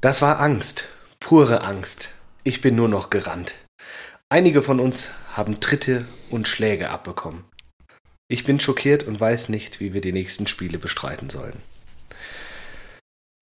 Das 0.00 0.22
war 0.22 0.38
Angst, 0.38 0.84
pure 1.18 1.62
Angst. 1.62 2.10
Ich 2.44 2.60
bin 2.60 2.76
nur 2.76 2.88
noch 2.88 3.10
gerannt. 3.10 3.56
Einige 4.28 4.62
von 4.62 4.78
uns 4.78 5.10
haben 5.32 5.58
Tritte 5.58 6.04
und 6.30 6.46
Schläge 6.46 6.90
abbekommen. 6.90 7.46
Ich 8.28 8.44
bin 8.44 8.60
schockiert 8.60 9.08
und 9.08 9.18
weiß 9.18 9.48
nicht, 9.48 9.80
wie 9.80 9.92
wir 9.92 10.00
die 10.00 10.12
nächsten 10.12 10.46
Spiele 10.46 10.78
bestreiten 10.78 11.30
sollen. 11.30 11.60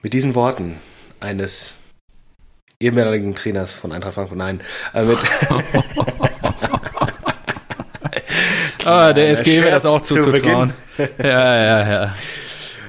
Mit 0.03 0.14
diesen 0.14 0.34
Worten 0.34 0.79
eines 1.21 1.74
ehemaligen 2.80 3.34
Trainers 3.34 3.74
von 3.74 3.92
Eintracht 3.92 4.14
Frankfurt, 4.14 4.38
nein, 4.38 4.62
äh, 4.94 5.04
mit 5.04 5.18
ah, 8.86 9.12
der 9.12 9.28
SG 9.28 9.60
wäre 9.60 9.72
das 9.72 9.84
auch 9.84 10.00
zuzutrauen. 10.00 10.72
ja, 11.18 11.64
ja, 11.64 11.90
ja. 11.90 12.14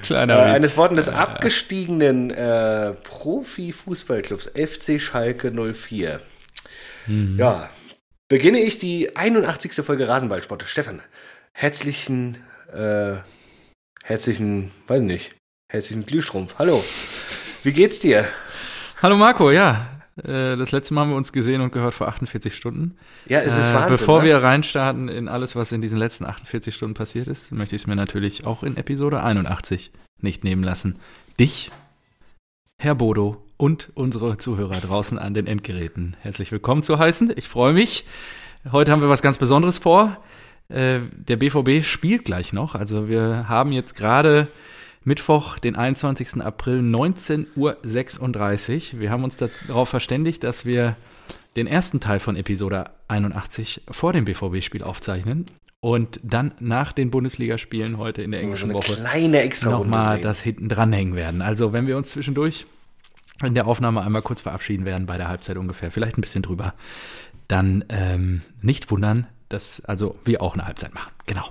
Kleiner 0.07 0.37
äh, 0.37 0.51
eines 0.51 0.77
Worten 0.77 0.95
des 0.95 1.09
abgestiegenen 1.09 2.31
äh, 2.31 2.93
Profi-Fußballclubs 3.03 4.53
FC 4.55 5.01
Schalke 5.01 5.51
04. 5.51 6.21
Mhm. 7.07 7.37
Ja, 7.37 7.69
beginne 8.29 8.59
ich 8.59 8.79
die 8.79 9.15
81. 9.15 9.73
Folge 9.85 10.07
Rasenballsport. 10.07 10.63
Stefan, 10.65 11.01
herzlichen, 11.51 12.37
äh, 12.73 13.15
herzlichen, 14.03 14.71
weiß 14.87 15.01
nicht, 15.01 15.35
herzlichen 15.69 16.05
Glühstrumpf. 16.05 16.55
Hallo, 16.57 16.83
wie 17.63 17.73
geht's 17.73 17.99
dir? 17.99 18.25
Hallo 19.01 19.17
Marco, 19.17 19.51
ja, 19.51 19.87
äh, 20.23 20.55
das 20.55 20.71
letzte 20.71 20.93
Mal 20.93 21.01
haben 21.01 21.09
wir 21.11 21.17
uns 21.17 21.31
gesehen 21.31 21.61
und 21.61 21.71
gehört 21.71 21.93
vor 21.93 22.07
48 22.07 22.55
Stunden. 22.55 22.97
Ja, 23.27 23.41
es 23.41 23.57
ist 23.57 23.69
äh, 23.69 23.73
Wahnsinn. 23.73 23.91
Bevor 23.91 24.19
ne? 24.19 24.25
wir 24.25 24.37
reinstarten 24.37 25.09
in 25.09 25.27
alles, 25.27 25.55
was 25.55 25.71
in 25.71 25.81
diesen 25.81 25.99
letzten 25.99 26.25
48 26.25 26.73
Stunden 26.73 26.93
passiert 26.95 27.27
ist, 27.27 27.51
möchte 27.51 27.75
ich 27.75 27.83
es 27.83 27.87
mir 27.87 27.95
natürlich 27.95 28.45
auch 28.45 28.63
in 28.63 28.77
Episode 28.77 29.21
81 29.21 29.91
nicht 30.21 30.43
nehmen 30.43 30.63
lassen. 30.63 30.97
Dich, 31.39 31.71
Herr 32.77 32.95
Bodo 32.95 33.43
und 33.57 33.89
unsere 33.95 34.37
Zuhörer 34.37 34.79
draußen 34.79 35.17
an 35.17 35.33
den 35.33 35.47
Endgeräten 35.47 36.15
herzlich 36.21 36.51
willkommen 36.51 36.83
zu 36.83 36.99
heißen. 36.99 37.33
Ich 37.35 37.47
freue 37.47 37.73
mich. 37.73 38.05
Heute 38.71 38.91
haben 38.91 39.01
wir 39.01 39.09
was 39.09 39.21
ganz 39.21 39.37
Besonderes 39.37 39.77
vor. 39.77 40.17
Äh, 40.69 40.99
der 41.11 41.37
BVB 41.37 41.83
spielt 41.83 42.25
gleich 42.25 42.53
noch. 42.53 42.75
Also 42.75 43.09
wir 43.09 43.49
haben 43.49 43.71
jetzt 43.71 43.95
gerade 43.95 44.47
Mittwoch, 45.03 45.57
den 45.57 45.75
21. 45.75 46.41
April, 46.41 46.79
19.36 46.79 48.93
Uhr. 48.93 48.99
Wir 48.99 49.09
haben 49.09 49.23
uns 49.23 49.37
darauf 49.37 49.89
verständigt, 49.89 50.43
dass 50.43 50.65
wir 50.65 50.95
den 51.55 51.65
ersten 51.65 51.99
Teil 51.99 52.19
von 52.19 52.35
Episode 52.35 52.91
81 53.07 53.81
vor 53.89 54.13
dem 54.13 54.25
BVB-Spiel 54.25 54.83
aufzeichnen 54.83 55.47
und 55.79 56.19
dann 56.23 56.53
nach 56.59 56.91
den 56.91 57.11
Bundesligaspielen 57.11 57.97
heute 57.97 58.21
in 58.21 58.31
der 58.31 58.41
englischen 58.41 58.69
so 58.69 58.75
Woche 58.75 58.95
kleine 58.95 59.41
extra 59.41 59.71
nochmal 59.71 60.19
das 60.21 60.41
hinten 60.41 60.69
dranhängen 60.69 61.15
werden. 61.15 61.41
Also 61.41 61.73
wenn 61.73 61.87
wir 61.87 61.97
uns 61.97 62.09
zwischendurch 62.09 62.65
in 63.43 63.53
der 63.53 63.67
Aufnahme 63.67 64.01
einmal 64.01 64.23
kurz 64.23 64.41
verabschieden 64.41 64.85
werden, 64.85 65.05
bei 65.05 65.17
der 65.17 65.27
Halbzeit 65.27 65.57
ungefähr, 65.57 65.91
vielleicht 65.91 66.17
ein 66.17 66.21
bisschen 66.21 66.41
drüber, 66.41 66.73
dann 67.47 67.85
ähm, 67.89 68.41
nicht 68.61 68.89
wundern, 68.89 69.27
dass 69.49 69.85
also 69.85 70.17
wir 70.25 70.41
auch 70.41 70.53
eine 70.53 70.65
Halbzeit 70.65 70.93
machen. 70.93 71.11
Genau. 71.25 71.45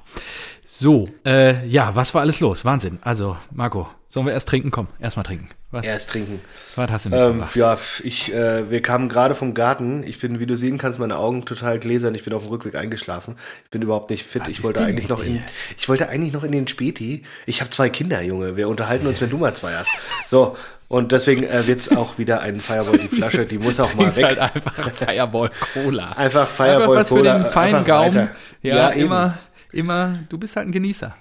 So, 0.65 1.09
äh, 1.25 1.67
ja, 1.67 1.95
was 1.95 2.13
war 2.13 2.23
alles 2.23 2.41
los? 2.41 2.65
Wahnsinn. 2.65 2.99
Also, 3.03 3.37
Marco, 3.53 3.89
sollen 4.09 4.27
wir 4.27 4.33
erst 4.33 4.49
trinken? 4.49 4.71
Komm, 4.71 4.89
erstmal 5.01 5.25
trinken. 5.25 5.49
Was? 5.73 5.85
Erst 5.85 6.11
trinken. 6.11 6.41
Was 6.77 6.91
hast 6.91 7.07
du 7.07 7.11
mitgebracht? 7.11 7.57
Ähm, 7.57 7.61
ja, 7.61 7.79
ich, 8.05 8.33
äh, 8.33 8.71
wir 8.71 8.81
kamen 8.81 9.09
gerade 9.09 9.35
vom 9.35 9.53
Garten. 9.53 10.05
Ich 10.07 10.21
bin, 10.21 10.39
wie 10.39 10.47
du 10.47 10.55
sehen 10.55 10.79
kannst, 10.79 10.99
meine 10.99 11.19
Augen 11.19 11.45
total 11.45 11.79
gläsern. 11.79 12.15
Ich 12.15 12.25
bin 12.25 12.33
auf 12.33 12.45
dem 12.45 12.51
Rückweg 12.51 12.77
eingeschlafen. 12.77 13.37
Ich 13.65 13.71
bin 13.71 13.83
überhaupt 13.83 14.11
nicht 14.11 14.25
fit. 14.25 14.43
Was 14.43 14.49
ich 14.49 14.63
wollte 14.63 14.85
eigentlich 14.85 15.09
noch 15.09 15.25
in, 15.25 15.43
ich 15.77 15.89
wollte 15.89 16.09
eigentlich 16.09 16.33
noch 16.33 16.45
in 16.45 16.53
den 16.53 16.69
Späti. 16.69 17.25
Ich 17.47 17.61
habe 17.61 17.71
zwei 17.71 17.91
Kinder, 17.91 18.23
Junge. 18.23 18.57
Wir 18.57 18.69
unterhalten 18.69 19.07
uns, 19.07 19.21
wenn 19.21 19.31
du 19.31 19.39
mal 19.39 19.55
zwei 19.55 19.75
hast. 19.75 19.91
So, 20.27 20.57
und 20.89 21.11
deswegen 21.11 21.43
äh, 21.43 21.67
wird 21.67 21.81
es 21.81 21.95
auch 21.95 22.17
wieder 22.17 22.41
ein 22.41 22.61
Fireball, 22.61 22.99
die 22.99 23.09
Flasche, 23.09 23.45
die 23.45 23.59
muss 23.59 23.81
auch 23.81 23.95
mal 23.97 24.15
weg. 24.15 24.25
Halt 24.25 24.39
einfach 24.39 24.91
Fireball 24.93 25.51
Cola. 25.75 26.13
Einfach 26.13 26.49
Fireball 26.49 26.83
einfach 26.83 26.95
was 26.95 27.09
Cola. 27.09 27.39
Für 27.39 27.43
den 27.43 27.53
feinen 27.53 27.85
Gaumen. 27.85 28.29
Ja, 28.63 28.77
ja 28.77 28.89
immer, 28.91 29.39
immer, 29.73 30.21
du 30.29 30.39
bist 30.39 30.55
halt 30.55 30.69
ein 30.69 30.73
Genießer. 30.73 31.17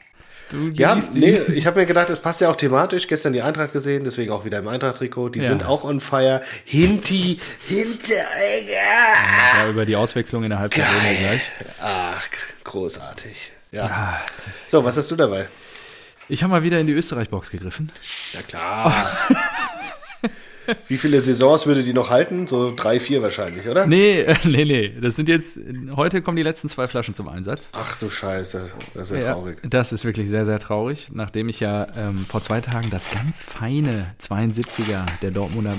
Ja, 0.73 0.95
nee, 1.13 1.39
ich 1.53 1.65
habe 1.65 1.79
mir 1.79 1.85
gedacht, 1.85 2.09
es 2.09 2.19
passt 2.19 2.41
ja 2.41 2.49
auch 2.49 2.55
thematisch. 2.55 3.07
Gestern 3.07 3.33
die 3.33 3.41
Eintracht 3.41 3.73
gesehen, 3.73 4.03
deswegen 4.03 4.31
auch 4.31 4.45
wieder 4.45 4.59
im 4.59 4.67
Eintracht-Trikot. 4.67 5.29
Die 5.29 5.39
ja. 5.39 5.47
sind 5.47 5.65
auch 5.65 5.83
on 5.83 5.99
fire. 5.99 6.41
Hinti, 6.65 7.39
hinter, 7.67 8.13
ja, 8.13 9.69
über 9.69 9.85
die 9.85 9.95
Auswechslung 9.95 10.43
in 10.43 10.51
der 10.51 10.59
Halbzeit 10.59 10.85
gleich. 10.87 11.41
Ach, 11.81 12.27
großartig. 12.63 13.51
Ja. 13.71 13.85
ja 13.85 14.21
so, 14.67 14.83
was 14.83 14.97
hast 14.97 15.09
du 15.11 15.15
dabei? 15.15 15.47
Ich 16.27 16.41
habe 16.41 16.51
mal 16.51 16.63
wieder 16.63 16.79
in 16.79 16.87
die 16.87 16.93
Österreich-Box 16.93 17.51
gegriffen. 17.51 17.91
Ja 18.33 18.41
klar. 18.41 19.17
Wie 20.87 20.97
viele 20.97 21.21
Saisons 21.21 21.65
würde 21.65 21.83
die 21.83 21.93
noch 21.93 22.09
halten? 22.09 22.47
So 22.47 22.73
drei, 22.75 22.99
vier 22.99 23.21
wahrscheinlich, 23.21 23.67
oder? 23.67 23.85
Nee, 23.85 24.21
äh, 24.21 24.35
nee, 24.45 24.65
nee. 24.65 24.93
Das 24.99 25.15
sind 25.15 25.29
jetzt, 25.29 25.59
heute 25.95 26.21
kommen 26.21 26.37
die 26.37 26.43
letzten 26.43 26.69
zwei 26.69 26.87
Flaschen 26.87 27.13
zum 27.13 27.27
Einsatz. 27.27 27.69
Ach 27.73 27.97
du 27.99 28.09
Scheiße, 28.09 28.71
das 28.93 29.11
ist 29.11 29.17
ja, 29.17 29.27
ja 29.27 29.33
traurig. 29.33 29.57
Das 29.67 29.91
ist 29.91 30.05
wirklich 30.05 30.29
sehr, 30.29 30.45
sehr 30.45 30.59
traurig, 30.59 31.09
nachdem 31.13 31.49
ich 31.49 31.59
ja 31.59 31.87
ähm, 31.97 32.25
vor 32.27 32.41
zwei 32.41 32.61
Tagen 32.61 32.89
das 32.89 33.09
ganz 33.11 33.41
feine 33.41 34.13
72er 34.21 35.05
der 35.21 35.31
Dortmunder 35.31 35.73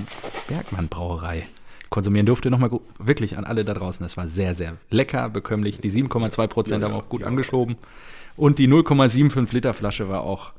Bergmann 0.48 0.88
Brauerei 0.88 1.46
konsumieren 1.90 2.26
durfte. 2.26 2.50
Nochmal 2.50 2.70
wirklich 2.98 3.38
an 3.38 3.44
alle 3.44 3.64
da 3.64 3.74
draußen. 3.74 4.04
Das 4.04 4.16
war 4.16 4.28
sehr, 4.28 4.54
sehr 4.54 4.76
lecker, 4.90 5.28
bekömmlich. 5.28 5.80
Die 5.80 5.90
7,2 5.90 6.46
Prozent 6.46 6.82
ja, 6.82 6.88
haben 6.88 6.94
auch 6.94 7.08
gut 7.08 7.22
ja. 7.22 7.26
angeschoben. 7.26 7.76
Und 8.36 8.58
die 8.58 8.68
0,75 8.68 9.52
Liter 9.54 9.74
Flasche 9.74 10.08
war 10.08 10.22
auch 10.22 10.52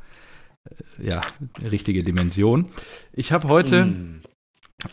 ja, 0.98 1.22
richtige 1.62 2.04
Dimension. 2.04 2.70
Ich 3.14 3.32
habe 3.32 3.48
heute 3.48 3.86
mm. 3.86 4.22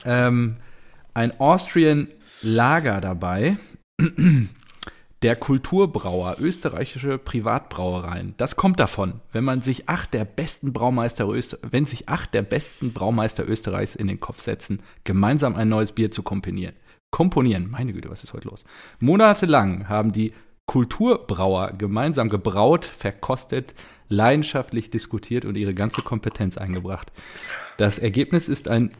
ähm, 0.04 0.56
ein 1.14 1.38
Austrian 1.40 2.08
Lager 2.42 3.00
dabei. 3.00 3.56
Der 5.22 5.36
Kulturbrauer, 5.36 6.36
österreichische 6.38 7.16
Privatbrauereien. 7.16 8.34
Das 8.36 8.56
kommt 8.56 8.78
davon, 8.78 9.22
wenn 9.32 9.42
man 9.42 9.62
sich 9.62 9.88
acht 9.88 10.12
der 10.12 10.26
besten 10.26 10.74
Braumeister 10.74 11.26
wenn 11.26 11.86
sich 11.86 12.10
acht 12.10 12.34
der 12.34 12.42
besten 12.42 12.92
Braumeister 12.92 13.48
Österreichs 13.48 13.94
in 13.94 14.06
den 14.06 14.20
Kopf 14.20 14.40
setzen, 14.40 14.82
gemeinsam 15.04 15.56
ein 15.56 15.70
neues 15.70 15.92
Bier 15.92 16.10
zu 16.10 16.22
komponieren. 16.22 16.74
Komponieren, 17.10 17.70
meine 17.70 17.94
Güte, 17.94 18.10
was 18.10 18.22
ist 18.22 18.34
heute 18.34 18.48
los? 18.48 18.66
Monatelang 19.00 19.88
haben 19.88 20.12
die 20.12 20.34
Kulturbrauer 20.66 21.72
gemeinsam 21.72 22.28
gebraut, 22.28 22.84
verkostet, 22.84 23.74
leidenschaftlich 24.08 24.90
diskutiert 24.90 25.44
und 25.44 25.56
ihre 25.56 25.74
ganze 25.74 26.02
Kompetenz 26.02 26.56
eingebracht. 26.56 27.12
Das 27.76 27.98
Ergebnis 27.98 28.48
ist 28.48 28.68
ein 28.68 28.92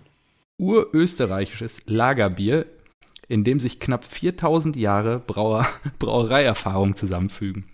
urösterreichisches 0.58 1.82
Lagerbier, 1.86 2.66
in 3.28 3.44
dem 3.44 3.58
sich 3.58 3.80
knapp 3.80 4.04
4000 4.04 4.76
Jahre 4.76 5.18
Brauer 5.18 5.66
Brauereierfahrung 5.98 6.96
zusammenfügen. 6.96 7.64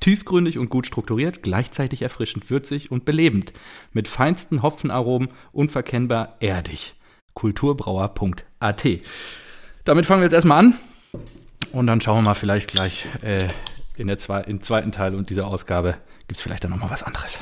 Tiefgründig 0.00 0.58
und 0.58 0.68
gut 0.68 0.86
strukturiert, 0.86 1.42
gleichzeitig 1.42 2.02
erfrischend 2.02 2.50
würzig 2.50 2.90
und 2.90 3.04
belebend, 3.04 3.52
mit 3.92 4.06
feinsten 4.06 4.62
Hopfenaromen, 4.62 5.30
unverkennbar 5.52 6.36
erdig. 6.40 6.94
Kulturbrauer.at. 7.34 8.86
Damit 9.84 10.06
fangen 10.06 10.20
wir 10.20 10.26
jetzt 10.26 10.34
erstmal 10.34 10.58
an. 10.58 10.74
Und 11.78 11.86
dann 11.86 12.00
schauen 12.00 12.18
wir 12.18 12.22
mal 12.30 12.34
vielleicht 12.34 12.72
gleich 12.72 13.06
äh, 13.22 13.50
in 13.96 14.08
der 14.08 14.18
zwei, 14.18 14.40
im 14.40 14.60
zweiten 14.60 14.90
Teil 14.90 15.14
und 15.14 15.30
dieser 15.30 15.46
Ausgabe 15.46 15.96
gibt 16.26 16.38
es 16.38 16.40
vielleicht 16.40 16.64
dann 16.64 16.72
nochmal 16.72 16.90
was 16.90 17.04
anderes. 17.04 17.38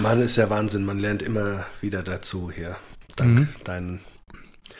Mann, 0.00 0.20
ist 0.20 0.36
ja 0.36 0.50
Wahnsinn. 0.50 0.84
Man 0.84 0.98
lernt 0.98 1.22
immer 1.22 1.64
wieder 1.80 2.02
dazu 2.02 2.50
hier. 2.54 2.76
Dank 3.16 3.38
mhm. 3.38 3.48
deinen. 3.64 4.00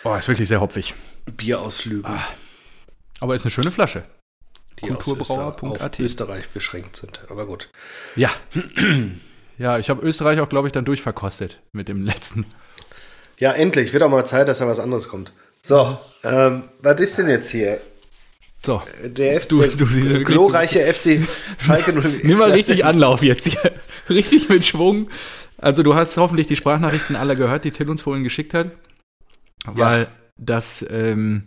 Oh, 0.02 0.14
ist 0.14 0.28
wirklich 0.28 0.48
sehr 0.48 0.60
hopfig. 0.60 0.92
Bierausflügen. 1.34 2.04
Ah. 2.04 2.26
Aber 3.20 3.34
ist 3.34 3.46
eine 3.46 3.52
schöne 3.52 3.70
Flasche. 3.70 4.02
Die 4.82 4.88
Kulturbrauer.at. 4.88 5.98
Österreich 5.98 6.50
beschränkt 6.50 6.96
sind. 6.96 7.20
Aber 7.30 7.46
gut. 7.46 7.70
Ja. 8.16 8.28
ja, 9.56 9.78
ich 9.78 9.88
habe 9.88 10.06
Österreich 10.06 10.40
auch, 10.40 10.48
glaube 10.50 10.68
ich, 10.68 10.72
dann 10.72 10.84
durchverkostet 10.84 11.62
mit 11.72 11.88
dem 11.88 12.02
letzten. 12.02 12.44
Ja, 13.38 13.52
endlich. 13.52 13.94
Wird 13.94 14.02
auch 14.02 14.10
mal 14.10 14.26
Zeit, 14.26 14.46
dass 14.46 14.58
da 14.58 14.66
was 14.66 14.78
anderes 14.78 15.08
kommt. 15.08 15.32
So, 15.62 15.98
ähm, 16.22 16.64
was 16.82 17.00
ist 17.00 17.16
denn 17.16 17.30
jetzt 17.30 17.48
hier? 17.48 17.80
So. 18.64 18.82
Der, 19.04 19.36
F 19.36 19.46
du, 19.46 19.58
der 19.58 19.68
du 19.68 20.24
glorreiche 20.24 20.80
FC 20.80 21.20
Schalke 21.58 21.92
Nimm 22.22 22.38
mal 22.38 22.50
richtig 22.50 22.84
Anlauf 22.84 23.22
jetzt 23.22 23.46
hier. 23.46 23.72
richtig 24.08 24.48
mit 24.48 24.64
Schwung. 24.64 25.08
Also 25.58 25.82
du 25.82 25.94
hast 25.94 26.16
hoffentlich 26.16 26.46
die 26.46 26.56
Sprachnachrichten 26.56 27.14
aller 27.16 27.36
gehört, 27.36 27.64
die 27.64 27.70
Till 27.70 27.88
uns 27.90 28.02
vorhin 28.02 28.24
geschickt 28.24 28.54
hat. 28.54 28.70
Weil 29.66 30.00
ja. 30.02 30.08
das, 30.36 30.84
ähm, 30.90 31.44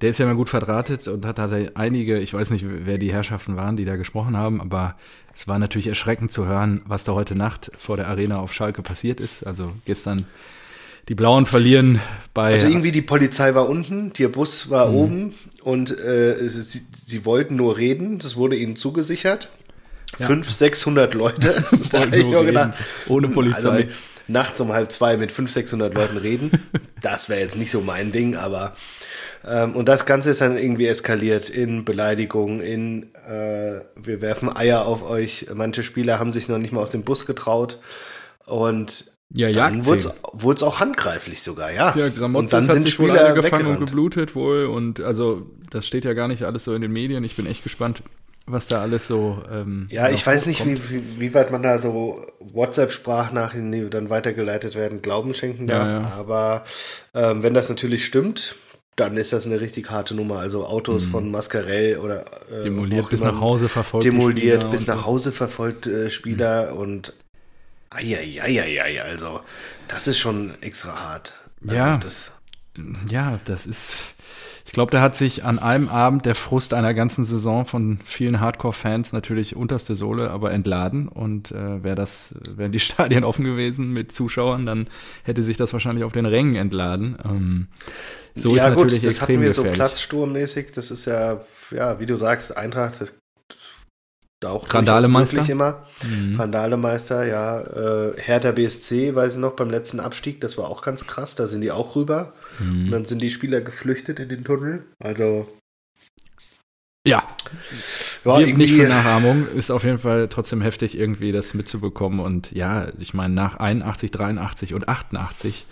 der 0.00 0.10
ist 0.10 0.18
ja 0.18 0.26
mal 0.26 0.34
gut 0.34 0.48
verdrahtet 0.48 1.08
und 1.08 1.24
hat, 1.24 1.38
hat 1.38 1.76
einige, 1.76 2.18
ich 2.18 2.34
weiß 2.34 2.50
nicht, 2.50 2.64
wer 2.66 2.98
die 2.98 3.12
Herrschaften 3.12 3.56
waren, 3.56 3.76
die 3.76 3.84
da 3.84 3.96
gesprochen 3.96 4.36
haben, 4.36 4.60
aber 4.60 4.96
es 5.34 5.48
war 5.48 5.58
natürlich 5.58 5.86
erschreckend 5.86 6.30
zu 6.30 6.46
hören, 6.46 6.82
was 6.86 7.04
da 7.04 7.12
heute 7.12 7.36
Nacht 7.36 7.70
vor 7.78 7.96
der 7.96 8.08
Arena 8.08 8.38
auf 8.38 8.52
Schalke 8.52 8.82
passiert 8.82 9.20
ist. 9.20 9.44
Also 9.44 9.72
gestern 9.84 10.26
die 11.08 11.14
Blauen 11.14 11.46
verlieren 11.46 12.00
bei. 12.34 12.52
Also 12.52 12.66
irgendwie 12.66 12.92
die 12.92 13.02
Polizei 13.02 13.54
war 13.54 13.68
unten, 13.68 14.12
der 14.12 14.28
Bus 14.28 14.70
war 14.70 14.90
mhm. 14.90 14.96
oben 14.96 15.34
und 15.62 15.98
äh, 15.98 16.48
sie, 16.48 16.82
sie, 17.06 17.24
wollten 17.24 17.56
nur 17.56 17.78
reden. 17.78 18.18
Das 18.18 18.36
wurde 18.36 18.56
ihnen 18.56 18.76
zugesichert. 18.76 19.50
Ja. 20.18 20.26
500, 20.26 20.56
600 20.56 21.14
Leute. 21.14 21.64
gedacht, 21.90 22.74
ohne 23.08 23.28
Polizei. 23.28 23.68
Also, 23.68 23.88
nachts 24.26 24.60
um 24.60 24.72
halb 24.72 24.92
zwei 24.92 25.16
mit 25.16 25.32
500, 25.32 25.54
600 25.54 25.94
Leuten 25.94 26.16
reden. 26.18 26.50
Das 27.00 27.28
wäre 27.28 27.40
jetzt 27.40 27.56
nicht 27.56 27.70
so 27.70 27.80
mein 27.80 28.12
Ding, 28.12 28.36
aber 28.36 28.74
ähm, 29.46 29.74
und 29.74 29.88
das 29.88 30.04
Ganze 30.04 30.30
ist 30.30 30.40
dann 30.40 30.58
irgendwie 30.58 30.86
eskaliert 30.86 31.48
in 31.48 31.84
Beleidigungen, 31.84 32.60
in 32.60 33.14
äh, 33.14 33.80
wir 33.96 34.20
werfen 34.20 34.54
Eier 34.54 34.84
auf 34.84 35.08
euch. 35.08 35.46
Manche 35.54 35.82
Spieler 35.82 36.18
haben 36.18 36.32
sich 36.32 36.48
noch 36.48 36.58
nicht 36.58 36.72
mal 36.72 36.80
aus 36.80 36.90
dem 36.90 37.02
Bus 37.02 37.24
getraut 37.24 37.78
und 38.44 39.12
ja, 39.34 39.52
dann 39.52 39.84
wurde 39.84 39.98
es 40.54 40.62
auch 40.62 40.80
handgreiflich 40.80 41.42
sogar, 41.42 41.70
ja. 41.70 41.94
Ja, 41.96 42.08
Gramotzes 42.08 42.52
und 42.54 42.68
dann 42.68 42.74
sind 42.74 42.82
sich 42.82 42.98
wohl 42.98 43.10
alle 43.10 43.34
gefangen 43.34 43.66
und 43.66 43.80
geblutet 43.80 44.34
wohl 44.34 44.66
und 44.66 45.00
also 45.00 45.46
das 45.70 45.86
steht 45.86 46.04
ja 46.04 46.14
gar 46.14 46.28
nicht 46.28 46.44
alles 46.44 46.64
so 46.64 46.74
in 46.74 46.82
den 46.82 46.92
Medien. 46.92 47.24
Ich 47.24 47.36
bin 47.36 47.46
echt 47.46 47.62
gespannt, 47.62 48.02
was 48.46 48.66
da 48.68 48.80
alles 48.80 49.06
so. 49.06 49.42
Ähm, 49.52 49.86
ja, 49.90 50.08
ich 50.08 50.26
weiß 50.26 50.46
nicht, 50.46 50.64
wie, 50.64 50.78
wie, 50.90 51.02
wie, 51.20 51.34
weit 51.34 51.50
man 51.50 51.62
da 51.62 51.78
so 51.78 52.26
WhatsApp-Sprachnachrichten, 52.40 53.70
die 53.70 53.90
dann 53.90 54.10
weitergeleitet 54.10 54.74
werden, 54.74 55.02
Glauben 55.02 55.34
schenken 55.34 55.66
darf. 55.66 55.88
Ja, 55.88 56.00
ja. 56.00 56.08
Aber 56.08 56.64
ähm, 57.14 57.42
wenn 57.42 57.54
das 57.54 57.68
natürlich 57.68 58.04
stimmt, 58.04 58.56
dann 58.96 59.16
ist 59.16 59.32
das 59.32 59.46
eine 59.46 59.60
richtig 59.60 59.90
harte 59.90 60.14
Nummer. 60.14 60.38
Also 60.38 60.66
Autos 60.66 61.06
mhm. 61.06 61.10
von 61.10 61.30
Mascarell 61.30 61.98
oder 61.98 62.24
äh, 62.50 62.62
demoliert 62.62 63.10
bis 63.10 63.20
nach 63.20 63.40
Hause 63.40 63.68
verfolgt. 63.68 64.04
Demoliert 64.04 64.70
bis 64.70 64.86
nach 64.86 65.04
Hause 65.04 65.32
verfolgt 65.32 65.86
äh, 65.86 66.10
Spieler 66.10 66.72
mhm. 66.72 66.78
und 66.78 67.12
Eieieiei, 67.90 69.02
also 69.02 69.40
das 69.88 70.06
ist 70.08 70.18
schon 70.18 70.60
extra 70.60 70.98
hart. 70.98 71.34
Also, 71.62 71.74
ja, 71.74 71.96
das, 71.96 72.32
ja, 73.08 73.40
das 73.44 73.66
ist 73.66 74.14
ich 74.68 74.74
glaube, 74.74 74.90
da 74.90 75.00
hat 75.00 75.14
sich 75.14 75.44
an 75.44 75.58
einem 75.58 75.88
Abend 75.88 76.26
der 76.26 76.34
Frust 76.34 76.74
einer 76.74 76.92
ganzen 76.92 77.24
Saison 77.24 77.64
von 77.64 78.00
vielen 78.04 78.38
Hardcore-Fans 78.38 79.14
natürlich 79.14 79.56
unterste 79.56 79.96
Sohle 79.96 80.30
aber 80.30 80.52
entladen. 80.52 81.08
Und 81.08 81.52
äh, 81.52 81.82
wäre 81.82 81.94
das, 81.94 82.34
wären 82.46 82.70
die 82.70 82.78
Stadien 82.78 83.24
offen 83.24 83.46
gewesen 83.46 83.94
mit 83.94 84.12
Zuschauern, 84.12 84.66
dann 84.66 84.86
hätte 85.22 85.42
sich 85.42 85.56
das 85.56 85.72
wahrscheinlich 85.72 86.04
auf 86.04 86.12
den 86.12 86.26
Rängen 86.26 86.54
entladen. 86.54 87.16
Ähm, 87.24 87.68
so 88.34 88.56
ja, 88.56 88.68
ist 88.68 88.74
gut, 88.74 88.84
natürlich 88.84 89.04
das 89.04 89.22
hatten 89.22 89.40
wir 89.40 89.48
gefährlich. 89.48 89.72
so 89.72 89.74
platzsturmmäßig. 89.74 90.72
Das 90.72 90.90
ist 90.90 91.06
ja, 91.06 91.40
ja, 91.70 91.98
wie 91.98 92.04
du 92.04 92.16
sagst, 92.16 92.54
Eintracht, 92.54 93.00
das 93.00 93.14
da 93.14 93.14
auch 94.44 94.72
Randalemeister 94.72 95.48
immer. 95.48 95.86
Mhm. 96.04 96.38
Randalemeister, 96.38 97.26
ja. 97.26 97.60
Äh, 97.60 98.12
Hertha 98.16 98.52
BSC, 98.52 99.14
weiß 99.14 99.34
ich 99.34 99.40
noch, 99.40 99.52
beim 99.52 99.70
letzten 99.70 100.00
Abstieg, 100.00 100.40
das 100.40 100.56
war 100.58 100.68
auch 100.68 100.82
ganz 100.82 101.06
krass, 101.06 101.34
da 101.34 101.46
sind 101.46 101.62
die 101.62 101.72
auch 101.72 101.96
rüber. 101.96 102.32
Mhm. 102.58 102.84
Und 102.84 102.90
dann 102.90 103.04
sind 103.04 103.20
die 103.20 103.30
Spieler 103.30 103.60
geflüchtet 103.60 104.20
in 104.20 104.28
den 104.28 104.44
Tunnel. 104.44 104.84
Also. 104.98 105.48
Ja. 107.06 107.26
ja 108.24 108.38
Wirkt 108.38 108.58
nicht 108.58 108.74
für 108.74 108.88
Nachahmung, 108.88 109.48
ist 109.56 109.70
auf 109.70 109.82
jeden 109.82 109.98
Fall 109.98 110.28
trotzdem 110.28 110.60
heftig, 110.60 110.98
irgendwie 110.98 111.32
das 111.32 111.54
mitzubekommen. 111.54 112.20
Und 112.20 112.52
ja, 112.52 112.88
ich 112.98 113.14
meine, 113.14 113.34
nach 113.34 113.56
81, 113.56 114.10
83 114.10 114.74
und 114.74 114.88
88 114.88 115.66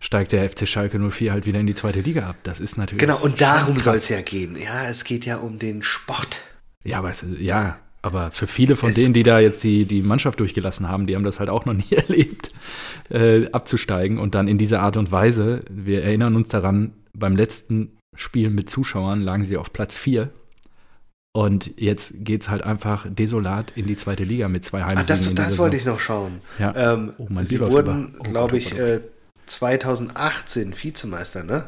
steigt 0.00 0.32
der 0.32 0.48
FC 0.48 0.66
Schalke 0.66 0.98
04 0.98 1.32
halt 1.32 1.46
wieder 1.46 1.60
in 1.60 1.66
die 1.66 1.74
zweite 1.74 2.00
Liga 2.00 2.26
ab. 2.26 2.36
Das 2.42 2.58
ist 2.58 2.78
natürlich. 2.78 3.00
Genau, 3.00 3.18
und 3.18 3.40
darum 3.40 3.78
soll 3.78 3.96
es 3.96 4.08
ja 4.08 4.22
gehen. 4.22 4.56
Ja, 4.56 4.88
es 4.88 5.04
geht 5.04 5.26
ja 5.26 5.36
um 5.36 5.58
den 5.58 5.82
Sport. 5.82 6.40
Ja, 6.82 6.98
aber 6.98 7.10
es, 7.10 7.24
ja, 7.38 7.78
aber 8.02 8.30
für 8.30 8.46
viele 8.46 8.76
von 8.76 8.90
es 8.90 8.96
denen, 8.96 9.12
die 9.12 9.22
da 9.22 9.40
jetzt 9.40 9.62
die, 9.62 9.84
die 9.84 10.02
Mannschaft 10.02 10.40
durchgelassen 10.40 10.88
haben, 10.88 11.06
die 11.06 11.14
haben 11.14 11.24
das 11.24 11.38
halt 11.38 11.50
auch 11.50 11.64
noch 11.66 11.72
nie 11.90 11.92
erlebt, 11.92 12.50
äh, 13.10 13.50
abzusteigen 13.50 14.18
und 14.18 14.34
dann 14.34 14.48
in 14.48 14.58
dieser 14.58 14.80
Art 14.80 14.96
und 14.96 15.12
Weise. 15.12 15.64
Wir 15.70 16.02
erinnern 16.02 16.36
uns 16.36 16.48
daran, 16.48 16.92
beim 17.12 17.36
letzten 17.36 17.98
Spiel 18.16 18.50
mit 18.50 18.70
Zuschauern 18.70 19.20
lagen 19.20 19.46
sie 19.46 19.56
auf 19.56 19.72
Platz 19.72 19.96
4. 19.96 20.30
Und 21.32 21.78
jetzt 21.78 22.12
geht 22.24 22.42
es 22.42 22.50
halt 22.50 22.64
einfach 22.64 23.06
desolat 23.08 23.72
in 23.76 23.86
die 23.86 23.94
zweite 23.94 24.24
Liga 24.24 24.48
mit 24.48 24.64
zwei 24.64 24.80
Heimsiegen. 24.82 25.02
Ah, 25.02 25.06
das, 25.06 25.32
das 25.32 25.58
wollte 25.58 25.76
ich 25.76 25.84
noch 25.84 26.00
schauen. 26.00 26.40
Ja. 26.58 26.74
Ähm, 26.74 27.12
oh, 27.18 27.28
sie 27.42 27.60
wurden, 27.60 28.16
oh, 28.18 28.22
glaube 28.24 28.58
ich, 28.58 28.76
äh, 28.76 29.00
2018 29.46 30.74
Vizemeister, 30.76 31.44
ne? 31.44 31.64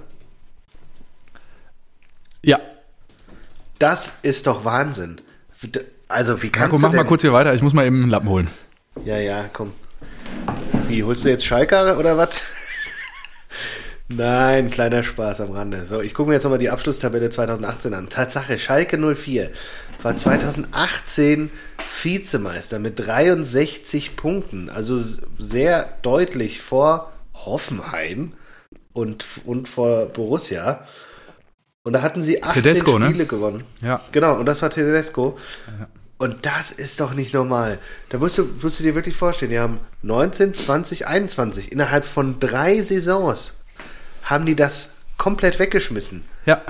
Ja. 2.44 2.58
Das 3.78 4.18
ist 4.22 4.48
doch 4.48 4.64
Wahnsinn. 4.64 5.20
Also, 6.12 6.42
wie 6.42 6.50
kannst 6.50 6.72
Marco, 6.72 6.76
du. 6.76 6.96
mach 6.96 7.04
mal 7.04 7.08
kurz 7.08 7.22
hier 7.22 7.32
weiter, 7.32 7.54
ich 7.54 7.62
muss 7.62 7.72
mal 7.72 7.86
eben 7.86 8.02
einen 8.02 8.10
Lappen 8.10 8.28
holen. 8.28 8.48
Ja, 9.04 9.18
ja, 9.18 9.44
komm. 9.52 9.72
Wie, 10.88 11.02
holst 11.02 11.24
du 11.24 11.30
jetzt 11.30 11.44
Schalke 11.44 11.96
oder 11.96 12.16
was? 12.16 12.42
Nein, 14.08 14.70
kleiner 14.70 15.02
Spaß 15.02 15.40
am 15.40 15.52
Rande. 15.52 15.84
So, 15.86 16.02
ich 16.02 16.12
gucke 16.12 16.28
mir 16.28 16.34
jetzt 16.34 16.44
nochmal 16.44 16.58
die 16.58 16.68
Abschlusstabelle 16.68 17.30
2018 17.30 17.94
an. 17.94 18.08
Tatsache, 18.10 18.58
Schalke 18.58 18.98
04 18.98 19.50
war 20.02 20.16
2018 20.16 21.50
Vizemeister 22.02 22.78
mit 22.78 22.98
63 22.98 24.16
Punkten. 24.16 24.68
Also 24.68 24.98
sehr 25.38 25.88
deutlich 26.02 26.60
vor 26.60 27.12
Hoffenheim 27.34 28.32
und, 28.92 29.24
und 29.46 29.68
vor 29.68 30.06
Borussia. 30.06 30.86
Und 31.84 31.94
da 31.94 32.02
hatten 32.02 32.22
sie 32.22 32.42
18 32.42 32.62
Tedesco, 32.62 32.98
ne? 32.98 33.06
Spiele 33.06 33.24
ne? 33.24 33.26
gewonnen. 33.26 33.64
Ja. 33.80 34.00
Genau, 34.12 34.34
und 34.34 34.46
das 34.46 34.60
war 34.60 34.70
Tedesco. 34.70 35.38
Ja. 35.66 35.88
Und 36.22 36.46
das 36.46 36.70
ist 36.70 37.00
doch 37.00 37.14
nicht 37.14 37.34
normal. 37.34 37.80
Da 38.10 38.18
musst 38.18 38.38
du, 38.38 38.44
musst 38.62 38.78
du 38.78 38.84
dir 38.84 38.94
wirklich 38.94 39.16
vorstellen, 39.16 39.50
die 39.50 39.58
haben 39.58 39.78
19, 40.02 40.54
20, 40.54 41.08
21, 41.08 41.72
innerhalb 41.72 42.04
von 42.04 42.38
drei 42.38 42.80
Saisons 42.80 43.58
haben 44.22 44.46
die 44.46 44.54
das 44.54 44.90
komplett 45.18 45.58
weggeschmissen. 45.58 46.22
Ja. 46.46 46.62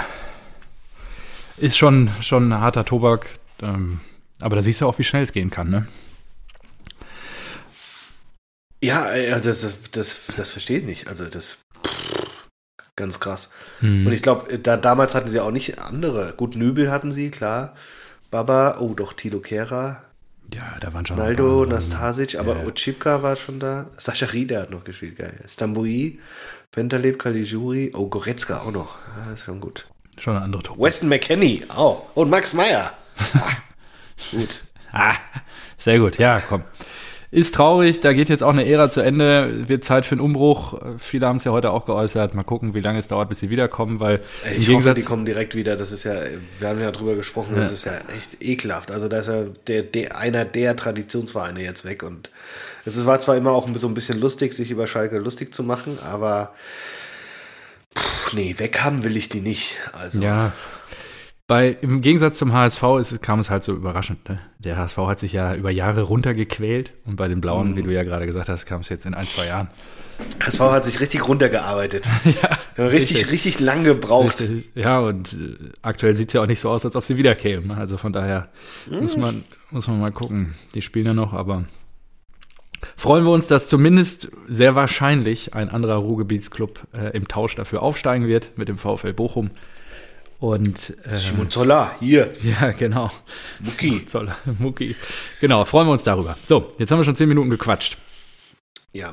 Ist 1.59 1.77
schon, 1.77 2.11
schon 2.23 2.49
ein 2.49 2.61
harter 2.63 2.87
Tobak. 2.87 3.27
Ähm, 3.61 4.01
aber 4.41 4.57
da 4.57 4.63
siehst 4.63 4.81
du 4.81 4.87
auch, 4.87 4.99
wie 4.99 5.05
schnell 5.05 5.23
es 5.23 5.33
gehen 5.33 5.51
kann, 5.51 5.69
ne? 5.69 5.87
Ja, 8.81 9.15
ja 9.15 9.39
das, 9.39 9.69
das, 9.91 10.21
das 10.35 10.51
verstehe 10.51 10.79
ich 10.79 10.85
nicht. 10.85 11.09
Also 11.09 11.27
das 11.27 11.59
ganz 12.97 13.21
krass. 13.21 13.51
Hm. 13.81 14.07
Und 14.07 14.15
ich 14.15 14.23
glaube, 14.23 14.59
da, 14.59 14.79
damals 14.79 15.15
hatten 15.15 15.29
sie 15.29 15.41
auch 15.41 15.51
nicht 15.51 15.79
andere. 15.79 16.33
Gut, 16.39 16.57
Nübel 16.57 16.91
hatten 16.91 17.13
sie, 17.13 17.31
klar. 17.31 17.75
Baba, 18.33 18.79
oh 18.81 18.95
doch, 18.95 19.13
Tilo 19.13 19.41
Kehra. 19.41 20.05
Ja, 20.55 20.79
da 20.81 20.95
waren 20.95 21.05
schon. 21.05 21.19
Naldo, 21.19 21.67
Nastasic, 21.67 22.37
aber 22.37 22.57
ja. 22.57 22.67
Ochipka 22.67 23.23
war 23.23 23.37
schon 23.37 23.61
da. 23.61 23.91
Sascha 23.99 24.25
Rieder 24.25 24.63
hat 24.63 24.71
noch 24.71 24.85
gespielt, 24.85 25.19
geil. 25.19 25.39
Stambui, 25.47 26.19
Pentaleb, 26.71 27.19
Caligiuri, 27.19 27.91
oh, 27.95 28.09
Goretzka 28.09 28.61
auch 28.63 28.73
noch. 28.73 28.97
Ja, 29.19 29.35
ist 29.35 29.45
schon 29.45 29.61
gut. 29.61 29.87
Schon 30.19 30.35
eine 30.35 30.47
andere 30.47 30.63
Truppe. 30.63 30.81
Weston 30.81 31.11
McKenney, 31.11 31.65
auch. 31.69 32.07
Oh. 32.15 32.23
Und 32.23 32.31
Max 32.31 32.55
Meyer. 32.55 32.93
Ah, 33.35 33.57
gut. 34.31 34.63
Ah, 34.93 35.15
sehr 35.77 35.99
gut, 35.99 36.17
ja, 36.17 36.41
komm. 36.41 36.65
Ist 37.33 37.55
traurig, 37.55 38.01
da 38.01 38.13
geht 38.13 38.29
jetzt 38.29 38.43
auch 38.43 38.53
eine 38.53 38.69
Ära 38.69 38.91
zu 38.91 39.01
Ende, 39.01 39.67
wird 39.67 39.85
Zeit 39.85 40.05
für 40.05 40.13
einen 40.13 40.21
Umbruch. 40.21 40.79
Viele 40.99 41.27
haben 41.27 41.37
es 41.37 41.45
ja 41.45 41.53
heute 41.53 41.71
auch 41.71 41.87
geäußert. 41.87 42.35
Mal 42.35 42.43
gucken, 42.43 42.75
wie 42.75 42.81
lange 42.81 42.99
es 42.99 43.09
dauert, 43.09 43.31
bis 43.31 43.39
sie 43.39 43.49
wiederkommen, 43.49 44.01
weil 44.01 44.21
ich 44.55 44.69
hoffe, 44.69 44.93
die 44.93 45.03
kommen 45.03 45.25
direkt 45.25 45.55
wieder. 45.55 45.77
Das 45.77 45.93
ist 45.93 46.05
ja, 46.05 46.13
wir 46.59 46.69
haben 46.69 46.79
ja 46.79 46.91
drüber 46.91 47.15
gesprochen, 47.15 47.55
ja. 47.55 47.63
das 47.63 47.73
ist 47.73 47.87
ja 47.87 47.93
echt 48.19 48.43
ekelhaft. 48.43 48.91
Also 48.91 49.09
da 49.09 49.21
ist 49.21 49.29
ja 49.29 49.45
der, 49.67 49.83
der, 49.83 50.19
einer 50.19 50.45
der 50.45 50.77
Traditionsvereine 50.77 51.63
jetzt 51.63 51.87
weg 51.87 52.03
und 52.03 52.29
es 52.85 53.07
war 53.07 53.19
zwar 53.19 53.37
immer 53.37 53.53
auch 53.53 53.67
so 53.77 53.87
ein 53.87 53.95
bisschen 53.95 54.21
lustig, 54.21 54.53
sich 54.53 54.71
über 54.71 54.87
Schalke 54.87 55.17
lustig 55.17 55.55
zu 55.55 55.63
machen, 55.63 55.99
aber 56.05 56.53
pff, 57.97 58.35
nee, 58.35 58.57
weg 58.59 58.81
haben 58.83 59.05
will 59.05 59.17
ich 59.17 59.31
die 59.31 59.41
nicht. 59.41 59.79
Also 59.95 60.21
ja, 60.21 60.53
bei, 61.53 61.77
Im 61.83 62.01
Gegensatz 62.01 62.39
zum 62.39 62.55
HSV 62.55 62.83
ist, 62.99 63.21
kam 63.21 63.39
es 63.39 63.51
halt 63.51 63.63
so 63.63 63.75
überraschend. 63.75 64.27
Ne? 64.27 64.41
Der 64.59 64.79
HSV 64.79 64.97
hat 64.97 65.19
sich 65.19 65.35
ja 65.35 65.55
über 65.55 65.71
Jahre 65.71 66.01
runtergequält 66.01 66.95
und 67.05 67.17
bei 67.17 67.29
den 67.29 67.43
Blauen, 67.43 67.73
mhm. 67.73 67.77
wie 67.77 67.83
du 67.83 67.93
ja 67.93 68.05
gerade 68.05 68.25
gesagt 68.25 68.49
hast, 68.49 68.65
kam 68.65 68.81
es 68.81 68.89
jetzt 68.89 69.05
in 69.05 69.13
ein, 69.13 69.27
zwei 69.27 69.49
Jahren. 69.49 69.69
HSV 70.43 70.61
hat 70.61 70.87
sich 70.87 71.01
richtig 71.01 71.29
runtergearbeitet. 71.29 72.09
ja, 72.25 72.87
richtig, 72.87 73.19
richtig, 73.19 73.33
richtig 73.33 73.61
lang 73.61 73.85
gebraucht. 73.85 74.41
Richtig, 74.41 74.71
ja, 74.75 75.01
und 75.01 75.35
äh, 75.35 75.69
aktuell 75.83 76.17
sieht 76.17 76.29
es 76.29 76.33
ja 76.33 76.41
auch 76.41 76.47
nicht 76.47 76.59
so 76.59 76.71
aus, 76.71 76.87
als 76.87 76.97
ob 76.97 77.05
sie 77.05 77.19
wiederkämen. 77.19 77.71
Also 77.73 77.99
von 77.99 78.15
daher 78.15 78.49
mhm. 78.91 79.01
muss, 79.01 79.19
man, 79.19 79.45
muss 79.71 79.89
man 79.89 80.01
mal 80.01 80.11
gucken. 80.11 80.55
Die 80.75 80.81
spielen 80.81 81.05
ja 81.05 81.13
noch, 81.13 81.35
aber 81.35 81.67
freuen 82.97 83.27
wir 83.27 83.31
uns, 83.31 83.47
dass 83.47 83.69
zumindest 83.69 84.31
sehr 84.49 84.75
wahrscheinlich 84.75 85.53
ein 85.53 85.69
anderer 85.69 85.97
Ruhrgebietsclub 85.97 86.81
äh, 86.95 87.15
im 87.15 87.29
Tausch 87.29 87.57
dafür 87.57 87.83
aufsteigen 87.83 88.27
wird 88.27 88.57
mit 88.57 88.69
dem 88.69 88.79
VfL 88.79 89.13
Bochum. 89.13 89.51
Und 90.43 90.97
äh, 91.05 91.17
Simon 91.17 91.51
Zoller, 91.51 91.95
hier. 92.01 92.33
Ja, 92.43 92.73
genau. 92.73 93.13
Mucki. 93.61 94.05
Zoller, 94.07 94.37
Mucki. 94.59 94.97
Genau, 95.41 95.65
freuen 95.65 95.87
wir 95.87 95.93
uns 95.93 96.03
darüber. 96.03 96.37
So, 96.43 96.75
jetzt 96.79 96.91
haben 96.91 96.99
wir 96.99 97.05
schon 97.05 97.15
zehn 97.15 97.29
Minuten 97.29 97.49
gequatscht. 97.49 97.97
Ja. 98.93 99.13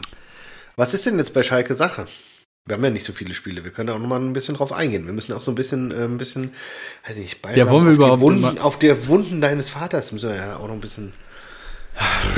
Was 0.75 0.95
ist 0.95 1.05
denn 1.05 1.19
jetzt 1.19 1.35
bei 1.35 1.43
Schalke 1.43 1.75
Sache? 1.75 2.07
Wir 2.65 2.77
haben 2.77 2.83
ja 2.83 2.89
nicht 2.89 3.05
so 3.05 3.13
viele 3.13 3.35
Spiele. 3.35 3.63
Wir 3.63 3.69
können 3.69 3.91
auch 3.91 3.99
noch 3.99 4.07
mal 4.07 4.19
ein 4.19 4.33
bisschen 4.33 4.55
drauf 4.55 4.73
eingehen. 4.73 5.05
Wir 5.05 5.13
müssen 5.13 5.33
auch 5.33 5.41
so 5.41 5.51
ein 5.51 5.55
bisschen, 5.55 5.91
äh, 5.91 6.05
ein 6.05 6.17
bisschen, 6.17 6.51
weiß 7.07 7.15
nicht, 7.17 7.37
ja, 7.55 7.69
wollen 7.69 7.85
wir 7.85 7.91
auf, 7.91 7.97
überhaupt 7.97 8.21
Wunden, 8.21 8.57
auf 8.57 8.79
der 8.79 9.07
Wunden 9.07 9.39
deines 9.39 9.69
Vaters 9.69 10.11
müssen 10.11 10.29
wir 10.29 10.35
ja 10.35 10.57
auch 10.57 10.67
noch 10.67 10.73
ein 10.73 10.81
bisschen 10.81 11.13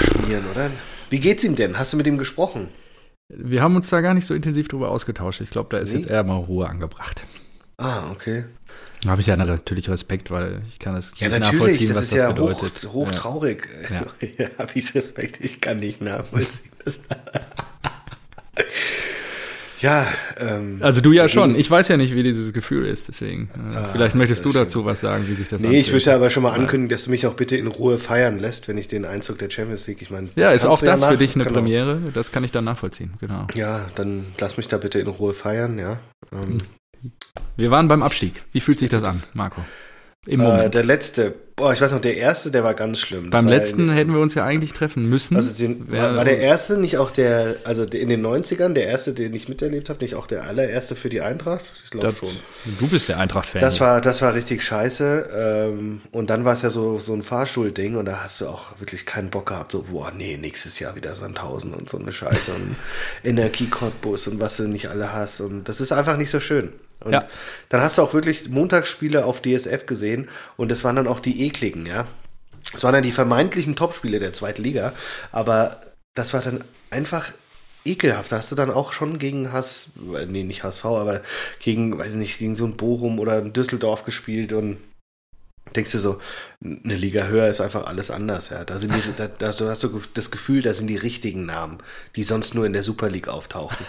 schmieren, 0.04 0.44
oder? 0.52 0.70
Wie 1.10 1.22
geht's 1.22 1.46
ihm 1.46 1.56
denn? 1.56 1.80
Hast 1.80 1.94
du 1.94 1.98
mit 1.98 2.08
ihm 2.08 2.18
gesprochen? 2.18 2.68
Wir 3.30 3.62
haben 3.62 3.78
uns 3.78 3.90
da 3.90 4.02
gar 4.02 4.14
nicht 4.14 4.28
so 4.28 4.34
intensiv 4.34 4.68
drüber 4.68 4.92
ausgetauscht. 4.92 5.40
Ich 5.40 5.52
glaube, 5.52 5.70
da 5.72 5.78
ist 5.78 5.94
nee? 5.94 6.00
jetzt 6.00 6.10
eher 6.10 6.26
mal 6.26 6.36
Ruhe 6.36 6.68
angebracht. 6.68 7.24
Ah, 7.82 8.12
okay. 8.12 8.46
Da 9.04 9.10
habe 9.10 9.22
ich 9.22 9.28
ja 9.28 9.36
natürlich 9.36 9.90
Respekt, 9.90 10.30
weil 10.30 10.62
ich 10.70 10.78
kann 10.78 10.96
es 10.96 11.14
ja, 11.18 11.30
nicht 11.30 11.40
nachvollziehen, 11.40 11.88
das 11.88 11.98
was 11.98 12.04
ist 12.04 12.12
das 12.12 12.20
ja 12.20 12.32
bedeutet. 12.32 12.84
Hoch, 12.84 12.94
hochtraurig. 12.94 13.68
Ja, 13.90 14.06
ja 14.38 14.50
habe 14.60 14.72
ich 14.76 14.94
Respekt, 14.94 15.44
ich 15.44 15.60
kann 15.60 15.80
nicht 15.80 16.02
nachvollziehen. 16.02 16.72
Ja, 19.82 20.06
ähm, 20.38 20.78
also 20.82 21.02
du 21.02 21.12
ja 21.12 21.28
schon. 21.28 21.56
Ich 21.56 21.70
weiß 21.70 21.88
ja 21.88 21.98
nicht, 21.98 22.14
wie 22.14 22.22
dieses 22.22 22.54
Gefühl 22.54 22.86
ist, 22.86 23.08
deswegen. 23.08 23.50
Äh, 23.56 23.78
ah, 23.78 23.90
vielleicht 23.92 24.14
möchtest 24.14 24.46
du 24.46 24.52
dazu 24.54 24.80
schön. 24.80 24.86
was 24.86 25.02
sagen, 25.02 25.28
wie 25.28 25.34
sich 25.34 25.48
das 25.50 25.60
Nee, 25.60 25.70
anfühlt. 25.70 25.88
ich 25.88 25.94
möchte 25.94 26.14
aber 26.14 26.30
schon 26.30 26.44
mal 26.44 26.52
ankündigen, 26.52 26.90
dass 26.90 27.06
du 27.06 27.10
mich 27.10 27.26
auch 27.26 27.34
bitte 27.34 27.58
in 27.58 27.66
Ruhe 27.66 27.98
feiern 27.98 28.38
lässt, 28.38 28.68
wenn 28.68 28.78
ich 28.78 28.88
den 28.88 29.06
Einzug 29.06 29.40
der 29.40 29.50
Champions 29.50 29.88
League, 29.88 30.04
ich 30.04 30.12
meine. 30.12 30.30
Ja, 30.36 30.52
ist 30.52 30.68
auch 30.68 30.82
das 30.82 31.02
ja 31.02 31.10
für 31.10 31.18
dich 31.18 31.34
eine 31.34 31.46
genau. 31.46 31.56
Premiere, 31.56 32.00
das 32.14 32.32
kann 32.32 32.44
ich 32.44 32.52
dann 32.52 32.66
nachvollziehen, 32.66 33.14
genau. 33.20 33.48
Ja, 33.56 33.90
dann 33.96 34.28
lass 34.38 34.58
mich 34.58 34.68
da 34.68 34.78
bitte 34.78 35.00
in 35.00 35.08
Ruhe 35.08 35.34
feiern, 35.34 35.80
ja. 35.80 35.98
Ähm, 36.32 36.60
Wir 37.58 37.72
waren 37.72 37.88
beim 37.88 38.04
Abstieg. 38.04 38.44
Wie 38.52 38.60
fühlt 38.60 38.80
sich 38.80 38.90
das 38.90 39.04
an, 39.04 39.22
Marco? 39.34 39.62
Im 40.28 40.40
äh, 40.40 40.44
Moment. 40.44 40.66
Äh, 40.66 40.70
der 40.70 40.84
letzte, 40.84 41.34
boah, 41.56 41.74
ich 41.74 41.82
weiß 41.82 41.92
noch, 41.94 42.02
der 42.02 42.16
erste, 42.16 42.52
der 42.52 42.64
war 42.64 42.76
ganz 42.76 43.00
schlimm. 43.00 43.32
Das 43.32 43.42
Beim 43.42 43.50
letzten 43.50 43.90
in, 43.90 43.96
hätten 43.96 44.14
wir 44.14 44.20
uns 44.20 44.36
ja 44.36 44.46
eigentlich 44.46 44.72
treffen 44.72 45.10
müssen. 45.10 45.36
Also 45.36 45.52
den, 45.52 45.92
war, 45.92 46.16
war, 46.16 46.26
der 46.26 46.38
erste 46.38 46.78
nicht 46.78 47.00
auch 47.00 47.10
der, 47.10 47.56
also 47.64 47.84
in 47.86 48.08
den 48.08 48.24
90ern, 48.24 48.74
der 48.74 48.86
erste, 48.86 49.14
den 49.14 49.34
ich 49.34 49.50
miterlebt 49.50 49.90
habe, 49.90 50.04
nicht 50.04 50.14
auch 50.14 50.28
der 50.28 50.44
allererste 50.44 50.96
für 50.96 51.10
die 51.10 51.22
Eintracht? 51.22 51.74
Ich 51.84 51.90
glaube 51.90 52.16
schon. 52.16 52.30
Du 52.80 52.88
bist 52.88 53.10
der 53.10 53.18
Eintracht-Fan. 53.18 53.62
Das 53.62 53.80
war, 53.80 54.00
das 54.00 54.22
war 54.22 54.36
richtig 54.36 54.62
scheiße. 54.62 55.30
Ähm, 55.36 56.02
und 56.12 56.30
dann 56.30 56.46
war 56.46 56.54
es 56.54 56.62
ja 56.62 56.70
so, 56.70 57.00
so 57.00 57.14
ein 57.14 57.24
Fahrstuhl-Ding 57.24 57.96
und 57.96 58.06
da 58.06 58.24
hast 58.24 58.42
du 58.42 58.48
auch 58.48 58.80
wirklich 58.80 59.08
keinen 59.08 59.32
Bock 59.32 59.48
gehabt. 59.48 59.72
So, 59.72 59.86
boah, 59.90 60.12
nee, 60.16 60.38
nächstes 60.38 60.78
Jahr 60.78 60.96
wieder 60.96 61.16
Sandhausen 61.16 61.74
und 61.74 61.90
so 61.90 61.98
eine 61.98 62.12
Scheiße 62.12 62.54
und 62.54 62.76
Energie-Cottbus 63.24 64.28
und 64.28 64.40
was 64.40 64.58
du 64.58 64.68
nicht 64.68 64.90
alle 64.90 65.12
hast. 65.12 65.42
Und 65.42 65.64
das 65.64 65.82
ist 65.82 65.92
einfach 65.92 66.18
nicht 66.18 66.30
so 66.30 66.40
schön. 66.40 66.74
Und 67.04 67.14
ja. 67.14 67.28
dann 67.70 67.82
hast 67.82 67.98
du 67.98 68.02
auch 68.02 68.14
wirklich 68.14 68.50
Montagsspiele 68.50 69.26
auf 69.26 69.42
DSF 69.42 69.86
gesehen 69.86 70.30
und 70.58 70.70
das 70.70 70.84
waren 70.84 70.96
dann 70.96 71.08
auch 71.08 71.20
die 71.20 71.46
ekligen, 71.46 71.86
ja. 71.86 72.08
Es 72.74 72.84
waren 72.84 72.94
dann 72.94 73.04
die 73.04 73.12
vermeintlichen 73.12 73.76
Topspiele 73.76 74.20
der 74.20 74.34
zweiten 74.34 74.64
Liga, 74.64 74.94
aber 75.32 75.82
das 76.14 76.34
war 76.34 76.42
dann 76.42 76.64
einfach 76.90 77.32
ekelhaft. 77.86 78.32
Da 78.32 78.38
hast 78.38 78.52
du 78.52 78.56
dann 78.56 78.72
auch 78.72 78.94
schon 78.94 79.20
gegen 79.20 79.52
Hass, 79.52 79.90
nee, 80.28 80.44
nicht 80.44 80.64
HSV, 80.64 80.86
aber 80.86 81.22
gegen, 81.60 81.98
weiß 81.98 82.14
nicht, 82.14 82.38
gegen 82.38 82.56
so 82.56 82.66
ein 82.66 82.78
Bochum 82.78 83.20
oder 83.20 83.38
ein 83.38 83.54
Düsseldorf 83.54 84.06
gespielt 84.06 84.54
und 84.54 84.78
denkst 85.76 85.92
du 85.92 86.00
so, 86.00 86.22
eine 86.64 86.96
Liga 86.96 87.26
höher 87.26 87.48
ist 87.48 87.62
einfach 87.62 87.86
alles 87.86 88.12
anders, 88.12 88.50
ja. 88.50 88.64
Da 88.64 88.78
sind 88.78 88.94
die, 88.96 89.02
da, 89.16 89.28
da 89.28 89.48
hast 89.48 89.84
du 89.84 90.02
das 90.14 90.32
Gefühl, 90.32 90.62
da 90.62 90.74
sind 90.74 90.88
die 90.88 90.98
richtigen 90.98 91.46
Namen, 91.46 91.80
die 92.16 92.24
sonst 92.24 92.56
nur 92.56 92.66
in 92.66 92.74
der 92.74 92.84
Super 92.84 93.10
League 93.10 93.28
auftauchen. 93.28 93.86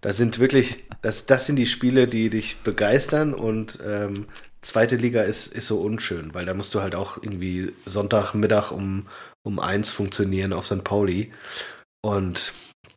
Das 0.00 0.16
sind 0.16 0.38
wirklich, 0.38 0.84
das, 1.02 1.26
das 1.26 1.46
sind 1.46 1.56
die 1.56 1.66
Spiele, 1.66 2.06
die 2.06 2.30
dich 2.30 2.58
begeistern 2.58 3.34
und 3.34 3.78
ähm, 3.84 4.26
zweite 4.60 4.96
Liga 4.96 5.22
ist, 5.22 5.46
ist 5.48 5.66
so 5.66 5.80
unschön, 5.80 6.34
weil 6.34 6.46
da 6.46 6.54
musst 6.54 6.74
du 6.74 6.82
halt 6.82 6.94
auch 6.94 7.16
irgendwie 7.22 7.72
Sonntagmittag 7.84 8.70
um, 8.70 9.06
um 9.42 9.58
eins 9.58 9.90
funktionieren 9.90 10.52
auf 10.52 10.66
St. 10.66 10.84
Pauli. 10.84 11.32
Und 12.00 12.52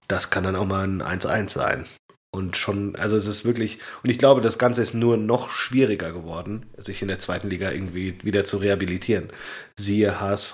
das 0.08 0.29
kann 0.29 0.43
dann 0.43 0.55
auch 0.55 0.65
mal 0.65 0.84
ein 0.84 1.01
1-1 1.01 1.50
sein. 1.50 1.86
Und 2.34 2.55
schon, 2.55 2.96
also 2.96 3.17
es 3.17 3.25
ist 3.25 3.43
wirklich, 3.43 3.79
und 4.03 4.10
ich 4.10 4.17
glaube, 4.17 4.39
das 4.39 4.58
Ganze 4.58 4.81
ist 4.81 4.93
nur 4.93 5.17
noch 5.17 5.50
schwieriger 5.50 6.13
geworden, 6.13 6.65
sich 6.77 7.01
in 7.01 7.10
der 7.10 7.20
zweiten 7.20 7.50
Liga 7.50 7.72
irgendwie 7.72 8.17
wieder 8.24 8.46
zu 8.46 8.58
rehabilitieren. 8.58 9.31
Siehe 9.75 10.22
HSV 10.22 10.53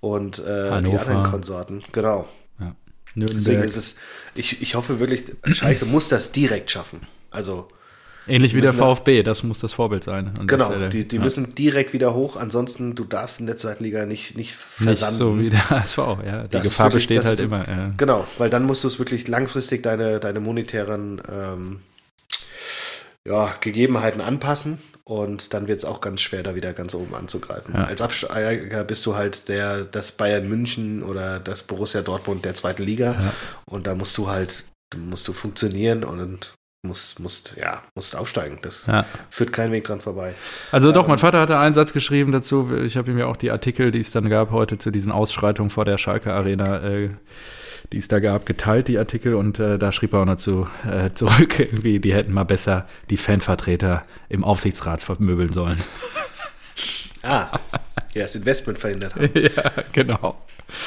und 0.00 0.40
äh, 0.40 0.82
die 0.82 0.98
anderen 0.98 1.22
Konsorten. 1.30 1.84
Genau. 1.92 2.26
Nürnberg. 3.18 3.38
Deswegen 3.38 3.62
ist 3.62 3.76
es, 3.76 3.98
ich, 4.34 4.62
ich 4.62 4.74
hoffe 4.74 5.00
wirklich, 5.00 5.24
Schalke 5.52 5.84
muss 5.84 6.08
das 6.08 6.32
direkt 6.32 6.70
schaffen. 6.70 7.06
Also. 7.30 7.68
Ähnlich 8.26 8.54
wie 8.54 8.60
der 8.60 8.74
VfB, 8.74 9.22
das 9.22 9.42
muss 9.42 9.58
das 9.58 9.72
Vorbild 9.72 10.04
sein. 10.04 10.34
Genau, 10.46 10.88
die, 10.88 11.08
die 11.08 11.16
ja. 11.16 11.22
müssen 11.22 11.54
direkt 11.54 11.94
wieder 11.94 12.12
hoch, 12.12 12.36
ansonsten 12.36 12.94
du 12.94 13.04
darfst 13.04 13.40
in 13.40 13.46
der 13.46 13.56
zweiten 13.56 13.82
Liga 13.84 14.04
nicht, 14.04 14.36
nicht 14.36 14.54
versanden. 14.54 15.14
Nicht 15.14 15.18
so 15.18 15.40
wie 15.40 15.48
der 15.48 15.70
HSV, 15.82 15.98
ja. 15.98 16.42
Die 16.42 16.48
das 16.50 16.64
Gefahr 16.64 16.86
wirklich, 16.86 17.08
besteht 17.08 17.24
halt 17.24 17.40
immer. 17.40 17.66
Ja. 17.66 17.92
Genau, 17.96 18.26
weil 18.36 18.50
dann 18.50 18.64
musst 18.64 18.84
du 18.84 18.88
es 18.88 18.98
wirklich 18.98 19.28
langfristig 19.28 19.82
deine, 19.82 20.20
deine 20.20 20.40
monetären 20.40 21.22
ähm, 21.30 21.80
ja, 23.24 23.54
Gegebenheiten 23.60 24.20
anpassen 24.20 24.78
und 25.08 25.54
dann 25.54 25.68
wird 25.68 25.78
es 25.78 25.84
auch 25.86 26.02
ganz 26.02 26.20
schwer, 26.20 26.42
da 26.42 26.54
wieder 26.54 26.74
ganz 26.74 26.94
oben 26.94 27.14
anzugreifen. 27.14 27.74
Ja. 27.74 27.84
Als 27.84 28.02
Absteiger 28.02 28.84
bist 28.84 29.06
du 29.06 29.16
halt 29.16 29.48
der, 29.48 29.84
das 29.84 30.12
Bayern 30.12 30.46
München 30.46 31.02
oder 31.02 31.40
das 31.40 31.62
Borussia 31.62 32.02
Dortmund 32.02 32.44
der 32.44 32.54
zweiten 32.54 32.82
Liga. 32.82 33.12
Ja. 33.12 33.32
Und 33.64 33.86
da 33.86 33.94
musst 33.94 34.18
du 34.18 34.28
halt, 34.28 34.66
musst 34.94 35.26
du 35.26 35.32
funktionieren 35.32 36.04
und 36.04 36.52
musst, 36.86 37.20
musst, 37.20 37.54
ja, 37.56 37.82
musst 37.94 38.14
aufsteigen. 38.16 38.58
Das 38.60 38.84
ja. 38.84 39.06
führt 39.30 39.50
keinen 39.50 39.72
Weg 39.72 39.84
dran 39.84 40.02
vorbei. 40.02 40.34
Also 40.72 40.92
doch, 40.92 41.08
mein 41.08 41.16
Vater 41.16 41.40
hatte 41.40 41.58
einen 41.58 41.74
Satz 41.74 41.94
geschrieben 41.94 42.30
dazu. 42.30 42.70
Ich 42.84 42.98
habe 42.98 43.10
ihm 43.10 43.16
ja 43.16 43.24
auch 43.26 43.38
die 43.38 43.50
Artikel, 43.50 43.90
die 43.90 44.00
es 44.00 44.10
dann 44.10 44.28
gab 44.28 44.50
heute 44.50 44.76
zu 44.76 44.90
diesen 44.90 45.10
Ausschreitungen 45.10 45.70
vor 45.70 45.86
der 45.86 45.96
Schalke 45.96 46.34
Arena 46.34 46.82
äh, 46.84 47.10
die 47.92 47.98
es 47.98 48.08
da 48.08 48.20
gab, 48.20 48.46
geteilt, 48.46 48.88
die 48.88 48.98
Artikel. 48.98 49.34
Und 49.34 49.58
äh, 49.58 49.78
da 49.78 49.92
schrieb 49.92 50.12
er 50.12 50.20
auch 50.20 50.24
noch 50.26 50.36
zu, 50.36 50.68
äh, 50.84 51.12
zurück, 51.12 51.58
irgendwie, 51.58 51.98
die 52.00 52.14
hätten 52.14 52.32
mal 52.32 52.44
besser 52.44 52.86
die 53.10 53.16
Fanvertreter 53.16 54.04
im 54.28 54.44
Aufsichtsrat 54.44 55.02
vermöbeln 55.02 55.52
sollen. 55.52 55.78
Ah, 57.24 57.58
ja, 58.14 58.22
das 58.22 58.36
Investment 58.36 58.78
verhindert 58.78 59.16
haben. 59.16 59.28
ja, 59.34 59.72
genau. 59.92 60.40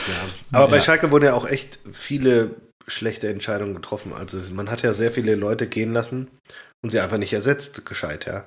Ja. 0.07 0.57
Aber 0.57 0.65
ja. 0.65 0.71
bei 0.71 0.81
Schalke 0.81 1.11
wurden 1.11 1.25
ja 1.25 1.33
auch 1.33 1.45
echt 1.45 1.79
viele 1.91 2.55
schlechte 2.87 3.27
Entscheidungen 3.27 3.75
getroffen. 3.75 4.13
Also 4.13 4.39
man 4.53 4.71
hat 4.71 4.81
ja 4.81 4.93
sehr 4.93 5.11
viele 5.11 5.35
Leute 5.35 5.67
gehen 5.67 5.91
lassen 5.91 6.29
und 6.81 6.91
sie 6.91 7.01
einfach 7.01 7.17
nicht 7.17 7.33
ersetzt, 7.33 7.85
gescheit, 7.85 8.25
ja. 8.25 8.45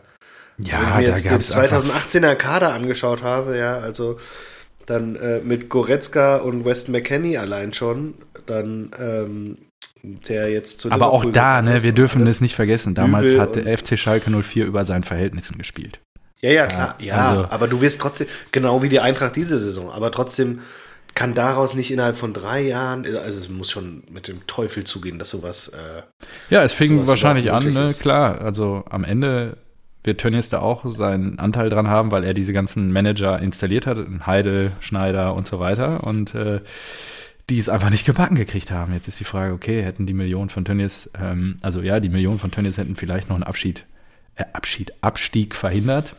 Ja, 0.59 0.81
Wenn 0.81 0.89
ich 0.89 0.95
mir 0.95 1.15
jetzt 1.15 1.25
den 1.25 1.41
2018er 1.41 2.35
Kader 2.37 2.73
angeschaut 2.73 3.23
habe, 3.23 3.59
ja, 3.59 3.79
also 3.79 4.19
dann 4.87 5.17
äh, 5.17 5.41
mit 5.41 5.69
Goretzka 5.69 6.37
und 6.37 6.65
Weston 6.65 6.93
McKenney 6.93 7.37
allein 7.37 7.73
schon, 7.73 8.15
dann 8.47 8.91
ähm, 8.99 9.59
der 10.03 10.51
jetzt 10.51 10.81
zu 10.81 10.91
Aber 10.93 11.11
auch 11.11 11.25
da, 11.25 11.63
ne, 11.63 11.83
wir 11.83 11.93
dürfen 11.93 12.27
das 12.27 12.41
nicht 12.41 12.55
vergessen, 12.55 12.95
damals 12.95 13.39
hat 13.39 13.57
der 13.57 13.79
FC 13.79 13.99
Schalke 13.99 14.31
04 14.31 14.67
über 14.67 14.85
seinen 14.85 15.05
Verhältnissen 15.05 15.59
gespielt. 15.59 16.01
Ja, 16.41 16.51
ja, 16.51 16.67
klar, 16.67 16.97
ja, 16.99 17.29
also, 17.31 17.45
aber 17.49 17.69
du 17.69 17.81
wirst 17.81 18.01
trotzdem, 18.01 18.27
genau 18.53 18.83
wie 18.83 18.91
die 18.91 19.01
Eintracht 19.01 19.35
diese 19.35 19.59
Saison, 19.59 19.91
aber 19.91 20.11
trotzdem 20.11 20.61
kann 21.15 21.35
daraus 21.35 21.75
nicht 21.75 21.91
innerhalb 21.91 22.17
von 22.17 22.35
drei 22.35 22.61
Jahren, 22.61 23.07
also 23.17 23.39
es 23.39 23.49
muss 23.49 23.71
schon 23.71 24.03
mit 24.11 24.29
dem 24.29 24.47
Teufel 24.47 24.85
zugehen, 24.85 25.19
dass 25.19 25.31
sowas. 25.31 25.69
Äh, 25.69 26.03
ja, 26.51 26.63
es 26.63 26.73
fing 26.73 27.07
wahrscheinlich 27.07 27.53
an, 27.53 27.73
ne? 27.73 27.95
klar. 27.99 28.41
Also 28.41 28.85
am 28.91 29.05
Ende 29.05 29.57
wird 30.05 30.21
Tönnies 30.21 30.51
da 30.51 30.61
auch 30.61 30.85
seinen 30.87 31.39
Anteil 31.39 31.71
dran 31.71 31.89
haben, 31.89 32.11
weil 32.11 32.25
er 32.25 32.35
diese 32.35 32.53
ganzen 32.53 32.93
Manager 32.93 33.41
installiert 33.41 33.87
hat, 33.87 33.99
Heide, 34.27 34.73
Schneider 34.81 35.35
und 35.35 35.47
so 35.47 35.59
weiter. 35.59 36.05
Und 36.05 36.35
äh, 36.35 36.61
die 37.51 37.59
es 37.59 37.69
einfach 37.69 37.91
nicht 37.91 38.07
gebacken 38.07 38.37
gekriegt 38.37 38.71
haben. 38.71 38.95
Jetzt 38.95 39.09
ist 39.09 39.21
die 39.21 39.25
Frage, 39.25 39.53
okay, 39.53 39.83
hätten 39.83 40.07
die 40.07 40.15
Millionen 40.15 40.49
von 40.49 40.65
Tönnies, 40.65 41.11
ähm, 41.21 41.57
also 41.63 41.83
ja, 41.83 42.01
die 42.01 42.09
Millionen 42.09 42.39
von 42.39 42.51
Tönnies 42.51 42.79
hätten 42.79 42.97
vielleicht 42.97 43.29
noch 43.29 43.37
einen 43.37 43.45
Abschied, 43.45 43.85
äh, 44.37 44.45
Abschied, 44.53 44.95
Abstieg 45.03 45.55
verhindert. 45.55 46.15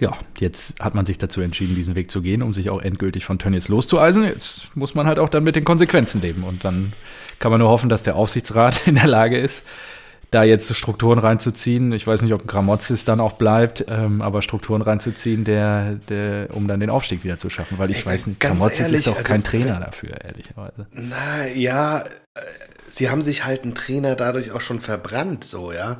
Ja, 0.00 0.12
jetzt 0.40 0.80
hat 0.80 0.96
man 0.96 1.04
sich 1.04 1.18
dazu 1.18 1.40
entschieden, 1.40 1.76
diesen 1.76 1.94
Weg 1.94 2.10
zu 2.10 2.20
gehen, 2.20 2.42
um 2.42 2.52
sich 2.52 2.68
auch 2.68 2.82
endgültig 2.82 3.24
von 3.24 3.38
Tönnies 3.38 3.68
loszueisen. 3.68 4.24
Jetzt 4.24 4.76
muss 4.76 4.96
man 4.96 5.06
halt 5.06 5.20
auch 5.20 5.28
dann 5.28 5.44
mit 5.44 5.54
den 5.54 5.64
Konsequenzen 5.64 6.20
leben. 6.20 6.42
Und 6.42 6.64
dann 6.64 6.92
kann 7.38 7.52
man 7.52 7.60
nur 7.60 7.68
hoffen, 7.68 7.88
dass 7.88 8.02
der 8.02 8.16
Aufsichtsrat 8.16 8.82
in 8.88 8.96
der 8.96 9.06
Lage 9.06 9.38
ist, 9.38 9.64
da 10.30 10.44
jetzt 10.44 10.74
Strukturen 10.76 11.18
reinzuziehen. 11.18 11.92
Ich 11.92 12.06
weiß 12.06 12.22
nicht, 12.22 12.32
ob 12.32 12.42
ein 12.42 12.46
Gramozis 12.46 13.04
dann 13.04 13.20
auch 13.20 13.32
bleibt, 13.32 13.84
ähm, 13.88 14.22
aber 14.22 14.42
Strukturen 14.42 14.82
reinzuziehen, 14.82 15.44
der, 15.44 15.94
der, 16.08 16.48
um 16.52 16.68
dann 16.68 16.80
den 16.80 16.90
Aufstieg 16.90 17.24
wieder 17.24 17.38
zu 17.38 17.48
schaffen. 17.48 17.78
Weil 17.78 17.90
ich 17.90 18.00
Ey, 18.00 18.06
weiß 18.06 18.26
nicht, 18.26 18.40
Gramozis 18.40 18.90
ist 18.90 19.06
doch 19.06 19.16
also, 19.16 19.28
kein 19.28 19.42
Trainer 19.42 19.80
dafür, 19.80 20.20
ehrlicherweise. 20.24 20.86
Na 20.92 21.46
ja, 21.48 22.00
äh, 22.00 22.40
sie 22.88 23.10
haben 23.10 23.22
sich 23.22 23.44
halt 23.44 23.62
einen 23.62 23.74
Trainer 23.74 24.14
dadurch 24.14 24.52
auch 24.52 24.60
schon 24.60 24.80
verbrannt, 24.80 25.44
so, 25.44 25.72
ja. 25.72 25.98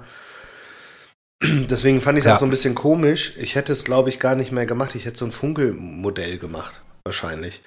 Deswegen 1.42 2.00
fand 2.00 2.18
ich 2.18 2.24
es 2.24 2.26
ja. 2.26 2.34
auch 2.34 2.38
so 2.38 2.46
ein 2.46 2.50
bisschen 2.50 2.74
komisch. 2.74 3.36
Ich 3.38 3.54
hätte 3.54 3.72
es, 3.72 3.84
glaube 3.84 4.08
ich, 4.08 4.18
gar 4.18 4.34
nicht 4.34 4.52
mehr 4.52 4.66
gemacht. 4.66 4.94
Ich 4.94 5.04
hätte 5.04 5.18
so 5.18 5.24
ein 5.24 5.32
Funkelmodell 5.32 6.38
gemacht, 6.38 6.82
wahrscheinlich. 7.04 7.62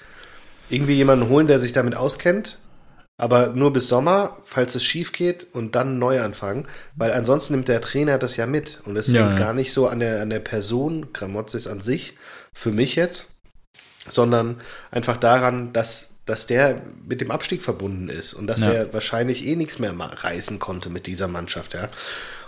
Irgendwie 0.69 0.95
jemanden 0.95 1.29
holen, 1.29 1.47
der 1.47 1.59
sich 1.59 1.73
damit 1.73 1.95
auskennt, 1.95 2.59
aber 3.17 3.47
nur 3.47 3.73
bis 3.73 3.87
Sommer, 3.87 4.37
falls 4.43 4.75
es 4.75 4.83
schief 4.83 5.11
geht 5.11 5.47
und 5.53 5.75
dann 5.75 5.97
neu 5.97 6.21
anfangen, 6.21 6.67
weil 6.95 7.11
ansonsten 7.11 7.53
nimmt 7.53 7.67
der 7.67 7.81
Trainer 7.81 8.19
das 8.19 8.37
ja 8.37 8.45
mit 8.45 8.81
und 8.85 8.95
es 8.95 9.11
ja, 9.11 9.27
liegt 9.27 9.39
ja. 9.39 9.45
gar 9.45 9.53
nicht 9.53 9.73
so 9.73 9.87
an 9.87 9.99
der, 9.99 10.21
an 10.21 10.29
der 10.29 10.39
Person 10.39 11.11
Gramozis 11.13 11.67
an 11.67 11.81
sich, 11.81 12.15
für 12.53 12.71
mich 12.71 12.95
jetzt, 12.95 13.27
sondern 14.09 14.61
einfach 14.91 15.17
daran, 15.17 15.73
dass, 15.73 16.15
dass 16.25 16.47
der 16.47 16.83
mit 17.07 17.21
dem 17.21 17.31
Abstieg 17.31 17.63
verbunden 17.63 18.09
ist 18.09 18.33
und 18.33 18.47
dass 18.47 18.61
ja. 18.61 18.71
der 18.71 18.93
wahrscheinlich 18.93 19.45
eh 19.45 19.55
nichts 19.55 19.79
mehr 19.79 19.93
reißen 19.97 20.59
konnte 20.59 20.89
mit 20.89 21.07
dieser 21.07 21.27
Mannschaft, 21.27 21.73
ja. 21.73 21.89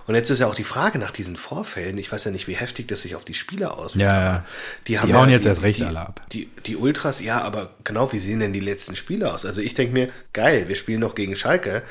Und 0.10 0.16
jetzt 0.16 0.32
ist 0.32 0.40
ja 0.40 0.48
auch 0.48 0.56
die 0.56 0.64
Frage 0.64 0.98
nach 0.98 1.12
diesen 1.12 1.36
Vorfällen. 1.36 2.00
Ich 2.00 2.12
weiß 2.12 2.24
ja 2.24 2.32
nicht, 2.32 2.48
wie 2.48 2.56
heftig 2.56 2.88
das 2.88 3.04
sich 3.04 3.16
auf 3.16 3.26
die 3.26 3.36
Spieler 3.36 3.78
auswirkt. 3.78 4.02
Ja, 4.02 4.20
ja. 4.20 4.46
Die, 4.88 4.98
haben 4.98 5.08
die 5.08 5.14
hauen 5.14 5.30
ja, 5.30 5.36
jetzt 5.36 5.44
die, 5.44 5.50
erst 5.50 5.62
recht 5.62 5.80
die, 5.82 5.84
alle 5.84 6.00
ab. 6.00 6.26
Die, 6.32 6.50
die 6.66 6.78
Ultras, 6.78 7.20
ja, 7.20 7.42
aber 7.42 7.76
genau, 7.84 8.12
wie 8.12 8.18
sehen 8.18 8.40
denn 8.40 8.52
die 8.52 8.60
letzten 8.60 8.96
Spiele 8.96 9.32
aus? 9.32 9.46
Also 9.46 9.62
ich 9.62 9.76
denke 9.76 9.94
mir, 9.94 10.10
geil, 10.34 10.68
wir 10.68 10.74
spielen 10.74 11.00
noch 11.00 11.14
gegen 11.14 11.36
Schalke. 11.36 11.84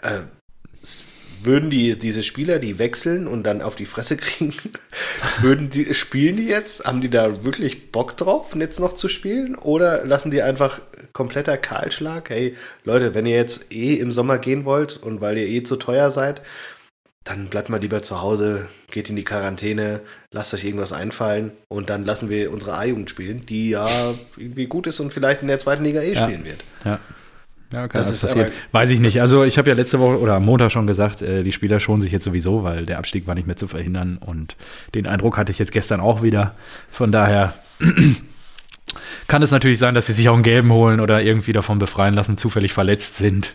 Äh, 0.00 0.20
würden 1.42 1.68
die, 1.68 1.98
diese 1.98 2.22
Spieler, 2.22 2.58
die 2.58 2.78
wechseln 2.78 3.26
und 3.26 3.42
dann 3.42 3.60
auf 3.60 3.76
die 3.76 3.84
Fresse 3.84 4.16
kriegen, 4.16 4.54
würden 5.42 5.68
die, 5.68 5.92
spielen 5.92 6.38
die 6.38 6.46
jetzt? 6.46 6.86
Haben 6.86 7.02
die 7.02 7.10
da 7.10 7.44
wirklich 7.44 7.92
Bock 7.92 8.16
drauf, 8.16 8.56
jetzt 8.56 8.80
noch 8.80 8.94
zu 8.94 9.10
spielen? 9.10 9.54
Oder 9.54 10.06
lassen 10.06 10.30
die 10.30 10.40
einfach 10.40 10.80
kompletter 11.12 11.58
Kahlschlag? 11.58 12.30
Hey, 12.30 12.56
Leute, 12.84 13.12
wenn 13.12 13.26
ihr 13.26 13.36
jetzt 13.36 13.70
eh 13.70 13.96
im 13.96 14.12
Sommer 14.12 14.38
gehen 14.38 14.64
wollt 14.64 14.96
und 14.96 15.20
weil 15.20 15.36
ihr 15.36 15.46
eh 15.46 15.62
zu 15.62 15.76
teuer 15.76 16.10
seid, 16.10 16.40
dann 17.24 17.46
bleibt 17.46 17.70
mal 17.70 17.80
lieber 17.80 18.02
zu 18.02 18.20
Hause, 18.20 18.68
geht 18.90 19.08
in 19.08 19.16
die 19.16 19.24
Quarantäne, 19.24 20.00
lasst 20.30 20.52
euch 20.52 20.64
irgendwas 20.64 20.92
einfallen 20.92 21.52
und 21.68 21.88
dann 21.88 22.04
lassen 22.04 22.28
wir 22.28 22.52
unsere 22.52 22.74
A-Jugend 22.76 23.08
spielen, 23.08 23.46
die 23.46 23.70
ja 23.70 24.14
irgendwie 24.36 24.66
gut 24.66 24.86
ist 24.86 25.00
und 25.00 25.12
vielleicht 25.12 25.40
in 25.40 25.48
der 25.48 25.58
zweiten 25.58 25.84
Liga 25.84 26.02
eh 26.02 26.12
ja. 26.12 26.22
spielen 26.22 26.44
wird. 26.44 26.62
Ja. 26.84 27.00
Ja, 27.72 27.88
kann 27.88 28.02
das 28.02 28.12
ist 28.12 28.20
passieren. 28.20 28.52
Weiß 28.70 28.90
ich 28.90 29.00
nicht. 29.00 29.20
Also 29.20 29.42
ich 29.42 29.58
habe 29.58 29.68
ja 29.68 29.74
letzte 29.74 29.98
Woche 29.98 30.20
oder 30.20 30.34
am 30.34 30.44
Montag 30.44 30.70
schon 30.70 30.86
gesagt, 30.86 31.22
äh, 31.22 31.42
die 31.42 31.50
Spieler 31.50 31.80
schonen 31.80 32.02
sich 32.02 32.12
jetzt 32.12 32.22
sowieso, 32.22 32.62
weil 32.62 32.86
der 32.86 32.98
Abstieg 32.98 33.26
war 33.26 33.34
nicht 33.34 33.48
mehr 33.48 33.56
zu 33.56 33.66
verhindern. 33.66 34.18
Und 34.18 34.54
den 34.94 35.08
Eindruck 35.08 35.36
hatte 35.36 35.50
ich 35.50 35.58
jetzt 35.58 35.72
gestern 35.72 35.98
auch 36.00 36.22
wieder. 36.22 36.54
Von 36.88 37.10
daher 37.10 37.54
kann 39.26 39.42
es 39.42 39.50
natürlich 39.50 39.80
sein, 39.80 39.94
dass 39.94 40.06
sie 40.06 40.12
sich 40.12 40.28
auch 40.28 40.34
einen 40.34 40.44
gelben 40.44 40.72
holen 40.72 41.00
oder 41.00 41.22
irgendwie 41.22 41.52
davon 41.52 41.80
befreien 41.80 42.14
lassen, 42.14 42.38
zufällig 42.38 42.72
verletzt 42.72 43.16
sind. 43.16 43.54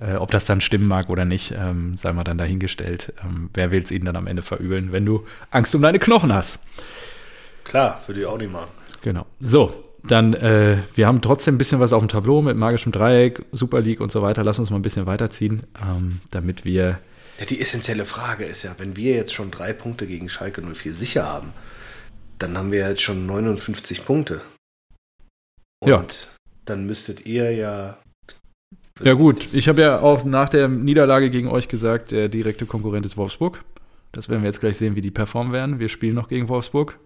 Äh, 0.00 0.14
ob 0.14 0.30
das 0.30 0.44
dann 0.44 0.60
stimmen 0.60 0.88
mag 0.88 1.08
oder 1.08 1.24
nicht, 1.24 1.54
ähm, 1.56 1.96
sei 1.96 2.12
mal 2.12 2.24
dann 2.24 2.38
dahingestellt. 2.38 3.12
Ähm, 3.24 3.50
wer 3.54 3.70
will 3.70 3.82
es 3.82 3.90
ihnen 3.90 4.04
dann 4.04 4.16
am 4.16 4.26
Ende 4.26 4.42
verübeln, 4.42 4.90
wenn 4.92 5.06
du 5.06 5.24
Angst 5.50 5.74
um 5.74 5.82
deine 5.82 5.98
Knochen 5.98 6.32
hast? 6.32 6.58
Klar, 7.62 8.02
würde 8.06 8.20
ich 8.20 8.26
auch 8.26 8.38
nicht 8.38 8.52
machen. 8.52 8.70
Genau. 9.02 9.26
So, 9.40 9.84
dann, 10.02 10.34
äh, 10.34 10.78
wir 10.94 11.06
haben 11.06 11.22
trotzdem 11.22 11.54
ein 11.54 11.58
bisschen 11.58 11.80
was 11.80 11.92
auf 11.92 12.02
dem 12.02 12.08
Tableau 12.08 12.42
mit 12.42 12.56
magischem 12.56 12.92
Dreieck, 12.92 13.42
Super 13.52 13.80
League 13.80 14.00
und 14.00 14.12
so 14.12 14.20
weiter. 14.20 14.44
Lass 14.44 14.58
uns 14.58 14.70
mal 14.70 14.76
ein 14.76 14.82
bisschen 14.82 15.06
weiterziehen, 15.06 15.62
ähm, 15.80 16.20
damit 16.30 16.64
wir. 16.64 16.98
Ja, 17.38 17.46
die 17.46 17.60
essentielle 17.60 18.04
Frage 18.04 18.44
ist 18.44 18.62
ja, 18.62 18.74
wenn 18.78 18.96
wir 18.96 19.14
jetzt 19.14 19.32
schon 19.32 19.50
drei 19.50 19.72
Punkte 19.72 20.06
gegen 20.06 20.28
Schalke 20.28 20.62
04 20.62 20.94
sicher 20.94 21.26
haben, 21.26 21.52
dann 22.38 22.56
haben 22.58 22.70
wir 22.70 22.88
jetzt 22.88 23.02
schon 23.02 23.26
59 23.26 24.04
Punkte. 24.04 24.42
Und 25.80 25.90
ja. 25.90 26.04
dann 26.64 26.86
müsstet 26.86 27.26
ihr 27.26 27.52
ja. 27.52 27.98
Ja, 29.02 29.14
gut. 29.14 29.52
Ich 29.52 29.68
habe 29.68 29.80
ja 29.80 30.00
auch 30.00 30.24
nach 30.24 30.48
der 30.48 30.68
Niederlage 30.68 31.30
gegen 31.30 31.48
euch 31.48 31.68
gesagt, 31.68 32.12
der 32.12 32.28
direkte 32.28 32.66
Konkurrent 32.66 33.04
ist 33.04 33.16
Wolfsburg. 33.16 33.64
Das 34.12 34.28
werden 34.28 34.42
wir 34.42 34.48
jetzt 34.48 34.60
gleich 34.60 34.76
sehen, 34.76 34.94
wie 34.94 35.00
die 35.00 35.10
performen 35.10 35.52
werden. 35.52 35.80
Wir 35.80 35.88
spielen 35.88 36.14
noch 36.14 36.28
gegen 36.28 36.48
Wolfsburg. 36.48 36.98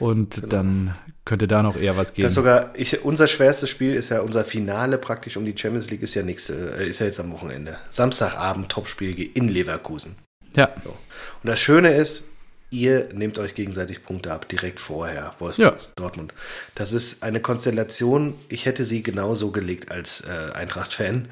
Und 0.00 0.36
genau. 0.36 0.46
dann 0.48 0.94
könnte 1.26 1.46
da 1.46 1.62
noch 1.62 1.76
eher 1.76 1.96
was 1.98 2.14
gehen. 2.14 2.22
Das 2.22 2.32
sogar, 2.32 2.72
ich, 2.74 3.04
unser 3.04 3.26
schwerstes 3.26 3.68
Spiel 3.68 3.94
ist 3.94 4.08
ja 4.08 4.20
unser 4.20 4.44
Finale 4.44 4.96
praktisch 4.96 5.36
um 5.36 5.44
die 5.44 5.54
Champions 5.56 5.90
League, 5.90 6.02
ist 6.02 6.14
ja 6.14 6.22
nächste, 6.22 6.54
ist 6.54 7.00
ja 7.00 7.06
jetzt 7.06 7.20
am 7.20 7.32
Wochenende. 7.32 7.76
Samstagabend 7.90 8.70
Topspiel 8.70 9.30
in 9.34 9.48
Leverkusen. 9.48 10.16
Ja. 10.56 10.70
So. 10.82 10.90
Und 10.90 11.48
das 11.48 11.60
Schöne 11.60 11.92
ist, 11.92 12.24
ihr 12.74 13.08
nehmt 13.14 13.38
euch 13.38 13.54
gegenseitig 13.54 14.02
Punkte 14.02 14.32
ab, 14.32 14.48
direkt 14.48 14.80
vorher, 14.80 15.34
Wolfsburg, 15.38 15.76
ja. 15.80 15.88
Dortmund. 15.96 16.34
Das 16.74 16.92
ist 16.92 17.22
eine 17.22 17.40
Konstellation, 17.40 18.34
ich 18.48 18.66
hätte 18.66 18.84
sie 18.84 19.02
genauso 19.02 19.50
gelegt 19.50 19.90
als 19.90 20.22
äh, 20.22 20.52
Eintracht-Fan 20.52 21.28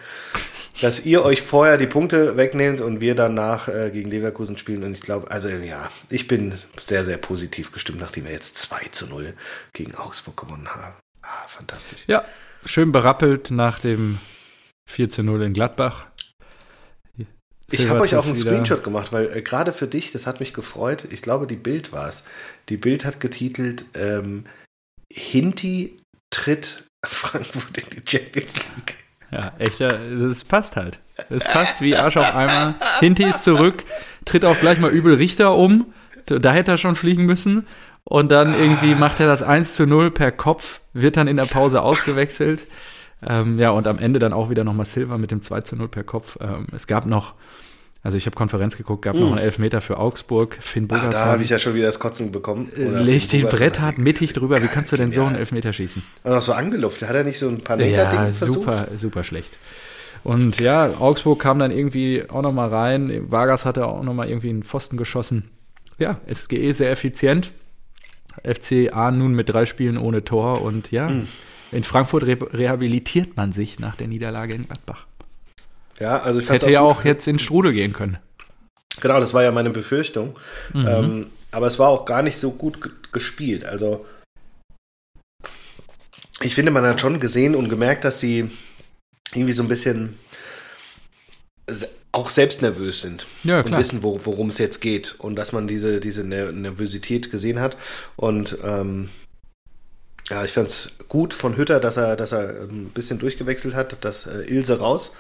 dass 0.81 1.05
ihr 1.05 1.25
euch 1.25 1.43
vorher 1.43 1.77
die 1.77 1.87
Punkte 1.87 2.37
wegnehmt 2.37 2.81
und 2.81 3.01
wir 3.01 3.15
danach 3.15 3.69
äh, 3.69 3.91
gegen 3.93 4.11
Leverkusen 4.11 4.57
spielen. 4.57 4.85
Und 4.85 4.93
ich 4.93 5.03
glaube, 5.03 5.31
also 5.31 5.49
ja, 5.49 5.91
ich 6.09 6.27
bin 6.27 6.55
sehr, 6.81 7.05
sehr 7.05 7.19
positiv 7.19 7.73
gestimmt, 7.73 8.01
nachdem 8.01 8.25
wir 8.25 8.33
jetzt 8.33 8.57
2 8.57 8.89
zu 8.91 9.07
0 9.07 9.35
gegen 9.73 9.95
Augsburg 9.95 10.37
gewonnen 10.37 10.69
haben. 10.69 10.95
Ah, 11.23 11.47
fantastisch. 11.47 12.01
Ja, 12.07 12.25
schön 12.65 12.93
berappelt 12.93 13.51
nach 13.51 13.79
dem 13.79 14.19
4 14.87 15.09
zu 15.09 15.23
0 15.23 15.43
in 15.43 15.53
Gladbach. 15.53 16.07
Ich 17.73 17.89
habe 17.89 18.01
euch 18.01 18.15
auch 18.17 18.25
einen 18.25 18.35
Screenshot 18.35 18.85
gemacht, 18.85 19.13
weil 19.13 19.37
äh, 19.37 19.43
gerade 19.43 19.73
für 19.73 19.87
dich, 19.87 20.13
das 20.13 20.27
hat 20.27 20.41
mich 20.41 20.53
gefreut. 20.53 21.05
Ich 21.11 21.23
glaube, 21.23 21.47
die 21.47 21.57
Bild 21.57 21.93
war 21.93 22.09
es. 22.09 22.25
Die 22.69 22.77
Bild 22.77 23.05
hat 23.05 23.21
getitelt: 23.21 23.87
ähm, 23.95 24.45
Hinti 25.11 25.99
tritt 26.31 26.85
Frankfurt 27.05 27.79
in 27.79 27.85
die 27.91 28.03
Champions 28.09 28.55
League. 28.77 28.97
Ja, 29.31 29.53
echter, 29.59 29.99
das 29.99 30.45
passt 30.45 30.77
halt. 30.77 31.01
Es 31.31 31.45
passt 31.45 31.81
wie 31.81 31.97
Arsch 31.97 32.19
auf 32.19 32.35
Eimer. 32.35 32.75
Hinti 33.01 33.25
ist 33.25 33.43
zurück, 33.43 33.83
tritt 34.27 34.45
auch 34.45 34.59
gleich 34.61 34.79
mal 34.79 34.91
übel 34.91 35.15
Richter 35.15 35.57
um. 35.57 35.93
Da 36.27 36.53
hätte 36.53 36.73
er 36.73 36.79
schon 36.79 36.97
fliegen 36.97 37.25
müssen. 37.25 37.67
Und 38.05 38.31
dann 38.31 38.55
irgendwie 38.59 38.95
macht 38.95 39.21
er 39.21 39.27
das 39.27 39.43
1 39.43 39.75
zu 39.75 39.87
0 39.87 40.11
per 40.11 40.33
Kopf, 40.33 40.81
wird 40.93 41.17
dann 41.17 41.29
in 41.29 41.37
der 41.37 41.45
Pause 41.45 41.83
ausgewechselt. 41.83 42.61
Ähm, 43.27 43.59
ja, 43.59 43.71
und 43.71 43.87
am 43.87 43.99
Ende 43.99 44.19
dann 44.19 44.33
auch 44.33 44.51
wieder 44.51 44.65
nochmal 44.65 44.87
Silver 44.87 45.19
mit 45.19 45.31
dem 45.31 45.43
2 45.43 45.61
zu 45.63 45.77
0 45.77 45.89
per 45.89 46.05
Kopf. 46.05 46.39
Ähm, 46.41 46.67
es 46.73 46.87
gab 46.87 47.07
noch 47.07 47.35
also 48.05 48.19
ich 48.19 48.27
habe 48.27 48.35
Konferenz 48.35 48.77
geguckt, 48.77 49.03
gab 49.03 49.15
mm. 49.15 49.21
noch 49.21 49.31
einen 49.31 49.39
Elfmeter 49.39 49.81
für 49.81 49.99
Augsburg. 49.99 50.59
Finn 50.61 50.89
Bogerson. 50.89 51.11
Ah, 51.11 51.13
da 51.13 51.27
habe 51.27 51.43
ich 51.45 51.51
ja 51.51 51.59
schon 51.61 51.75
wieder 51.75 51.87
das 51.87 52.01
Kotzen 52.01 52.33
bekommen. 52.33 52.71
Äh, 52.77 52.85
Legt 53.01 53.31
die 53.33 53.43
Brett 53.43 53.81
hart 53.81 53.99
mittig 53.99 54.33
drüber. 54.33 54.61
Wie 54.61 54.67
kannst 54.67 54.91
du 54.91 54.97
denn 54.97 55.13
so 55.13 55.25
einen 55.25 55.37
Elfmeter 55.37 55.73
schießen? 55.73 56.03
Und 56.25 56.33
auch 56.33 56.43
so 56.43 56.53
angelupft. 56.53 57.03
Hat 57.03 57.15
er 57.15 57.23
nicht 57.23 57.39
so 57.39 57.49
ein 57.49 57.61
paar 57.61 57.79
Ja, 57.81 58.33
super, 58.33 58.89
super 58.97 59.23
schlecht. 59.23 59.57
Und 60.25 60.59
ja, 60.59 60.91
Augsburg 60.99 61.39
kam 61.39 61.61
dann 61.61 61.71
irgendwie 61.71 62.25
auch 62.29 62.43
noch 62.43 62.53
mal 62.53 62.69
rein. 62.69 63.27
Vargas 63.31 63.65
hatte 63.65 63.87
auch 63.87 64.03
noch 64.03 64.15
mal 64.15 64.29
irgendwie 64.29 64.51
einen 64.51 64.65
Pfosten 64.65 64.97
geschossen. 64.97 65.51
Ja, 65.99 66.21
SGE 66.33 66.73
sehr 66.73 66.91
effizient. 66.91 67.53
FCA 68.43 69.13
nun 69.13 69.33
mit 69.35 69.49
drei 69.49 69.65
Spielen 69.65 69.97
ohne 69.97 70.25
Tor. 70.25 70.63
Und 70.63 70.91
ja, 70.91 71.09
mm. 71.09 71.29
In 71.73 71.85
Frankfurt 71.85 72.27
re 72.27 72.39
rehabilitiert 72.53 73.37
man 73.37 73.53
sich 73.53 73.79
nach 73.79 73.97
der 73.97 74.09
Niederlage 74.09 74.55
in 74.55 74.67
Gladbach. 74.67 75.07
Ja, 75.99 76.21
also 76.21 76.41
ich 76.41 76.51
hätte 76.51 76.67
auch 76.67 76.71
ja 76.71 76.81
auch 76.81 77.05
jetzt 77.05 77.27
in 77.27 77.39
Strudel 77.39 77.73
gehen 77.73 77.93
können. 77.93 78.19
Genau, 79.01 79.21
das 79.21 79.35
war 79.35 79.43
ja 79.43 79.53
meine 79.53 79.71
Befürchtung. 79.71 80.39
Mhm. 80.73 80.87
Ähm, 80.87 81.27
aber 81.51 81.67
es 81.67 81.79
war 81.79 81.89
auch 81.89 82.05
gar 82.05 82.23
nicht 82.23 82.39
so 82.39 82.53
gut 82.53 83.13
gespielt. 83.13 83.65
Also 83.65 84.07
ich 86.41 86.55
finde, 86.55 86.73
man 86.73 86.85
hat 86.85 87.01
schon 87.01 87.21
gesehen 87.21 87.55
und 87.55 87.69
gemerkt, 87.69 88.05
dass 88.05 88.21
sie 88.21 88.51
irgendwie 89.33 89.53
so 89.53 89.63
ein 89.63 89.69
bisschen 89.69 90.19
auch 92.11 92.29
selbst 92.29 92.61
nervös 92.61 93.01
sind 93.01 93.27
ja, 93.45 93.61
und 93.61 93.77
wissen, 93.77 94.03
wo, 94.03 94.21
worum 94.25 94.49
es 94.49 94.59
jetzt 94.59 94.81
geht 94.81 95.15
und 95.19 95.37
dass 95.37 95.53
man 95.53 95.67
diese, 95.67 96.01
diese 96.01 96.25
Nervosität 96.25 97.31
gesehen 97.31 97.61
hat. 97.61 97.77
Und 98.17 98.59
ähm, 98.63 99.09
ja, 100.33 100.45
ich 100.45 100.53
fand 100.53 100.69
es 100.69 100.93
gut 101.09 101.35
von 101.35 101.57
Hütter, 101.57 101.81
dass 101.81 101.97
er, 101.97 102.17
dass 102.17 102.33
er 102.33 102.63
ein 102.63 102.91
bisschen 102.95 103.19
durchgewechselt 103.19 103.75
hat, 103.75 104.05
dass 104.05 104.27
äh, 104.27 104.43
Ilse 104.43 104.79
raus 104.79 105.13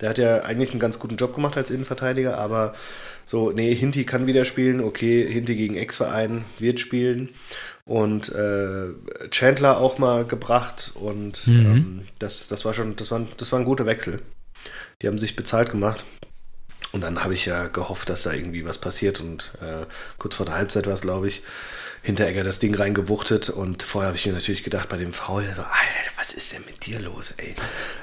der 0.00 0.10
hat 0.10 0.18
ja 0.18 0.42
eigentlich 0.42 0.70
einen 0.70 0.80
ganz 0.80 0.98
guten 0.98 1.16
Job 1.16 1.34
gemacht 1.34 1.56
als 1.56 1.70
Innenverteidiger, 1.70 2.38
aber 2.38 2.74
so, 3.24 3.50
nee, 3.50 3.74
Hinti 3.74 4.04
kann 4.04 4.26
wieder 4.26 4.44
spielen, 4.44 4.80
okay, 4.80 5.26
Hinti 5.30 5.56
gegen 5.56 5.74
Ex-Verein 5.74 6.44
wird 6.58 6.80
spielen 6.80 7.30
und 7.84 8.28
äh, 8.30 8.88
Chandler 9.30 9.78
auch 9.78 9.98
mal 9.98 10.24
gebracht 10.24 10.92
und 10.94 11.46
mhm. 11.46 11.66
ähm, 11.66 12.00
das, 12.18 12.48
das 12.48 12.64
war 12.64 12.74
schon, 12.74 12.96
das 12.96 13.10
war, 13.10 13.26
das 13.36 13.52
war 13.52 13.58
ein 13.58 13.64
guter 13.64 13.86
Wechsel. 13.86 14.20
Die 15.02 15.06
haben 15.06 15.18
sich 15.18 15.36
bezahlt 15.36 15.70
gemacht. 15.70 16.04
Und 16.90 17.02
dann 17.02 17.22
habe 17.22 17.34
ich 17.34 17.44
ja 17.44 17.66
gehofft, 17.66 18.08
dass 18.08 18.22
da 18.22 18.32
irgendwie 18.32 18.64
was 18.64 18.78
passiert 18.78 19.20
und 19.20 19.52
äh, 19.60 19.84
kurz 20.16 20.36
vor 20.36 20.46
der 20.46 20.54
Halbzeit 20.54 20.86
war 20.86 20.94
es, 20.94 21.02
glaube 21.02 21.28
ich, 21.28 21.42
Hinteregger 22.08 22.42
das 22.42 22.58
Ding 22.58 22.74
reingewuchtet 22.74 23.50
und 23.50 23.82
vorher 23.82 24.08
habe 24.08 24.16
ich 24.16 24.24
mir 24.24 24.32
natürlich 24.32 24.62
gedacht, 24.62 24.88
bei 24.88 24.96
dem 24.96 25.12
Foul, 25.12 25.44
so, 25.54 25.60
Alter, 25.60 26.10
was 26.16 26.32
ist 26.32 26.54
denn 26.54 26.64
mit 26.64 26.86
dir 26.86 26.98
los, 27.00 27.34
ey? 27.36 27.54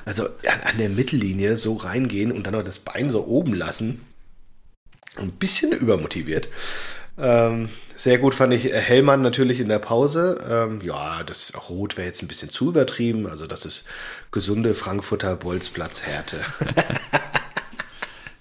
Also 0.06 0.26
an, 0.26 0.62
an 0.64 0.78
der 0.78 0.90
Mittellinie 0.90 1.58
so 1.58 1.74
reingehen 1.74 2.32
und 2.32 2.44
dann 2.44 2.54
noch 2.54 2.62
das 2.62 2.78
Bein 2.78 3.10
so 3.10 3.26
oben 3.26 3.56
lassen. 3.56 4.06
Ein 5.18 5.32
bisschen 5.32 5.72
übermotiviert. 5.72 6.50
Ähm, 7.18 7.68
sehr 7.98 8.20
gut 8.20 8.36
fand 8.36 8.54
ich 8.54 8.66
Hellmann 8.66 9.24
natürlich 9.24 9.60
in 9.60 9.70
der 9.70 9.80
Pause. 9.80 10.40
Ähm, 10.48 10.82
ja, 10.84 11.24
das 11.24 11.54
Rot 11.68 11.98
wäre 11.98 12.06
jetzt 12.06 12.22
ein 12.22 12.28
bisschen 12.28 12.52
zu 12.52 12.70
übertrieben. 12.70 13.26
Also 13.26 13.48
das 13.48 13.66
ist 13.66 13.88
gesunde 14.30 14.76
Frankfurter 14.76 15.36
Bolzplatzhärte. 15.36 16.42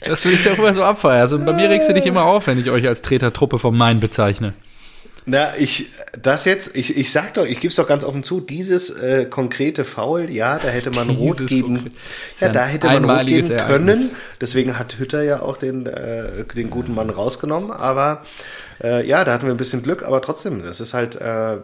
Dass 0.01 0.21
du 0.21 0.29
dich 0.29 0.43
darüber 0.43 0.75
so 0.75 0.85
abfeierst. 0.85 1.33
Also 1.33 1.43
bei 1.43 1.55
mir 1.55 1.71
regst 1.71 1.89
du 1.89 1.95
dich 1.95 2.05
immer 2.05 2.25
auf, 2.25 2.49
wenn 2.49 2.61
ich 2.61 2.69
euch 2.69 2.87
als 2.87 3.01
Tretertruppe 3.01 3.59
vom 3.59 3.79
Main 3.79 4.01
bezeichne. 4.01 4.53
Na, 5.27 5.57
ich, 5.57 5.91
das 6.21 6.45
jetzt, 6.45 6.77
ich, 6.77 6.99
ich 6.99 7.11
sag 7.11 7.35
doch, 7.35 7.47
ich 7.47 7.61
gebe 7.61 7.71
es 7.71 7.77
doch 7.77 7.89
ganz 7.89 8.05
offen 8.05 8.23
zu, 8.23 8.41
dieses 8.41 8.91
äh, 8.91 9.25
konkrete 9.25 9.85
Foul, 9.85 10.29
ja, 10.31 10.59
da 10.59 10.69
hätte 10.69 10.91
man 10.91 11.09
dieses 11.09 11.41
rot 11.41 11.47
geben, 11.47 11.91
ja, 12.41 12.49
da 12.51 12.67
hätte 12.67 12.89
man 12.89 13.05
rot 13.09 13.27
geben 13.27 13.49
können. 13.49 13.89
Ereignis. 13.89 14.11
Deswegen 14.41 14.79
hat 14.79 14.99
Hütter 14.99 15.23
ja 15.23 15.41
auch 15.41 15.57
den, 15.57 15.87
äh, 15.87 16.45
den 16.55 16.69
guten 16.69 16.95
Mann 16.95 17.09
rausgenommen, 17.09 17.71
aber 17.71 18.23
äh, 18.83 19.07
ja, 19.07 19.25
da 19.25 19.33
hatten 19.33 19.47
wir 19.47 19.55
ein 19.55 19.59
bisschen 19.59 19.83
Glück, 19.83 20.03
aber 20.03 20.21
trotzdem, 20.21 20.63
das 20.63 20.83
ist 20.83 20.93
halt, 20.93 21.17
äh, 21.17 21.59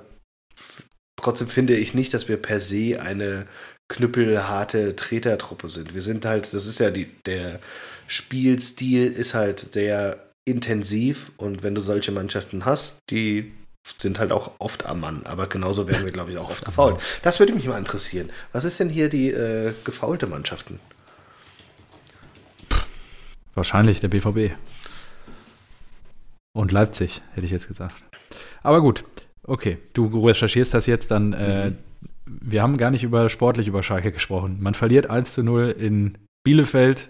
trotzdem 1.16 1.48
finde 1.48 1.76
ich 1.76 1.92
nicht, 1.92 2.14
dass 2.14 2.28
wir 2.28 2.38
per 2.38 2.60
se 2.60 2.98
eine 3.02 3.46
knüppelharte 3.88 4.96
Tretertruppe 4.96 5.68
sind. 5.68 5.94
Wir 5.94 6.02
sind 6.02 6.24
halt, 6.24 6.54
das 6.54 6.64
ist 6.64 6.80
ja 6.80 6.90
die, 6.90 7.06
der 7.26 7.60
Spielstil 8.06 9.12
ist 9.12 9.34
halt 9.34 9.60
sehr 9.60 10.29
intensiv 10.50 11.32
und 11.36 11.62
wenn 11.62 11.74
du 11.74 11.80
solche 11.80 12.12
Mannschaften 12.12 12.64
hast, 12.64 12.94
die 13.10 13.52
sind 13.98 14.18
halt 14.18 14.32
auch 14.32 14.52
oft 14.58 14.86
am 14.86 15.00
Mann, 15.00 15.22
aber 15.24 15.46
genauso 15.46 15.88
werden 15.88 16.04
wir, 16.04 16.12
glaube 16.12 16.30
ich, 16.30 16.38
auch 16.38 16.50
oft 16.50 16.64
gefault. 16.64 17.00
Das 17.22 17.40
würde 17.40 17.54
mich 17.54 17.66
mal 17.66 17.78
interessieren. 17.78 18.30
Was 18.52 18.64
ist 18.64 18.78
denn 18.78 18.88
hier 18.88 19.08
die 19.08 19.30
äh, 19.30 19.72
gefaulte 19.84 20.26
Mannschaften? 20.26 20.78
Wahrscheinlich 23.54 24.00
der 24.00 24.08
BVB. 24.08 24.54
Und 26.52 26.72
Leipzig, 26.72 27.22
hätte 27.32 27.46
ich 27.46 27.52
jetzt 27.52 27.68
gesagt. 27.68 27.94
Aber 28.62 28.80
gut, 28.80 29.04
okay, 29.44 29.78
du 29.94 30.26
recherchierst 30.26 30.74
das 30.74 30.86
jetzt, 30.86 31.10
dann 31.10 31.32
äh, 31.32 31.70
mhm. 31.70 31.78
wir 32.26 32.62
haben 32.62 32.76
gar 32.76 32.90
nicht 32.90 33.02
über 33.02 33.28
sportlich 33.28 33.68
über 33.68 33.82
Schalke 33.82 34.12
gesprochen. 34.12 34.58
Man 34.60 34.74
verliert 34.74 35.08
1 35.08 35.34
zu 35.34 35.42
0 35.42 35.74
in 35.78 36.18
Bielefeld. 36.44 37.08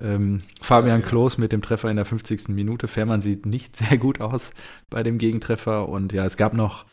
Ähm, 0.00 0.42
Fabian 0.60 1.02
Klos 1.02 1.38
mit 1.38 1.52
dem 1.52 1.62
Treffer 1.62 1.90
in 1.90 1.96
der 1.96 2.04
50. 2.04 2.48
Minute. 2.48 2.88
Fährmann 2.88 3.20
sieht 3.20 3.46
nicht 3.46 3.76
sehr 3.76 3.98
gut 3.98 4.20
aus 4.20 4.52
bei 4.88 5.02
dem 5.02 5.18
Gegentreffer. 5.18 5.88
Und 5.88 6.12
ja, 6.12 6.24
es 6.24 6.36
gab 6.36 6.54
noch 6.54 6.84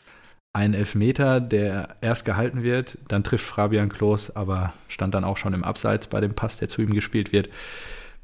einen 0.54 0.74
Elfmeter, 0.74 1.40
der 1.40 1.98
erst 2.02 2.26
gehalten 2.26 2.64
wird. 2.64 2.98
Dann 3.08 3.24
trifft 3.24 3.46
Fabian 3.46 3.90
Klos, 3.90 4.36
aber 4.36 4.74
stand 4.88 5.14
dann 5.14 5.24
auch 5.24 5.38
schon 5.38 5.54
im 5.54 5.64
Abseits 5.64 6.08
bei 6.08 6.20
dem 6.20 6.34
Pass, 6.34 6.58
der 6.58 6.70
zu 6.70 6.82
ihm 6.82 6.94
gespielt 6.94 7.32
wird. 7.32 7.50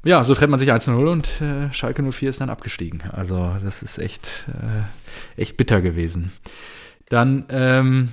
Ja, 0.04 0.22
so 0.22 0.34
trennt 0.34 0.50
man 0.50 0.60
sich 0.60 0.70
1-0 0.70 1.10
und 1.10 1.40
äh, 1.40 1.72
Schalke 1.72 2.02
04 2.02 2.28
ist 2.28 2.40
dann 2.40 2.50
abgestiegen. 2.50 3.02
Also 3.10 3.56
das 3.64 3.82
ist 3.82 3.98
echt, 3.98 4.44
äh, 4.48 5.40
echt 5.40 5.56
bitter 5.56 5.80
gewesen. 5.80 6.32
Dann 7.08 7.46
ähm, 7.48 8.10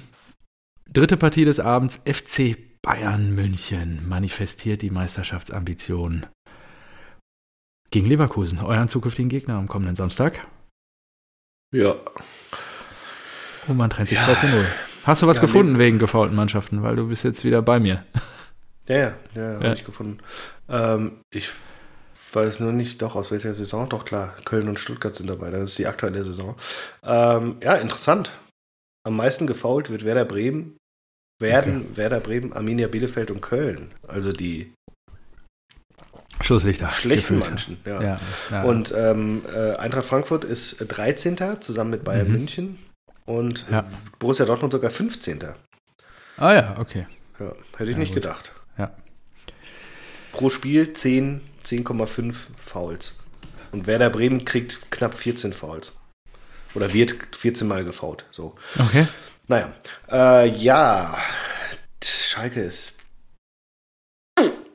dritte 0.89 1.17
Partie 1.17 1.43
des 1.43 1.59
Abends, 1.59 1.99
FC 2.05 2.55
Bayern 2.81 3.35
München 3.35 4.07
manifestiert 4.07 4.81
die 4.81 4.89
Meisterschaftsambition 4.89 6.25
gegen 7.91 8.07
Leverkusen, 8.07 8.59
euren 8.59 8.87
zukünftigen 8.87 9.29
Gegner 9.29 9.55
am 9.55 9.67
kommenden 9.67 9.95
Samstag. 9.95 10.47
Ja. 11.73 11.95
Und 13.67 13.77
man 13.77 13.89
trennt 13.89 14.09
sich 14.09 14.17
ja. 14.17 14.25
2 14.25 14.35
zu 14.35 14.47
0. 14.47 14.65
Hast 15.03 15.21
du 15.21 15.27
was 15.27 15.37
ja, 15.37 15.41
gefunden 15.41 15.77
wegen 15.77 15.99
gefaulten 15.99 16.35
Mannschaften? 16.35 16.83
Weil 16.83 16.95
du 16.95 17.07
bist 17.07 17.23
jetzt 17.23 17.43
wieder 17.43 17.61
bei 17.61 17.79
mir. 17.79 18.03
Ja, 18.87 18.97
ja, 18.97 19.13
ja, 19.35 19.53
ja. 19.53 19.53
habe 19.53 19.73
ich 19.75 19.85
gefunden. 19.85 20.17
Ähm, 20.67 21.21
ich 21.29 21.51
weiß 22.33 22.59
nur 22.59 22.73
nicht, 22.73 23.01
doch, 23.01 23.15
aus 23.15 23.31
welcher 23.31 23.53
Saison. 23.53 23.87
Doch, 23.87 24.03
klar, 24.03 24.35
Köln 24.43 24.67
und 24.67 24.79
Stuttgart 24.79 25.15
sind 25.15 25.29
dabei. 25.29 25.51
Das 25.51 25.63
ist 25.63 25.77
die 25.77 25.87
aktuelle 25.87 26.25
Saison. 26.25 26.57
Ähm, 27.03 27.57
ja, 27.63 27.75
interessant. 27.75 28.31
Am 29.05 29.15
meisten 29.15 29.47
gefault 29.47 29.91
wird 29.91 30.03
Werder 30.03 30.25
Bremen, 30.25 30.77
werden 31.39 31.81
okay. 31.81 31.97
Werder 31.97 32.19
Bremen, 32.19 32.53
Arminia 32.53 32.87
Bielefeld 32.87 33.31
und 33.31 33.41
Köln. 33.41 33.93
Also 34.07 34.33
die 34.33 34.73
Schlusslichter. 36.43 36.89
Schlechten 36.91 37.39
Manchen, 37.39 37.77
ja. 37.85 38.01
ja, 38.01 38.19
ja. 38.49 38.63
Und 38.63 38.93
ähm, 38.95 39.43
äh, 39.53 39.75
Eintracht 39.75 40.05
Frankfurt 40.05 40.43
ist 40.43 40.77
13. 40.79 41.61
zusammen 41.61 41.91
mit 41.91 42.03
Bayern 42.03 42.27
mhm. 42.27 42.33
München 42.33 42.79
und 43.25 43.65
ja. 43.69 43.85
Borussia 44.19 44.45
Dortmund 44.45 44.73
sogar 44.73 44.91
15. 44.91 45.39
Ah 46.37 46.53
ja, 46.53 46.75
okay. 46.79 47.07
Hätte 47.77 47.91
ich 47.91 47.97
nicht 47.97 48.13
gut. 48.13 48.23
gedacht. 48.23 48.53
Ja. 48.77 48.91
Pro 50.31 50.49
Spiel 50.49 50.93
10 50.93 51.41
10,5 51.63 52.33
Fouls. 52.61 53.17
Und 53.71 53.87
Werder 53.87 54.09
Bremen 54.09 54.45
kriegt 54.45 54.91
knapp 54.91 55.13
14 55.13 55.53
Fouls. 55.53 55.99
Oder 56.73 56.93
wird 56.93 57.35
14 57.35 57.67
Mal 57.67 57.83
gefault. 57.83 58.25
So. 58.31 58.55
Okay. 58.77 59.07
Naja. 59.47 59.71
Äh, 60.09 60.49
ja. 60.49 61.17
Schalke 62.03 62.61
ist 62.61 62.97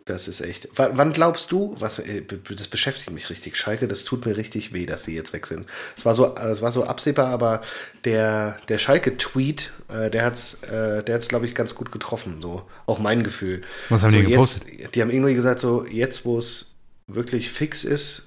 das 0.07 0.29
ist 0.29 0.41
echt. 0.41 0.79
W 0.79 0.89
wann 0.93 1.13
glaubst 1.13 1.51
du, 1.51 1.75
was 1.81 1.99
äh, 1.99 2.23
das 2.23 2.69
beschäftigt 2.69 3.11
mich 3.11 3.29
richtig, 3.29 3.57
Schalke, 3.57 3.89
das 3.89 4.05
tut 4.05 4.25
mir 4.25 4.37
richtig 4.37 4.73
weh, 4.73 4.87
dass 4.87 5.05
sie 5.05 5.17
jetzt 5.17 5.33
weg 5.33 5.47
sind. 5.47 5.67
Es 5.97 6.05
war 6.05 6.15
so, 6.15 6.35
es 6.37 6.63
war 6.63 6.71
so 6.71 6.85
absehbar, 6.85 7.27
aber 7.27 7.61
der, 8.05 8.57
der 8.69 8.79
Schalke-Tweet, 8.79 9.73
äh, 9.89 10.09
der 10.09 10.25
hat's, 10.25 10.63
äh, 10.63 11.03
der 11.03 11.17
hat's, 11.17 11.27
glaube 11.27 11.47
ich, 11.47 11.57
ganz 11.57 11.75
gut 11.75 11.91
getroffen. 11.91 12.41
So, 12.41 12.63
auch 12.87 13.01
mein 13.01 13.25
Gefühl. 13.25 13.63
Was 13.89 14.05
haben 14.05 14.11
so, 14.11 14.17
die 14.19 14.27
gepostet? 14.27 14.69
Jetzt, 14.79 14.95
die 14.95 15.03
haben 15.03 15.11
irgendwie 15.11 15.35
gesagt, 15.35 15.59
so, 15.59 15.85
jetzt, 15.85 16.25
wo 16.25 16.39
es 16.39 16.77
wirklich 17.09 17.51
fix 17.51 17.83
ist, 17.83 18.26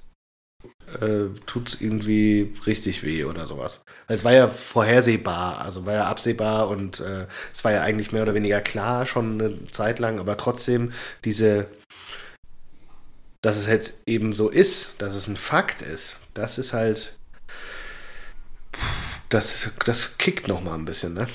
äh, 1.00 1.28
tut 1.46 1.68
es 1.68 1.80
irgendwie 1.80 2.54
richtig 2.66 3.02
weh 3.02 3.24
oder 3.24 3.46
sowas. 3.46 3.82
Es 4.08 4.24
war 4.24 4.32
ja 4.32 4.48
vorhersehbar, 4.48 5.60
also 5.60 5.86
war 5.86 5.94
ja 5.94 6.04
absehbar 6.06 6.68
und 6.68 7.00
äh, 7.00 7.26
es 7.52 7.64
war 7.64 7.72
ja 7.72 7.82
eigentlich 7.82 8.12
mehr 8.12 8.22
oder 8.22 8.34
weniger 8.34 8.60
klar 8.60 9.06
schon 9.06 9.40
eine 9.40 9.66
Zeit 9.68 9.98
lang, 9.98 10.18
aber 10.20 10.36
trotzdem 10.36 10.92
diese, 11.24 11.66
dass 13.42 13.58
es 13.58 13.66
jetzt 13.66 14.08
eben 14.08 14.32
so 14.32 14.48
ist, 14.48 14.94
dass 14.98 15.14
es 15.14 15.28
ein 15.28 15.36
Fakt 15.36 15.82
ist, 15.82 16.20
das 16.34 16.58
ist 16.58 16.72
halt, 16.72 17.18
das, 19.28 19.54
ist, 19.54 19.74
das 19.84 20.18
kickt 20.18 20.48
nochmal 20.48 20.78
ein 20.78 20.84
bisschen, 20.84 21.14
ne? 21.14 21.26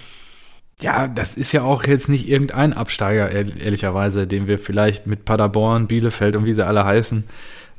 Ja, 0.82 1.08
das 1.08 1.38
ist 1.38 1.54
ja 1.54 1.64
auch 1.64 1.86
jetzt 1.86 2.10
nicht 2.10 2.28
irgendein 2.28 2.74
Absteiger, 2.74 3.32
ehrlicherweise, 3.32 4.28
den 4.28 4.46
wir 4.48 4.60
vielleicht 4.60 5.08
mit 5.08 5.24
Paderborn, 5.24 5.88
Bielefeld 5.88 6.36
und 6.36 6.44
wie 6.44 6.52
sie 6.52 6.66
alle 6.66 6.84
heißen, 6.84 7.24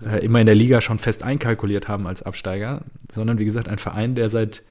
äh, 0.05 0.25
immer 0.25 0.41
in 0.41 0.47
der 0.47 0.55
Liga 0.55 0.81
schon 0.81 0.99
fest 0.99 1.23
einkalkuliert 1.23 1.89
haben 1.89 2.07
als 2.07 2.23
Absteiger, 2.23 2.83
sondern 3.13 3.39
wie 3.39 3.45
gesagt 3.45 3.69
ein 3.69 3.79
Verein, 3.79 4.15
der 4.15 4.29
seit 4.29 4.63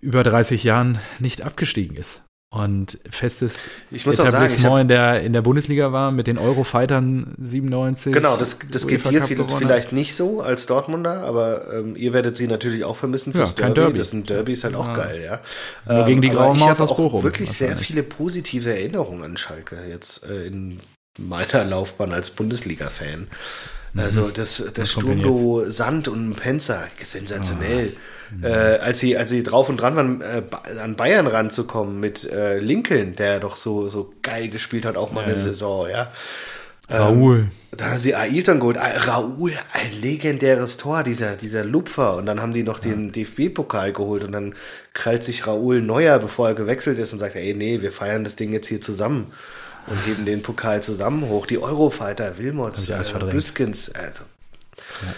über 0.00 0.22
30 0.22 0.62
Jahren 0.64 0.98
nicht 1.18 1.42
abgestiegen 1.42 1.96
ist 1.96 2.22
und 2.50 2.98
festes 3.10 3.68
Etablissement 3.92 4.60
sagen, 4.60 4.80
in, 4.80 4.88
der, 4.88 5.20
in 5.22 5.32
der 5.34 5.42
Bundesliga 5.42 5.92
war 5.92 6.12
mit 6.12 6.26
den 6.26 6.38
Eurofightern 6.38 7.34
97. 7.38 8.12
Genau, 8.12 8.38
das, 8.38 8.58
das 8.70 8.86
geht 8.86 9.04
dir 9.10 9.22
vielleicht 9.22 9.92
nicht 9.92 10.14
so 10.14 10.40
als 10.40 10.64
Dortmunder, 10.64 11.24
aber 11.24 11.74
ähm, 11.74 11.94
ihr 11.94 12.14
werdet 12.14 12.38
sie 12.38 12.46
natürlich 12.46 12.84
auch 12.84 12.96
vermissen 12.96 13.34
fürs 13.34 13.50
ja, 13.50 13.66
Derby. 13.66 13.74
Derby. 13.74 13.98
Das 13.98 14.10
sind 14.10 14.30
Derbys 14.30 14.64
halt 14.64 14.76
auch 14.76 14.88
ja. 14.88 14.94
geil, 14.94 15.22
ja. 15.22 15.40
Nur 15.86 16.00
ähm, 16.00 16.06
gegen 16.06 16.22
die 16.22 16.30
Grauen 16.30 16.58
Maus 16.58 16.80
aus 16.80 16.88
Bochum. 16.88 17.06
Ich 17.06 17.12
habe 17.12 17.22
wirklich 17.24 17.52
sehr 17.52 17.76
viele 17.76 18.02
positive 18.02 18.70
Erinnerungen 18.70 19.24
an 19.24 19.36
Schalke 19.36 19.76
jetzt 19.86 20.26
äh, 20.30 20.46
in 20.46 20.78
meiner 21.18 21.64
Laufbahn 21.66 22.12
als 22.12 22.30
Bundesliga-Fan. 22.30 23.28
Mhm. 23.92 24.00
Also 24.00 24.28
das, 24.28 24.72
das 24.74 24.92
Sturmduo 24.92 25.70
Sand 25.70 26.08
und 26.08 26.36
Penzer, 26.36 26.84
sensationell. 27.02 27.92
Oh. 27.92 28.46
Äh, 28.46 28.78
als, 28.78 28.98
sie, 28.98 29.16
als 29.16 29.30
sie 29.30 29.42
drauf 29.42 29.70
und 29.70 29.78
dran 29.80 29.96
waren, 29.96 30.20
äh, 30.20 30.42
an 30.82 30.96
Bayern 30.96 31.26
ranzukommen 31.26 31.98
mit 31.98 32.30
äh, 32.30 32.58
Lincoln, 32.58 33.16
der 33.16 33.40
doch 33.40 33.56
so, 33.56 33.88
so 33.88 34.12
geil 34.22 34.48
gespielt 34.48 34.84
hat, 34.84 34.96
auch 34.96 35.12
mal 35.12 35.22
ja. 35.22 35.28
eine 35.28 35.38
Saison, 35.38 35.88
ja. 35.88 36.08
Raoul. 36.90 37.38
Ähm, 37.38 37.50
da 37.70 37.90
haben 37.90 37.98
sie 37.98 38.14
Ailton 38.14 38.60
geholt. 38.60 38.78
Raoul, 38.78 39.52
ein 39.72 40.00
legendäres 40.00 40.78
Tor, 40.78 41.02
dieser, 41.02 41.36
dieser 41.36 41.64
Lupfer. 41.64 42.16
Und 42.16 42.26
dann 42.26 42.40
haben 42.40 42.54
die 42.54 42.62
noch 42.62 42.82
ja. 42.82 42.90
den 42.90 43.12
DFB-Pokal 43.12 43.92
geholt 43.92 44.24
und 44.24 44.32
dann 44.32 44.54
krallt 44.94 45.24
sich 45.24 45.46
Raoul 45.46 45.82
Neuer, 45.82 46.18
bevor 46.18 46.48
er 46.48 46.54
gewechselt 46.54 46.98
ist 46.98 47.12
und 47.12 47.18
sagt, 47.18 47.36
ey, 47.36 47.54
nee, 47.54 47.82
wir 47.82 47.92
feiern 47.92 48.24
das 48.24 48.36
Ding 48.36 48.52
jetzt 48.52 48.68
hier 48.68 48.80
zusammen 48.80 49.32
und 49.90 50.06
heben 50.06 50.24
den 50.24 50.42
Pokal 50.42 50.82
zusammen 50.82 51.28
hoch. 51.28 51.46
Die 51.46 51.58
Eurofighter, 51.58 52.38
Wilmots, 52.38 52.88
äh, 52.88 53.02
Büskens, 53.30 53.90
also. 53.90 54.24
Ja. 55.02 55.14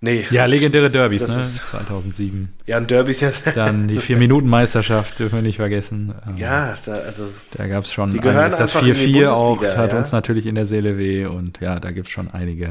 Nee. 0.00 0.26
Ja, 0.30 0.44
legendäre 0.44 0.90
Derbys, 0.90 1.26
ne? 1.26 1.42
2007. 1.42 2.50
Ja, 2.66 2.76
ein 2.76 2.86
Derbys 2.86 3.20
ja. 3.20 3.30
Dann 3.54 3.88
die 3.88 3.96
Vier-Minuten-Meisterschaft, 3.98 5.18
dürfen 5.18 5.36
wir 5.36 5.42
nicht 5.42 5.56
vergessen. 5.56 6.14
Ähm, 6.26 6.36
ja, 6.36 6.76
da, 6.84 6.92
also. 6.92 7.26
Da 7.52 7.66
gab 7.66 7.84
es 7.84 7.92
schon 7.92 8.10
die 8.10 8.20
gehören 8.20 8.52
einiges. 8.52 8.72
Das 8.72 8.76
4-4 8.76 9.28
auch 9.30 9.62
hat 9.62 9.92
ja? 9.92 9.98
uns 9.98 10.12
natürlich 10.12 10.46
in 10.46 10.54
der 10.54 10.66
Seele 10.66 10.98
weh 10.98 11.24
und 11.24 11.60
ja, 11.60 11.80
da 11.80 11.92
gibt 11.92 12.08
es 12.08 12.12
schon 12.12 12.30
einige. 12.30 12.64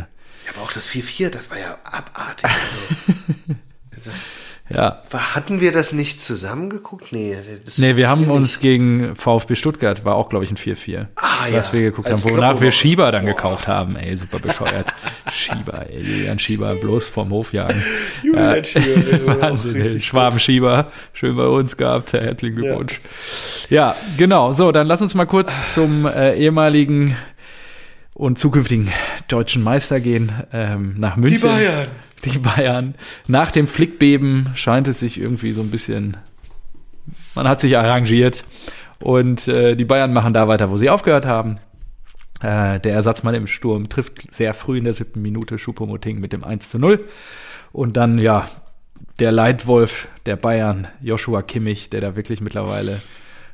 Ja, 0.45 0.51
aber 0.53 0.61
auch 0.61 0.71
das 0.71 0.87
4-4, 0.87 1.31
das 1.31 1.49
war 1.49 1.57
ja 1.57 1.79
abartig. 1.83 2.45
Also, 3.91 4.11
Ja. 4.67 5.03
Hatten 5.13 5.61
wir 5.61 5.71
das 5.71 5.93
nicht 5.93 6.19
zusammengeguckt? 6.19 7.11
Nee, 7.11 7.37
das 7.63 7.77
nee 7.77 7.95
wir 7.95 8.09
haben 8.09 8.29
uns 8.31 8.53
nicht. 8.53 8.61
gegen 8.61 9.15
VfB 9.15 9.53
Stuttgart, 9.53 10.03
war 10.05 10.15
auch, 10.15 10.27
glaube 10.27 10.43
ich, 10.43 10.51
ein 10.51 10.57
4-4. 10.57 11.05
Ah, 11.15 11.45
was 11.51 11.67
ja. 11.67 11.73
wir 11.73 11.81
geguckt 11.83 12.09
Als 12.09 12.25
haben, 12.25 12.33
wonach 12.33 12.59
wir 12.61 12.71
Schieber 12.71 13.11
dann 13.11 13.25
Boah. 13.25 13.35
gekauft 13.35 13.67
haben. 13.67 13.95
Ey, 13.95 14.17
super 14.17 14.39
bescheuert. 14.39 14.87
Schieber, 15.31 15.85
ey, 15.87 16.01
Julian 16.01 16.39
Schieber, 16.39 16.73
bloß 16.73 17.09
vom 17.09 17.29
Hof 17.29 17.53
jagen. 17.53 17.79
Julian 18.23 18.55
ja. 18.55 18.63
Schieber. 18.63 19.41
Wahnsinn, 19.41 20.01
Schwaben-Schieber. 20.01 20.91
Schön 21.13 21.35
bei 21.35 21.45
uns 21.45 21.77
gehabt. 21.77 22.13
Herzlichen 22.13 22.55
Glückwunsch. 22.55 23.01
Ja. 23.69 23.89
ja, 23.89 23.95
genau. 24.17 24.51
So, 24.51 24.71
dann 24.71 24.87
lass 24.87 24.99
uns 24.99 25.13
mal 25.13 25.25
kurz 25.25 25.53
zum 25.75 26.07
äh, 26.07 26.35
ehemaligen 26.37 27.15
und 28.15 28.39
zukünftigen 28.39 28.91
deutschen 29.27 29.61
Meister 29.61 29.99
gehen, 29.99 30.31
ähm, 30.51 30.95
nach 30.97 31.17
München. 31.17 31.41
Die 31.41 31.45
Bayern 31.45 31.87
die 32.23 32.39
Bayern. 32.39 32.95
Nach 33.27 33.51
dem 33.51 33.67
Flickbeben 33.67 34.51
scheint 34.55 34.87
es 34.87 34.99
sich 34.99 35.19
irgendwie 35.19 35.51
so 35.51 35.61
ein 35.61 35.71
bisschen, 35.71 36.17
man 37.35 37.47
hat 37.47 37.59
sich 37.59 37.77
arrangiert 37.77 38.45
und 38.99 39.47
äh, 39.47 39.75
die 39.75 39.85
Bayern 39.85 40.13
machen 40.13 40.33
da 40.33 40.47
weiter, 40.47 40.71
wo 40.71 40.77
sie 40.77 40.89
aufgehört 40.89 41.25
haben. 41.25 41.59
Äh, 42.41 42.79
der 42.79 42.93
Ersatzmann 42.93 43.35
im 43.35 43.47
Sturm 43.47 43.89
trifft 43.89 44.33
sehr 44.33 44.53
früh 44.53 44.77
in 44.77 44.83
der 44.83 44.93
siebten 44.93 45.21
Minute 45.21 45.57
Schuppomoting 45.57 46.19
mit 46.19 46.33
dem 46.33 46.43
1 46.43 46.69
zu 46.69 46.79
0. 46.79 47.03
Und 47.71 47.97
dann, 47.97 48.17
ja, 48.17 48.49
der 49.19 49.31
Leitwolf 49.31 50.07
der 50.25 50.35
Bayern, 50.35 50.87
Joshua 51.01 51.41
Kimmich, 51.41 51.89
der 51.89 52.01
da 52.01 52.15
wirklich 52.15 52.41
mittlerweile 52.41 53.01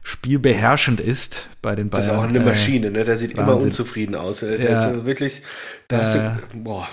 spielbeherrschend 0.04 1.00
ist 1.00 1.50
bei 1.62 1.76
den 1.76 1.89
Bayern. 1.89 2.06
Das 2.06 2.13
ist 2.13 2.19
auch 2.19 2.28
eine 2.28 2.39
Maschine, 2.39 2.89
ne? 2.89 3.04
Der 3.04 3.17
sieht 3.17 3.38
Wahnsinn. 3.38 3.54
immer 3.54 3.62
unzufrieden 3.62 4.15
aus. 4.15 4.39
Der 4.39 4.60
ja. 4.60 4.86
ist 4.86 5.06
wirklich, 5.06 5.43
da 5.88 6.02
hast 6.02 6.15
du, 6.15 6.39
boah, 6.56 6.88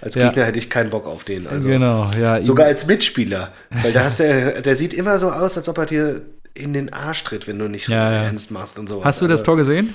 als 0.00 0.14
Gegner 0.14 0.38
ja. 0.38 0.44
hätte 0.44 0.58
ich 0.58 0.70
keinen 0.70 0.90
Bock 0.90 1.06
auf 1.06 1.24
den. 1.24 1.46
Also 1.46 1.68
genau, 1.68 2.10
ja. 2.20 2.42
Sogar 2.42 2.66
als 2.66 2.86
Mitspieler. 2.86 3.52
Weil 3.70 3.92
da 3.92 4.04
hast 4.04 4.20
der, 4.20 4.62
der 4.62 4.76
sieht 4.76 4.94
immer 4.94 5.18
so 5.18 5.30
aus, 5.30 5.56
als 5.56 5.68
ob 5.68 5.78
er 5.78 5.86
dir 5.86 6.22
in 6.54 6.72
den 6.72 6.92
Arsch 6.92 7.24
tritt, 7.24 7.46
wenn 7.46 7.58
du 7.58 7.68
nicht 7.68 7.88
ja, 7.88 8.10
ernst 8.10 8.50
machst 8.50 8.78
und 8.78 8.88
so. 8.88 9.04
Hast 9.04 9.20
du 9.20 9.26
das 9.26 9.40
also 9.40 9.44
Tor 9.44 9.56
gesehen? 9.56 9.94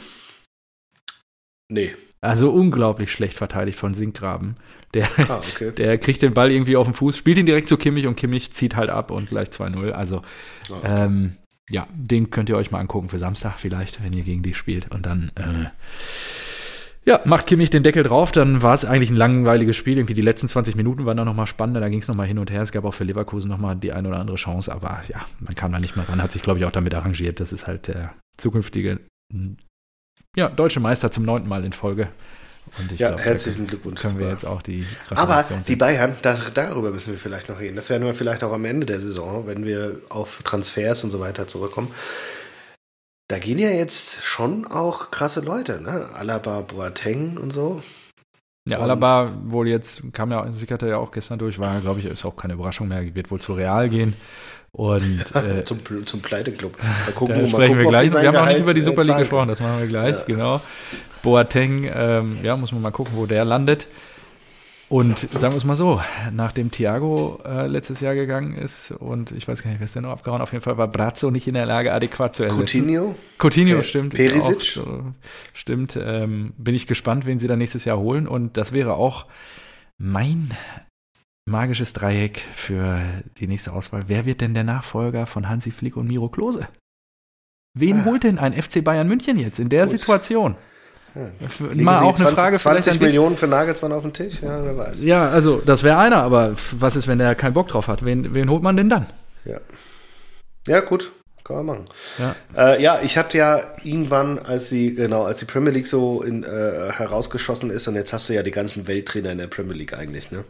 Nee. 1.69 1.93
Also 2.21 2.51
unglaublich 2.51 3.11
schlecht 3.11 3.37
verteidigt 3.37 3.77
von 3.77 3.93
Sinkgraben. 3.93 4.55
Der, 4.93 5.07
ah, 5.27 5.39
okay. 5.39 5.71
der 5.77 5.97
kriegt 5.97 6.21
den 6.21 6.33
Ball 6.33 6.51
irgendwie 6.51 6.77
auf 6.77 6.87
den 6.87 6.93
Fuß, 6.93 7.17
spielt 7.17 7.37
ihn 7.37 7.45
direkt 7.45 7.67
zu 7.67 7.77
Kimmich 7.77 8.07
und 8.07 8.15
Kimmich 8.15 8.51
zieht 8.51 8.75
halt 8.75 8.89
ab 8.89 9.11
und 9.11 9.29
gleich 9.29 9.49
2-0. 9.49 9.91
Also, 9.91 10.17
ah, 10.17 10.73
okay. 10.73 11.05
ähm, 11.05 11.37
ja, 11.69 11.87
den 11.93 12.29
könnt 12.29 12.49
ihr 12.49 12.57
euch 12.57 12.71
mal 12.71 12.79
angucken 12.79 13.09
für 13.09 13.17
Samstag 13.17 13.59
vielleicht, 13.59 14.03
wenn 14.03 14.13
ihr 14.13 14.23
gegen 14.23 14.43
die 14.43 14.53
spielt. 14.53 14.91
Und 14.91 15.05
dann, 15.05 15.31
äh, 15.35 15.65
ja, 17.05 17.19
macht 17.25 17.47
Kimmich 17.47 17.69
den 17.69 17.83
Deckel 17.83 18.03
drauf. 18.03 18.31
Dann 18.31 18.61
war 18.61 18.73
es 18.73 18.85
eigentlich 18.85 19.09
ein 19.09 19.15
langweiliges 19.15 19.75
Spiel. 19.75 19.97
Irgendwie 19.97 20.13
die 20.13 20.21
letzten 20.21 20.47
20 20.47 20.75
Minuten 20.75 21.05
waren 21.05 21.17
dann 21.17 21.25
nochmal 21.25 21.47
spannender. 21.47 21.81
Da 21.81 21.89
ging 21.89 21.99
es 21.99 22.07
nochmal 22.07 22.27
hin 22.27 22.39
und 22.39 22.51
her. 22.51 22.61
Es 22.61 22.71
gab 22.71 22.85
auch 22.85 22.93
für 22.93 23.03
Leverkusen 23.03 23.49
nochmal 23.49 23.75
die 23.75 23.91
eine 23.91 24.07
oder 24.07 24.19
andere 24.19 24.37
Chance. 24.37 24.71
Aber 24.71 25.01
ja, 25.07 25.25
man 25.39 25.55
kam 25.55 25.71
da 25.71 25.79
nicht 25.79 25.95
mehr 25.95 26.07
ran. 26.07 26.21
Hat 26.21 26.31
sich, 26.31 26.43
glaube 26.43 26.59
ich, 26.59 26.65
auch 26.65 26.71
damit 26.71 26.93
arrangiert. 26.95 27.39
Das 27.39 27.51
ist 27.51 27.67
halt 27.67 27.87
der 27.87 28.13
zukünftige 28.37 28.99
ja, 30.35 30.49
deutsche 30.49 30.79
Meister 30.79 31.11
zum 31.11 31.25
neunten 31.25 31.47
Mal 31.47 31.63
in 31.63 31.73
Folge. 31.73 32.07
ja, 32.97 33.09
glaub, 33.09 33.19
herzlichen 33.19 33.67
Glückwunsch. 33.67 34.01
Können 34.01 34.19
wir 34.19 34.29
jetzt 34.29 34.45
auch 34.45 34.61
die 34.61 34.85
Aber 35.09 35.45
die 35.67 35.75
Bayern, 35.75 36.15
da, 36.21 36.39
darüber 36.53 36.91
müssen 36.91 37.11
wir 37.11 37.19
vielleicht 37.19 37.49
noch 37.49 37.59
reden. 37.59 37.75
Das 37.75 37.89
werden 37.89 38.05
wir 38.05 38.13
vielleicht 38.13 38.43
auch 38.43 38.51
am 38.51 38.65
Ende 38.65 38.85
der 38.85 38.99
Saison, 38.99 39.45
wenn 39.47 39.65
wir 39.65 39.99
auf 40.09 40.41
Transfers 40.43 41.03
und 41.03 41.11
so 41.11 41.19
weiter 41.19 41.47
zurückkommen. 41.47 41.91
Da 43.27 43.39
gehen 43.39 43.57
ja 43.57 43.69
jetzt 43.69 44.23
schon 44.23 44.67
auch 44.67 45.12
krasse 45.12 45.39
Leute, 45.41 45.81
ne? 45.81 46.09
Alaba, 46.13 46.62
Boateng 46.62 47.38
und 47.38 47.51
so. 47.51 47.81
Ja, 48.67 48.77
und 48.77 48.83
Alaba 48.83 49.33
wohl 49.45 49.67
jetzt, 49.67 50.13
kam 50.13 50.31
ja, 50.31 50.51
sickerte 50.51 50.88
ja 50.88 50.97
auch 50.97 51.12
gestern 51.12 51.39
durch, 51.39 51.59
war, 51.59 51.79
glaube 51.81 51.99
ich, 51.99 52.05
ist 52.05 52.25
auch 52.25 52.36
keine 52.36 52.53
Überraschung 52.53 52.88
mehr, 52.88 53.15
wird 53.15 53.31
wohl 53.31 53.39
zu 53.39 53.53
Real 53.53 53.89
gehen. 53.89 54.13
Und 54.71 55.25
äh, 55.36 55.63
zum, 55.63 55.79
zum 56.05 56.21
Pleiteclub. 56.21 56.75
Da, 57.05 57.12
gucken, 57.12 57.39
da 57.39 57.47
sprechen 57.47 57.77
gucken, 57.77 57.83
wir 57.83 57.89
gleich. 57.89 58.13
Wir 58.13 58.27
haben 58.27 58.36
noch 58.36 58.47
nicht 58.47 58.59
über 58.59 58.73
die 58.73 58.81
Super 58.81 59.03
League 59.03 59.17
gesprochen, 59.17 59.47
das 59.47 59.59
machen 59.59 59.79
wir 59.79 59.88
gleich, 59.88 60.17
ja. 60.17 60.23
genau. 60.25 60.62
Boateng, 61.21 61.89
ähm, 61.93 62.39
ja, 62.43 62.57
muss 62.57 62.71
man 62.71 62.81
mal 62.81 62.91
gucken, 62.91 63.13
wo 63.15 63.25
der 63.25 63.45
landet. 63.45 63.88
Und 64.93 65.17
sagen 65.17 65.56
wir 65.56 65.58
es 65.58 65.65
mal 65.65 65.75
so, 65.75 65.99
nachdem 66.32 66.69
Thiago 66.69 67.41
äh, 67.43 67.65
letztes 67.65 67.99
Jahr 67.99 68.13
gegangen 68.13 68.53
ist 68.53 68.91
und 68.91 69.32
ich 69.32 69.47
weiß 69.47 69.63
gar 69.63 69.71
nicht, 69.71 69.79
wer 69.79 69.86
ist 69.86 69.95
denn 69.95 70.03
noch 70.03 70.12
abgehauen, 70.12 70.39
auf 70.39 70.51
jeden 70.51 70.63
Fall 70.63 70.77
war 70.77 70.88
Brazzo 70.88 71.32
nicht 71.32 71.47
in 71.47 71.56
der 71.56 71.65
Lage, 71.65 71.91
adäquat 71.91 72.36
zu 72.36 72.43
ersetzen. 72.43 72.82
Coutinho? 72.84 73.15
Coutinho, 73.39 73.77
P 73.77 73.84
stimmt. 73.84 74.13
Perisic? 74.13 74.62
So, 74.62 75.15
stimmt. 75.51 75.97
Ähm, 75.99 76.53
bin 76.60 76.75
ich 76.75 76.86
gespannt, 76.86 77.25
wen 77.25 77.39
sie 77.39 77.47
da 77.47 77.56
nächstes 77.56 77.86
Jahr 77.86 77.97
holen. 77.97 78.27
Und 78.27 78.56
das 78.56 78.71
wäre 78.71 78.93
auch 78.93 79.25
mein 79.97 80.51
magisches 81.49 81.93
Dreieck 81.93 82.45
für 82.56 83.01
die 83.39 83.47
nächste 83.47 83.73
Auswahl. 83.73 84.03
Wer 84.06 84.27
wird 84.27 84.41
denn 84.41 84.53
der 84.53 84.63
Nachfolger 84.63 85.25
von 85.25 85.49
Hansi 85.49 85.71
Flick 85.71 85.97
und 85.97 86.08
Miro 86.08 86.29
Klose? 86.29 86.67
Wen 87.75 88.01
ah. 88.01 88.06
holt 88.06 88.25
denn 88.25 88.38
ein 88.38 88.53
FC 88.53 88.84
Bayern 88.84 89.08
München 89.08 89.39
jetzt 89.39 89.58
in 89.58 89.69
der 89.69 89.86
Gut. 89.86 89.99
Situation? 89.99 90.56
Ja. 91.15 91.30
Mal 91.76 91.99
auch 91.99 92.15
20, 92.15 92.26
eine 92.26 92.36
Frage 92.36 92.58
20 92.58 92.99
Millionen 92.99 93.38
für 93.38 93.47
Nagelsmann 93.47 93.91
auf 93.91 94.02
den 94.02 94.13
Tisch? 94.13 94.41
Ja, 94.41 94.63
wer 94.63 94.78
weiß. 94.78 95.04
Ja, 95.04 95.30
also 95.30 95.62
das 95.63 95.84
wäre 95.84 95.97
einer, 95.97 96.17
aber 96.17 96.56
was 96.71 96.95
ist, 96.95 97.08
wenn 97.08 97.19
der 97.19 97.36
keinen 97.36 97.54
Bock 97.54 97.67
drauf 97.67 97.88
hat? 97.88 98.04
Wen, 98.04 98.34
wen 98.34 98.49
holt 98.49 98.63
man 98.63 98.76
denn 98.76 98.89
dann? 98.89 99.06
Ja. 99.45 99.60
Ja, 100.67 100.80
gut. 100.80 101.12
Kann 101.43 101.58
man 101.58 101.65
machen. 101.65 101.86
Ja, 102.17 102.36
äh, 102.56 102.82
ja 102.82 103.02
ich 103.02 103.17
hatte 103.17 103.38
ja 103.38 103.62
irgendwann, 103.84 104.39
als 104.39 104.69
die, 104.69 104.95
genau, 104.95 105.23
als 105.23 105.39
die 105.39 105.45
Premier 105.45 105.71
League 105.71 105.88
so 105.88 106.23
in, 106.23 106.43
äh, 106.43 106.91
herausgeschossen 106.93 107.69
ist 107.69 107.88
und 107.88 107.95
jetzt 107.95 108.13
hast 108.13 108.30
du 108.30 108.34
ja 108.34 108.43
die 108.43 108.52
ganzen 108.52 108.88
Welttrainer 108.88 109.32
in 109.32 109.39
der 109.39 109.47
Premier 109.47 109.73
League 109.73 109.93
eigentlich, 109.93 110.32
ne? 110.32 110.45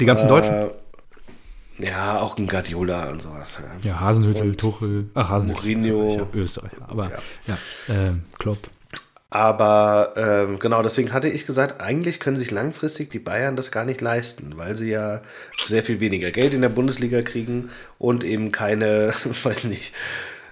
Die 0.00 0.06
ganzen 0.06 0.26
äh, 0.26 0.28
Deutschen? 0.28 0.70
Ja, 1.78 2.20
auch 2.20 2.38
ein 2.38 2.46
Guardiola 2.46 3.10
und 3.10 3.22
sowas. 3.22 3.58
Ja, 3.82 3.90
ja 3.90 4.00
Hasenhüttel, 4.00 4.54
Tuchel, 4.54 5.10
ach 5.14 5.30
Hasenhüttel. 5.30 5.76
Mourinho. 5.76 6.28
Österreich, 6.32 6.70
aber 6.86 7.10
ja, 7.48 7.56
ja 7.88 7.94
äh, 7.94 8.12
Klopp. 8.38 8.58
Aber 9.34 10.12
ähm, 10.16 10.60
genau, 10.60 10.80
deswegen 10.80 11.12
hatte 11.12 11.28
ich 11.28 11.44
gesagt, 11.44 11.80
eigentlich 11.80 12.20
können 12.20 12.36
sich 12.36 12.52
langfristig 12.52 13.10
die 13.10 13.18
Bayern 13.18 13.56
das 13.56 13.72
gar 13.72 13.84
nicht 13.84 14.00
leisten, 14.00 14.52
weil 14.54 14.76
sie 14.76 14.90
ja 14.90 15.22
sehr 15.64 15.82
viel 15.82 15.98
weniger 15.98 16.30
Geld 16.30 16.54
in 16.54 16.62
der 16.62 16.68
Bundesliga 16.68 17.20
kriegen 17.20 17.70
und 17.98 18.22
eben 18.22 18.52
keine, 18.52 19.12
weiß 19.42 19.64
nicht, 19.64 19.92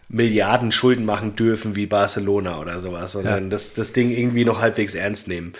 Milliarden 0.09 0.73
Schulden 0.73 1.05
machen 1.05 1.35
dürfen 1.35 1.77
wie 1.77 1.87
Barcelona 1.87 2.59
oder 2.59 2.81
sowas, 2.81 3.13
sondern 3.13 3.45
ja. 3.45 3.51
das, 3.51 3.73
das 3.75 3.93
Ding 3.93 4.11
irgendwie 4.11 4.45
noch 4.45 4.61
halbwegs 4.61 4.97
ernst 4.97 5.29
nehmen. 5.29 5.53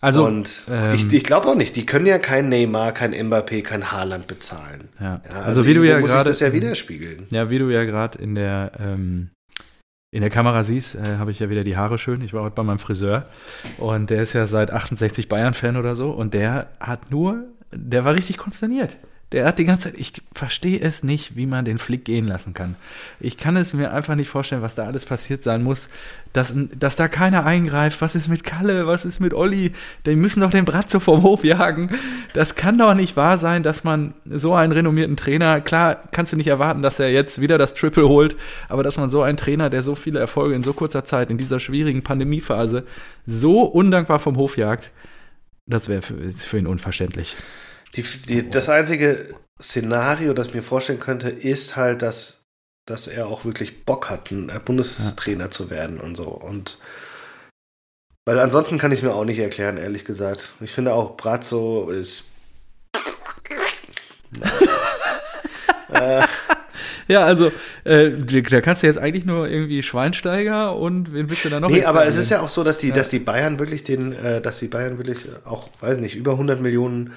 Also, 0.00 0.24
und 0.24 0.66
ähm, 0.70 0.94
ich, 0.94 1.12
ich 1.12 1.24
glaube 1.24 1.48
auch 1.48 1.56
nicht, 1.56 1.74
die 1.74 1.86
können 1.86 2.06
ja 2.06 2.18
kein 2.18 2.48
Neymar, 2.48 2.92
kein 2.92 3.14
Mbappé, 3.14 3.64
kein 3.64 3.90
Haaland 3.90 4.28
bezahlen. 4.28 4.90
Ja. 5.00 5.22
ja 5.28 5.30
also, 5.30 5.44
also, 5.44 5.66
wie 5.66 5.74
du 5.74 5.82
ja 5.82 5.98
gerade 5.98 6.30
das 6.30 6.38
ja 6.38 6.52
widerspiegeln. 6.52 7.26
Ja, 7.30 7.50
wie 7.50 7.58
du 7.58 7.68
ja 7.68 7.82
gerade 7.82 8.22
in 8.22 8.36
der 8.36 8.70
ähm, 8.78 9.30
in 10.10 10.22
der 10.22 10.30
Kamera 10.30 10.62
siehst, 10.62 10.94
äh, 10.94 11.16
habe 11.18 11.30
ich 11.30 11.38
ja 11.38 11.50
wieder 11.50 11.64
die 11.64 11.76
Haare 11.76 11.98
schön. 11.98 12.22
Ich 12.22 12.32
war 12.32 12.42
heute 12.42 12.54
bei 12.54 12.62
meinem 12.62 12.78
Friseur 12.78 13.26
und 13.76 14.10
der 14.10 14.22
ist 14.22 14.32
ja 14.32 14.46
seit 14.46 14.70
68 14.70 15.28
Bayern-Fan 15.28 15.76
oder 15.76 15.94
so 15.94 16.10
und 16.10 16.34
der 16.34 16.68
hat 16.80 17.10
nur, 17.10 17.44
der 17.72 18.04
war 18.04 18.14
richtig 18.14 18.38
konsterniert. 18.38 18.96
Der 19.32 19.44
hat 19.44 19.58
die 19.58 19.66
ganze 19.66 19.90
Zeit, 19.90 20.00
ich 20.00 20.14
verstehe 20.32 20.80
es 20.80 21.02
nicht, 21.02 21.36
wie 21.36 21.44
man 21.44 21.66
den 21.66 21.76
Flick 21.76 22.06
gehen 22.06 22.26
lassen 22.26 22.54
kann. 22.54 22.76
Ich 23.20 23.36
kann 23.36 23.58
es 23.58 23.74
mir 23.74 23.92
einfach 23.92 24.14
nicht 24.14 24.30
vorstellen, 24.30 24.62
was 24.62 24.74
da 24.74 24.86
alles 24.86 25.04
passiert 25.04 25.42
sein 25.42 25.62
muss, 25.62 25.90
dass, 26.32 26.54
dass 26.56 26.96
da 26.96 27.08
keiner 27.08 27.44
eingreift. 27.44 28.00
Was 28.00 28.14
ist 28.14 28.28
mit 28.28 28.42
Kalle? 28.42 28.86
Was 28.86 29.04
ist 29.04 29.20
mit 29.20 29.34
Olli? 29.34 29.72
Die 30.06 30.16
müssen 30.16 30.40
doch 30.40 30.50
den 30.50 30.64
Bratzo 30.64 30.98
vom 30.98 31.22
Hof 31.22 31.44
jagen. 31.44 31.90
Das 32.32 32.54
kann 32.54 32.78
doch 32.78 32.94
nicht 32.94 33.16
wahr 33.16 33.36
sein, 33.36 33.62
dass 33.62 33.84
man 33.84 34.14
so 34.24 34.54
einen 34.54 34.72
renommierten 34.72 35.18
Trainer, 35.18 35.60
klar 35.60 35.96
kannst 36.10 36.32
du 36.32 36.38
nicht 36.38 36.48
erwarten, 36.48 36.80
dass 36.80 36.98
er 36.98 37.12
jetzt 37.12 37.38
wieder 37.38 37.58
das 37.58 37.74
Triple 37.74 38.08
holt, 38.08 38.34
aber 38.70 38.82
dass 38.82 38.96
man 38.96 39.10
so 39.10 39.20
einen 39.20 39.36
Trainer, 39.36 39.68
der 39.68 39.82
so 39.82 39.94
viele 39.94 40.20
Erfolge 40.20 40.54
in 40.54 40.62
so 40.62 40.72
kurzer 40.72 41.04
Zeit, 41.04 41.30
in 41.30 41.36
dieser 41.36 41.60
schwierigen 41.60 42.02
Pandemiephase, 42.02 42.86
so 43.26 43.62
undankbar 43.64 44.20
vom 44.20 44.36
Hof 44.36 44.56
jagt, 44.56 44.90
das 45.66 45.90
wäre 45.90 46.00
für, 46.00 46.32
für 46.32 46.58
ihn 46.58 46.66
unverständlich. 46.66 47.36
Die, 47.94 48.02
die, 48.02 48.50
das 48.50 48.68
einzige 48.68 49.34
Szenario, 49.60 50.34
das 50.34 50.48
ich 50.48 50.54
mir 50.54 50.62
vorstellen 50.62 51.00
könnte, 51.00 51.30
ist 51.30 51.76
halt, 51.76 52.02
dass, 52.02 52.44
dass 52.86 53.08
er 53.08 53.26
auch 53.26 53.44
wirklich 53.44 53.84
Bock 53.84 54.10
hat, 54.10 54.30
ein 54.30 54.48
äh, 54.50 54.60
Bundestrainer 54.64 55.44
ja. 55.44 55.50
zu 55.50 55.70
werden 55.70 56.00
und 56.00 56.16
so. 56.16 56.28
Und 56.28 56.78
weil 58.28 58.38
ansonsten 58.40 58.76
kann 58.76 58.92
ich 58.92 58.98
es 58.98 59.02
mir 59.02 59.14
auch 59.14 59.24
nicht 59.24 59.38
erklären, 59.38 59.78
ehrlich 59.78 60.04
gesagt. 60.04 60.50
Ich 60.60 60.70
finde 60.70 60.92
auch, 60.92 61.16
Brazzo 61.16 61.88
ist. 61.90 62.24
äh, 65.92 66.22
ja, 67.08 67.24
also 67.24 67.50
äh, 67.84 68.10
da 68.10 68.60
kannst 68.60 68.82
du 68.82 68.86
jetzt 68.86 68.98
eigentlich 68.98 69.24
nur 69.24 69.48
irgendwie 69.48 69.82
Schweinsteiger 69.82 70.76
und 70.76 71.14
wen 71.14 71.30
willst 71.30 71.46
du 71.46 71.48
da 71.48 71.58
noch? 71.58 71.70
Nee, 71.70 71.86
aber 71.86 72.04
es 72.04 72.16
ist 72.16 72.28
ja 72.28 72.42
auch 72.42 72.50
so, 72.50 72.62
dass 72.62 72.76
die, 72.76 72.88
ja. 72.88 72.94
dass 72.94 73.08
die 73.08 73.18
Bayern 73.18 73.58
wirklich 73.58 73.82
den, 73.82 74.12
äh, 74.12 74.42
dass 74.42 74.58
die 74.58 74.68
Bayern 74.68 74.98
wirklich 74.98 75.20
auch, 75.46 75.70
weiß 75.80 75.96
nicht, 75.96 76.14
über 76.14 76.32
100 76.32 76.60
Millionen 76.60 77.14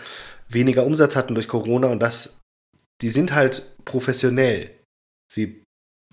weniger 0.53 0.85
Umsatz 0.85 1.15
hatten 1.15 1.35
durch 1.35 1.47
Corona 1.47 1.87
und 1.87 1.99
das, 1.99 2.39
die 3.01 3.09
sind 3.09 3.33
halt 3.33 3.75
professionell. 3.85 4.71
Sie 5.31 5.63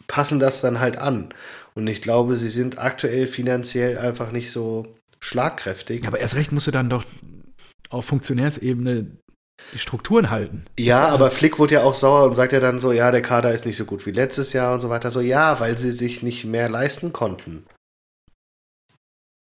passen 0.06 0.38
das 0.38 0.60
dann 0.60 0.80
halt 0.80 0.96
an. 0.98 1.34
Und 1.74 1.86
ich 1.86 2.02
glaube, 2.02 2.36
sie 2.36 2.48
sind 2.48 2.78
aktuell 2.78 3.26
finanziell 3.26 3.98
einfach 3.98 4.32
nicht 4.32 4.50
so 4.50 4.96
schlagkräftig. 5.20 6.06
Aber 6.06 6.20
erst 6.20 6.34
recht 6.34 6.52
musst 6.52 6.66
du 6.66 6.70
dann 6.70 6.90
doch 6.90 7.04
auf 7.90 8.04
Funktionärsebene 8.04 9.06
die 9.72 9.78
Strukturen 9.78 10.30
halten. 10.30 10.64
Ja, 10.78 11.06
also, 11.06 11.16
aber 11.16 11.30
Flick 11.30 11.58
wurde 11.58 11.74
ja 11.74 11.82
auch 11.82 11.94
sauer 11.94 12.24
und 12.24 12.34
sagt 12.34 12.52
ja 12.52 12.60
dann 12.60 12.78
so, 12.78 12.92
ja, 12.92 13.10
der 13.10 13.22
Kader 13.22 13.52
ist 13.52 13.66
nicht 13.66 13.76
so 13.76 13.84
gut 13.84 14.06
wie 14.06 14.12
letztes 14.12 14.52
Jahr 14.52 14.74
und 14.74 14.80
so 14.80 14.88
weiter. 14.88 15.10
So, 15.10 15.20
ja, 15.20 15.58
weil 15.60 15.76
sie 15.78 15.90
sich 15.90 16.22
nicht 16.22 16.44
mehr 16.44 16.68
leisten 16.68 17.12
konnten. 17.12 17.66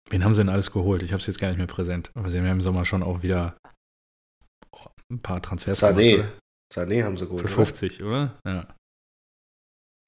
Wen 0.09 0.25
haben 0.25 0.33
sie 0.33 0.41
denn 0.41 0.49
alles 0.49 0.71
geholt? 0.71 1.03
Ich 1.03 1.13
habe 1.13 1.21
es 1.21 1.27
jetzt 1.27 1.39
gar 1.39 1.47
nicht 1.47 1.57
mehr 1.57 1.67
präsent. 1.67 2.11
Aber 2.15 2.29
sie 2.29 2.37
haben 2.37 2.45
ja 2.45 2.51
im 2.51 2.61
Sommer 2.61 2.83
schon 2.83 3.03
auch 3.03 3.23
wieder 3.23 3.55
ein 5.11 5.19
paar 5.19 5.41
Transfers 5.41 5.83
Sané. 5.83 6.15
Gemacht, 6.15 6.33
Sané 6.73 7.03
haben 7.03 7.17
sie 7.17 7.25
geholt. 7.25 7.41
Für 7.41 7.49
50, 7.49 8.01
oder? 8.03 8.39
oder? 8.45 8.53
Ja. 8.53 8.67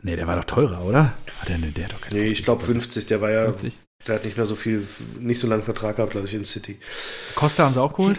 Nee, 0.02 0.16
der 0.16 0.28
war 0.28 0.36
doch 0.36 0.46
teurer, 0.46 0.84
oder? 0.84 1.14
Hat 1.40 1.50
der, 1.50 1.58
der 1.58 1.86
hat 1.86 1.94
doch 1.94 2.12
nee, 2.12 2.28
ich 2.28 2.44
glaube 2.44 2.66
50, 2.66 3.06
der 3.06 3.22
war 3.22 3.32
ja. 3.32 3.46
50? 3.46 3.80
Der 4.06 4.16
hat 4.16 4.26
nicht 4.26 4.36
mehr 4.36 4.46
so 4.46 4.58
viel, 4.58 4.86
nicht 5.20 5.40
so 5.40 5.48
lange 5.48 5.64
Vertrag 5.64 5.96
gehabt, 5.96 6.12
glaube 6.12 6.28
ich, 6.28 6.34
in 6.34 6.44
City. 6.44 6.78
Costa 7.36 7.64
haben 7.64 7.74
sie 7.74 7.82
auch 7.82 7.94
geholt? 7.94 8.18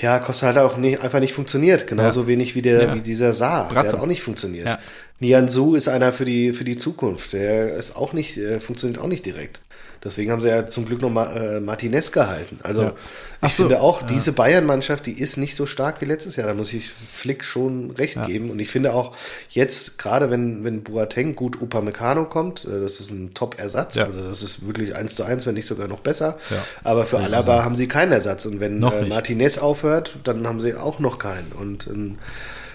Ja, 0.00 0.18
Costa 0.18 0.48
hat 0.48 0.56
auch 0.56 0.78
nicht, 0.78 1.00
einfach 1.00 1.20
nicht 1.20 1.32
funktioniert. 1.32 1.86
Genauso 1.86 2.22
ja. 2.22 2.26
wenig 2.26 2.56
wie, 2.56 2.62
der, 2.62 2.82
ja. 2.82 2.94
wie 2.96 3.02
dieser 3.02 3.32
Saar. 3.32 3.68
Der 3.68 3.78
hat 3.78 3.94
auch 3.94 4.06
nicht 4.06 4.20
funktioniert. 4.20 4.66
Ja. 4.66 4.80
Nian 5.20 5.48
Su 5.48 5.76
ist 5.76 5.86
einer 5.86 6.12
für 6.12 6.24
die, 6.24 6.52
für 6.52 6.64
die 6.64 6.76
Zukunft. 6.76 7.34
Der 7.34 7.76
ist 7.76 7.94
auch 7.94 8.12
nicht, 8.12 8.36
funktioniert 8.58 9.00
auch 9.00 9.06
nicht 9.06 9.24
direkt. 9.24 9.62
Deswegen 10.04 10.32
haben 10.32 10.40
sie 10.40 10.48
ja 10.48 10.66
zum 10.66 10.84
Glück 10.84 11.00
noch 11.00 11.10
Ma 11.10 11.32
äh, 11.32 11.60
Martinez 11.60 12.10
gehalten. 12.10 12.58
Also 12.62 12.82
ja. 12.82 12.94
ich 13.46 13.54
so, 13.54 13.64
finde 13.64 13.80
auch, 13.80 14.00
ja. 14.02 14.08
diese 14.08 14.32
Bayern-Mannschaft, 14.32 15.06
die 15.06 15.12
ist 15.12 15.36
nicht 15.36 15.54
so 15.54 15.64
stark 15.64 16.00
wie 16.00 16.06
letztes 16.06 16.34
Jahr. 16.34 16.48
Da 16.48 16.54
muss 16.54 16.72
ich 16.72 16.90
Flick 16.90 17.44
schon 17.44 17.92
recht 17.92 18.16
ja. 18.16 18.26
geben. 18.26 18.50
Und 18.50 18.58
ich 18.58 18.68
finde 18.68 18.94
auch 18.94 19.16
jetzt, 19.50 19.98
gerade 19.98 20.30
wenn, 20.30 20.64
wenn 20.64 20.82
Boateng 20.82 21.36
gut 21.36 21.62
Upamecano 21.62 22.24
kommt, 22.24 22.64
äh, 22.64 22.80
das 22.80 22.98
ist 22.98 23.10
ein 23.10 23.32
Top-Ersatz. 23.32 23.96
Also 23.98 24.22
das 24.22 24.42
ist 24.42 24.66
wirklich 24.66 24.96
eins 24.96 25.14
zu 25.14 25.22
eins, 25.22 25.46
wenn 25.46 25.54
nicht 25.54 25.66
sogar 25.66 25.86
noch 25.86 26.00
besser. 26.00 26.36
Aber 26.82 27.06
für 27.06 27.18
Alaba 27.18 27.52
also. 27.52 27.64
haben 27.64 27.76
sie 27.76 27.86
keinen 27.86 28.10
Ersatz. 28.10 28.44
Und 28.46 28.58
wenn 28.58 28.82
äh, 28.82 29.06
Martinez 29.06 29.58
aufhört, 29.58 30.16
dann 30.24 30.48
haben 30.48 30.60
sie 30.60 30.74
auch 30.74 30.98
noch 30.98 31.18
keinen. 31.18 31.52
Und 31.52 31.86
ähm, 31.86 32.18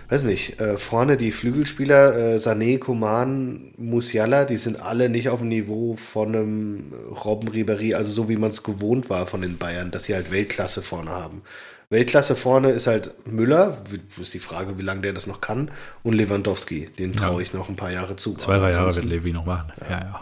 weiß 0.09 0.23
nicht, 0.23 0.59
äh, 0.59 0.77
vorne 0.77 1.17
die 1.17 1.31
Flügelspieler, 1.31 2.33
äh, 2.33 2.35
Sané, 2.35 2.79
Coman, 2.79 3.73
Musiala, 3.77 4.45
die 4.45 4.57
sind 4.57 4.81
alle 4.81 5.09
nicht 5.09 5.29
auf 5.29 5.39
dem 5.39 5.49
Niveau 5.49 5.95
von 5.95 6.35
einem 6.35 6.93
Robben 7.25 7.49
Ribéry, 7.49 7.93
also 7.93 8.11
so 8.11 8.29
wie 8.29 8.37
man 8.37 8.51
es 8.51 8.63
gewohnt 8.63 9.09
war 9.09 9.27
von 9.27 9.41
den 9.41 9.57
Bayern, 9.57 9.91
dass 9.91 10.05
sie 10.05 10.15
halt 10.15 10.31
Weltklasse 10.31 10.81
vorne 10.81 11.11
haben. 11.11 11.41
Weltklasse 11.89 12.35
vorne 12.35 12.71
ist 12.71 12.87
halt 12.87 13.13
Müller, 13.25 13.77
ist 14.19 14.33
die 14.33 14.39
Frage, 14.39 14.77
wie 14.77 14.81
lange 14.81 15.01
der 15.01 15.13
das 15.13 15.27
noch 15.27 15.41
kann, 15.41 15.71
und 16.03 16.13
Lewandowski, 16.13 16.89
den 16.97 17.15
traue 17.15 17.41
ich 17.41 17.53
noch 17.53 17.69
ein 17.69 17.75
paar 17.75 17.91
Jahre 17.91 18.15
zu. 18.15 18.33
Zwei, 18.35 18.57
drei 18.57 18.71
Jahre 18.71 18.93
wird 18.93 19.05
Levi 19.05 19.31
noch 19.31 19.45
machen. 19.45 19.71
Ja, 19.81 19.89
ja. 19.89 19.99
ja. 19.99 20.21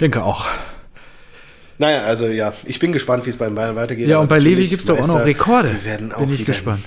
Denke 0.00 0.22
auch. 0.22 0.46
Naja, 1.78 2.04
also 2.04 2.26
ja, 2.26 2.52
ich 2.64 2.78
bin 2.78 2.92
gespannt, 2.92 3.26
wie 3.26 3.30
es 3.30 3.36
bei 3.36 3.46
den 3.46 3.54
Bayern 3.54 3.76
weitergeht. 3.76 4.08
Ja, 4.08 4.18
und 4.18 4.28
bei 4.28 4.38
Levi 4.38 4.66
gibt 4.66 4.80
es 4.80 4.86
doch 4.86 4.98
auch 4.98 5.06
noch 5.06 5.24
Rekorde. 5.24 5.72
Wir 5.72 5.84
werden 5.84 6.12
auch 6.12 6.20
bin 6.20 6.32
ich 6.32 6.44
gespannt. 6.44 6.84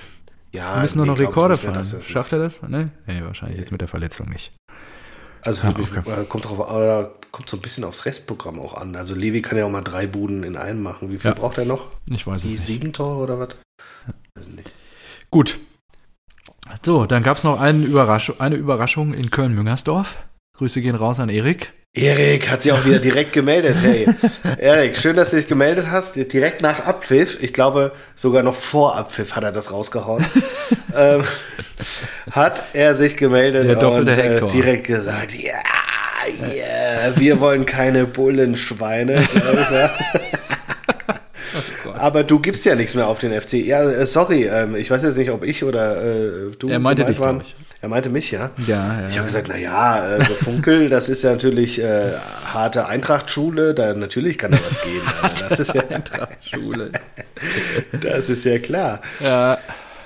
Ja, 0.51 0.75
Wir 0.75 0.81
müssen 0.81 0.99
nee, 0.99 1.05
nur 1.05 1.15
noch 1.15 1.19
Rekorde 1.21 1.57
fahren. 1.57 1.83
Schafft 2.01 2.33
er 2.33 2.39
das? 2.39 2.62
Nee? 2.63 2.88
nee, 3.05 3.21
wahrscheinlich 3.23 3.59
jetzt 3.59 3.71
mit 3.71 3.81
der 3.81 3.88
Verletzung 3.88 4.29
nicht. 4.29 4.51
Also 5.41 5.67
ja, 5.67 5.73
okay. 5.77 6.25
kommt, 6.27 6.45
drauf, 6.45 7.09
kommt 7.31 7.49
so 7.49 7.57
ein 7.57 7.62
bisschen 7.62 7.83
aufs 7.83 8.05
Restprogramm 8.05 8.59
auch 8.59 8.73
an. 8.73 8.95
Also 8.95 9.15
Levi 9.15 9.41
kann 9.41 9.57
ja 9.57 9.65
auch 9.65 9.69
mal 9.69 9.81
drei 9.81 10.05
Buden 10.07 10.43
in 10.43 10.57
einem 10.57 10.83
machen. 10.83 11.12
Wie 11.12 11.17
viel 11.17 11.31
ja. 11.31 11.35
braucht 11.35 11.57
er 11.57 11.65
noch? 11.65 11.88
Ich 12.09 12.27
weiß 12.27 12.41
Die 12.41 12.47
es 12.47 12.53
nicht. 12.53 12.65
sieben 12.65 12.93
Tore 12.93 13.23
oder 13.23 13.39
was? 13.39 13.49
Ja. 14.07 14.13
Gut. 15.31 15.59
So, 16.83 17.05
dann 17.05 17.23
gab 17.23 17.38
es 17.38 17.43
noch 17.43 17.59
eine 17.59 17.83
Überraschung, 17.85 18.39
eine 18.39 18.55
Überraschung 18.55 19.13
in 19.13 19.31
Köln-Müngersdorf. 19.31 20.17
Grüße 20.57 20.81
gehen 20.81 20.95
raus 20.95 21.19
an 21.19 21.29
Erik. 21.29 21.73
Erik 21.93 22.49
hat 22.49 22.62
sich 22.62 22.71
auch 22.71 22.86
wieder 22.86 22.99
direkt 22.99 23.34
gemeldet. 23.34 23.75
Hey, 23.82 24.08
Erik, 24.60 24.95
schön, 24.95 25.15
dass 25.15 25.32
du 25.32 25.38
dich 25.38 25.47
gemeldet 25.47 25.88
hast. 25.89 26.15
Direkt 26.15 26.62
nach 26.62 26.86
Abpfiff, 26.86 27.41
ich 27.41 27.52
glaube 27.52 27.93
sogar 28.15 28.43
noch 28.43 28.56
vor 28.56 28.95
Abpfiff 28.95 29.36
hat 29.36 29.43
er 29.43 29.52
das 29.52 29.71
rausgehauen, 29.71 30.23
ähm, 30.95 31.23
hat 32.32 32.63
er 32.73 32.93
sich 32.93 33.17
gemeldet 33.17 33.84
und 33.84 34.08
äh, 34.08 34.45
direkt 34.45 34.86
gesagt, 34.86 35.34
ja, 35.34 35.54
yeah, 36.28 37.13
wir 37.15 37.39
wollen 37.39 37.65
keine 37.65 38.06
Bullenschweine. 38.06 39.28
Oh 39.36 40.30
Aber 41.93 42.23
du 42.23 42.39
gibst 42.39 42.65
ja 42.65 42.75
nichts 42.75 42.93
mehr 42.93 43.08
auf 43.08 43.17
den 43.17 43.39
FC. 43.39 43.54
Ja, 43.54 43.84
äh, 43.84 44.06
sorry, 44.06 44.45
ähm, 44.45 44.75
ich 44.75 44.91
weiß 44.91 45.02
jetzt 45.02 45.17
nicht, 45.17 45.32
ob 45.32 45.43
ich 45.43 45.63
oder 45.63 46.04
äh, 46.04 46.52
du. 46.58 46.69
Er 46.69 46.80
meinte 46.80 47.04
dich, 47.04 47.17
glaube 47.17 47.43
ich. 47.43 47.56
Er 47.81 47.87
meinte 47.87 48.09
mich, 48.09 48.31
ja. 48.31 48.51
Ja, 48.67 49.01
ja. 49.01 49.07
Ich 49.07 49.17
habe 49.17 49.27
gesagt, 49.27 49.47
na 49.47 49.57
ja, 49.57 50.17
äh, 50.17 50.25
Funkel, 50.25 50.89
das 50.89 51.07
ist 51.07 51.23
ja 51.23 51.31
natürlich 51.31 51.81
äh, 51.81 52.13
harte 52.45 52.87
Eintrachtschule, 52.87 53.73
da 53.73 53.93
natürlich 53.93 54.37
kann 54.37 54.51
da 54.51 54.59
was 54.69 54.81
gehen. 54.81 55.01
Also 55.21 55.45
das 55.47 55.59
ist 55.59 55.73
ja 55.73 55.83
Eintrachtschule. 55.87 56.91
das 58.01 58.29
ist 58.29 58.43
ja 58.43 58.59
klar. 58.59 59.01
Ja. 59.21 59.57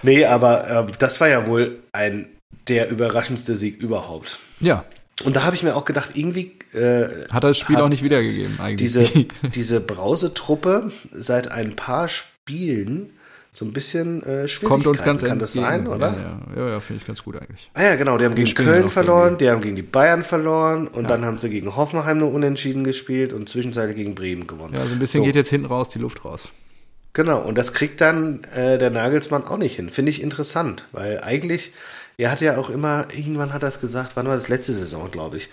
Nee, 0.04 0.26
aber 0.26 0.88
äh, 0.88 0.92
das 1.00 1.20
war 1.20 1.30
ja 1.30 1.48
wohl 1.48 1.80
ein 1.92 2.28
der 2.68 2.90
überraschendste 2.90 3.56
Sieg 3.56 3.82
überhaupt. 3.82 4.38
Ja. 4.60 4.86
Und 5.24 5.36
da 5.36 5.44
habe 5.44 5.56
ich 5.56 5.64
mir 5.64 5.76
auch 5.76 5.86
gedacht, 5.86 6.12
irgendwie 6.16 6.58
äh, 6.74 7.28
hat 7.32 7.44
er 7.44 7.50
das 7.50 7.58
Spiel 7.58 7.78
auch 7.78 7.90
nicht 7.90 8.04
wiedergegeben 8.04 8.60
eigentlich. 8.60 8.92
Diese, 8.92 9.26
diese 9.50 9.80
Brausetruppe 9.80 10.92
seit 11.12 11.52
ein 11.52 11.76
paar 11.76 12.08
Spielen 12.08 13.13
so 13.56 13.66
ein 13.66 13.72
bisschen 13.72 14.24
äh, 14.24 14.48
Kommt 14.64 14.88
uns 14.88 15.04
ganz 15.04 15.22
Kann 15.22 15.38
das 15.38 15.54
sein, 15.54 15.86
oder? 15.88 16.12
Ja, 16.12 16.40
ja, 16.56 16.64
ja, 16.64 16.70
ja 16.72 16.80
finde 16.80 17.02
ich 17.02 17.08
ganz 17.08 17.24
gut 17.24 17.40
eigentlich. 17.40 17.70
Ah 17.76 17.84
ja, 17.84 17.96
genau. 17.96 18.18
Die 18.18 18.26
haben 18.26 18.34
gegen 18.34 18.52
Köln 18.56 18.90
verloren, 18.90 19.38
die 19.38 19.48
haben 19.48 19.62
gegen 19.62 19.76
die 19.76 19.84
Bayern 19.84 20.24
verloren 20.24 20.88
und 20.88 21.04
ja. 21.04 21.10
dann 21.10 21.24
haben 21.24 21.38
sie 21.38 21.52
gegen 21.52 21.76
Hoffenheim 21.76 22.18
nur 22.18 22.34
unentschieden 22.34 22.84
gespielt 22.84 23.32
und 23.32 23.48
zwischenzeitlich 23.48 23.96
gegen 23.96 24.16
Bremen 24.16 24.48
gewonnen. 24.48 24.74
Ja, 24.74 24.84
so 24.84 24.94
ein 24.94 25.00
bisschen 25.00 25.20
so. 25.20 25.26
geht 25.26 25.36
jetzt 25.36 25.50
hinten 25.50 25.68
raus 25.68 25.90
die 25.90 26.00
Luft 26.00 26.26
raus. 26.26 26.50
Genau, 27.14 27.42
und 27.42 27.56
das 27.56 27.74
kriegt 27.74 28.02
dann 28.02 28.44
äh, 28.56 28.80
der 28.80 28.90
Nagelsmann 28.90 29.46
auch 29.46 29.60
nicht 29.60 29.76
hin. 29.76 29.92
Finde 29.92 30.10
ich 30.10 30.24
interessant, 30.24 30.88
weil 30.92 31.22
eigentlich, 31.22 31.74
er 32.18 32.32
hat 32.32 32.42
ja 32.42 32.58
auch 32.58 32.72
immer, 32.72 33.06
irgendwann 33.16 33.54
hat 33.54 33.62
er 33.62 33.70
es 33.70 33.80
gesagt, 33.80 34.14
wann 34.16 34.26
war 34.26 34.36
das 34.36 34.50
letzte 34.50 34.74
Saison, 34.74 35.12
glaube 35.12 35.38
ich. 35.38 35.50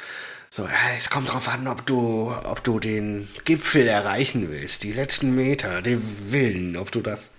So, 0.48 0.66
es 0.96 1.10
kommt 1.10 1.30
drauf 1.30 1.50
an, 1.52 1.68
ob 1.68 1.84
du, 1.84 2.32
ob 2.44 2.64
du 2.64 2.80
den 2.80 3.28
Gipfel 3.44 3.86
erreichen 3.86 4.48
willst, 4.50 4.84
die 4.84 4.92
letzten 4.92 5.34
Meter, 5.34 5.82
den 5.82 6.02
Willen, 6.30 6.78
ob 6.78 6.90
du 6.90 7.02
das 7.02 7.34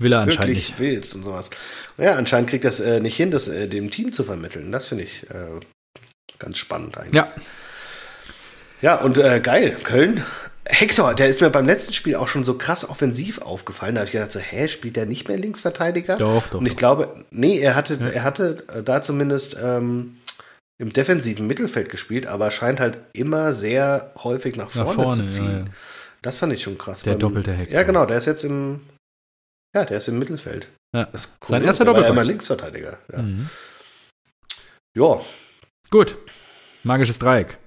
Will 0.00 0.12
er 0.12 0.20
anscheinend 0.20 0.48
wirklich 0.48 0.70
nicht. 0.70 0.78
willst 0.78 1.14
und 1.14 1.22
sowas. 1.22 1.50
ja, 1.98 2.14
anscheinend 2.14 2.50
kriegt 2.50 2.64
das 2.64 2.80
äh, 2.80 3.00
nicht 3.00 3.16
hin, 3.16 3.30
das 3.30 3.48
äh, 3.48 3.68
dem 3.68 3.90
Team 3.90 4.12
zu 4.12 4.24
vermitteln. 4.24 4.72
Das 4.72 4.86
finde 4.86 5.04
ich 5.04 5.28
äh, 5.30 5.60
ganz 6.38 6.58
spannend 6.58 6.98
eigentlich. 6.98 7.14
Ja. 7.14 7.32
Ja, 8.82 8.94
und 8.96 9.18
äh, 9.18 9.40
geil, 9.40 9.76
Köln. 9.82 10.24
Hector, 10.64 11.14
der 11.14 11.28
ist 11.28 11.40
mir 11.40 11.50
beim 11.50 11.66
letzten 11.66 11.92
Spiel 11.92 12.16
auch 12.16 12.28
schon 12.28 12.44
so 12.44 12.54
krass 12.54 12.88
offensiv 12.88 13.42
aufgefallen. 13.42 13.94
Da 13.94 14.00
habe 14.00 14.06
ich 14.06 14.12
gedacht, 14.12 14.32
so, 14.32 14.38
hä, 14.38 14.68
spielt 14.68 14.96
der 14.96 15.04
nicht 15.06 15.28
mehr 15.28 15.36
Linksverteidiger? 15.36 16.16
Doch, 16.16 16.46
doch. 16.48 16.60
Und 16.60 16.66
ich 16.66 16.74
doch. 16.74 16.78
glaube, 16.78 17.24
nee, 17.30 17.58
er 17.58 17.74
hatte, 17.74 17.98
ja. 18.00 18.08
er 18.08 18.22
hatte 18.22 18.64
äh, 18.72 18.82
da 18.82 19.02
zumindest 19.02 19.56
ähm, 19.62 20.16
im 20.78 20.92
defensiven 20.92 21.46
Mittelfeld 21.46 21.90
gespielt, 21.90 22.26
aber 22.26 22.50
scheint 22.50 22.80
halt 22.80 22.98
immer 23.12 23.52
sehr 23.52 24.12
häufig 24.22 24.56
nach 24.56 24.70
vorne, 24.70 24.88
nach 24.88 24.94
vorne 24.94 25.22
zu 25.22 25.28
ziehen. 25.28 25.50
Ja, 25.50 25.58
ja. 25.58 25.64
Das 26.22 26.36
fand 26.36 26.52
ich 26.52 26.62
schon 26.62 26.78
krass. 26.78 27.02
Der 27.02 27.12
beim, 27.12 27.20
doppelte 27.20 27.52
Hector. 27.52 27.74
Ja, 27.74 27.82
genau, 27.82 28.06
der 28.06 28.18
ist 28.18 28.26
jetzt 28.26 28.44
im 28.44 28.82
ja, 29.74 29.84
der 29.84 29.98
ist 29.98 30.08
im 30.08 30.18
Mittelfeld. 30.18 30.68
Ja. 30.94 31.04
Das 31.12 31.22
ist 31.22 31.38
cool. 31.42 31.48
Sein 31.48 31.64
erster 31.64 31.84
Doppelpack. 31.84 32.10
War 32.10 32.16
immer 32.16 32.24
Linksverteidiger. 32.24 32.98
Ja. 33.12 33.22
Mhm. 33.22 33.48
ja. 34.94 35.20
Gut. 35.90 36.16
Magisches 36.82 37.18
Dreieck. 37.18 37.58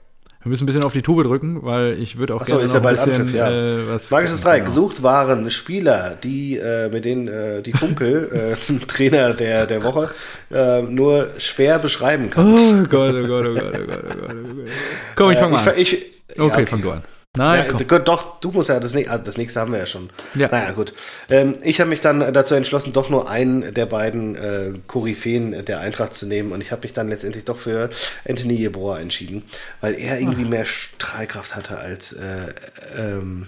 Wir 0.42 0.50
müssen 0.50 0.64
ein 0.64 0.66
bisschen 0.66 0.84
auf 0.84 0.92
die 0.92 1.02
Tube 1.02 1.24
drücken, 1.24 1.64
weil 1.64 1.98
ich 2.02 2.18
würde 2.18 2.36
auch 2.36 2.42
Achso, 2.42 2.56
gerne 2.56 2.66
ist 2.66 2.74
ja 2.74 2.80
bald 2.82 2.98
bisschen, 2.98 3.22
Anpfiff, 3.22 3.34
ja. 3.34 3.50
Äh, 3.50 3.88
was 3.88 4.12
Magisches 4.12 4.42
Dreieck. 4.42 4.66
Genau. 4.66 4.76
Gesucht 4.76 5.02
waren 5.02 5.50
Spieler, 5.50 6.18
die 6.22 6.58
äh, 6.58 6.90
mit 6.90 7.06
denen 7.06 7.30
äh, 7.30 7.62
die 7.62 7.72
Funkel, 7.72 8.56
äh, 8.70 8.78
Trainer 8.88 9.34
der, 9.34 9.68
der 9.68 9.84
Woche, 9.84 10.14
äh, 10.52 10.82
nur 10.82 11.30
schwer 11.38 11.80
beschreiben 11.80 12.30
kann. 12.30 12.54
Oh 12.54 12.84
Gott, 12.90 13.16
oh 13.16 13.26
Gott, 13.26 13.46
oh 13.46 13.54
Gott, 13.54 13.80
oh 13.80 13.86
Gott, 13.86 14.04
oh 14.04 14.18
Gott. 14.18 14.36
Oh 14.36 14.56
Gott. 14.56 14.70
Komm, 15.16 15.32
ich 15.32 15.40
fang 15.40 15.52
mal 15.52 15.66
an. 15.66 15.74
Ich, 15.78 15.94
ich, 15.94 16.22
okay, 16.32 16.36
ja, 16.36 16.44
okay, 16.44 16.66
fang 16.66 16.82
du 16.82 16.92
an. 16.92 17.04
Nein, 17.36 17.66
ja, 17.90 18.00
doch, 18.00 18.40
du 18.42 18.52
musst 18.52 18.70
ja, 18.70 18.80
das, 18.80 18.96
also 18.96 19.24
das 19.24 19.38
nächste 19.38 19.60
haben 19.60 19.72
wir 19.72 19.80
ja 19.80 19.88
schon. 19.88 20.12
Ja. 20.36 20.50
Naja, 20.50 20.72
gut. 20.72 20.94
Ähm, 21.30 21.58
ich 21.64 21.80
habe 21.80 21.90
mich 21.90 22.00
dann 22.00 22.32
dazu 22.32 22.54
entschlossen, 22.54 22.94
doch 22.94 23.10
nur 23.10 23.28
einen 23.28 23.74
der 23.74 23.88
beiden 23.88 24.36
äh, 24.36 24.74
Koryphäen 24.86 25.66
der 25.66 25.80
Eintracht 25.80 26.14
zu 26.14 26.28
nehmen 26.28 26.52
und 26.52 26.62
ich 26.62 26.72
habe 26.72 26.84
mich 26.84 26.94
dann 26.94 27.08
letztendlich 27.08 27.44
doch 27.46 27.58
für 27.58 27.90
Anthony 28.30 28.54
Jeboa 28.54 29.00
entschieden, 29.00 29.44
weil 29.82 29.96
er 29.96 30.20
irgendwie 30.20 30.44
Aha. 30.44 30.50
mehr 30.50 30.66
Strahlkraft 30.66 31.56
hatte 31.56 31.80
als 31.80 32.14
äh, 32.14 32.54
ähm, 32.96 33.48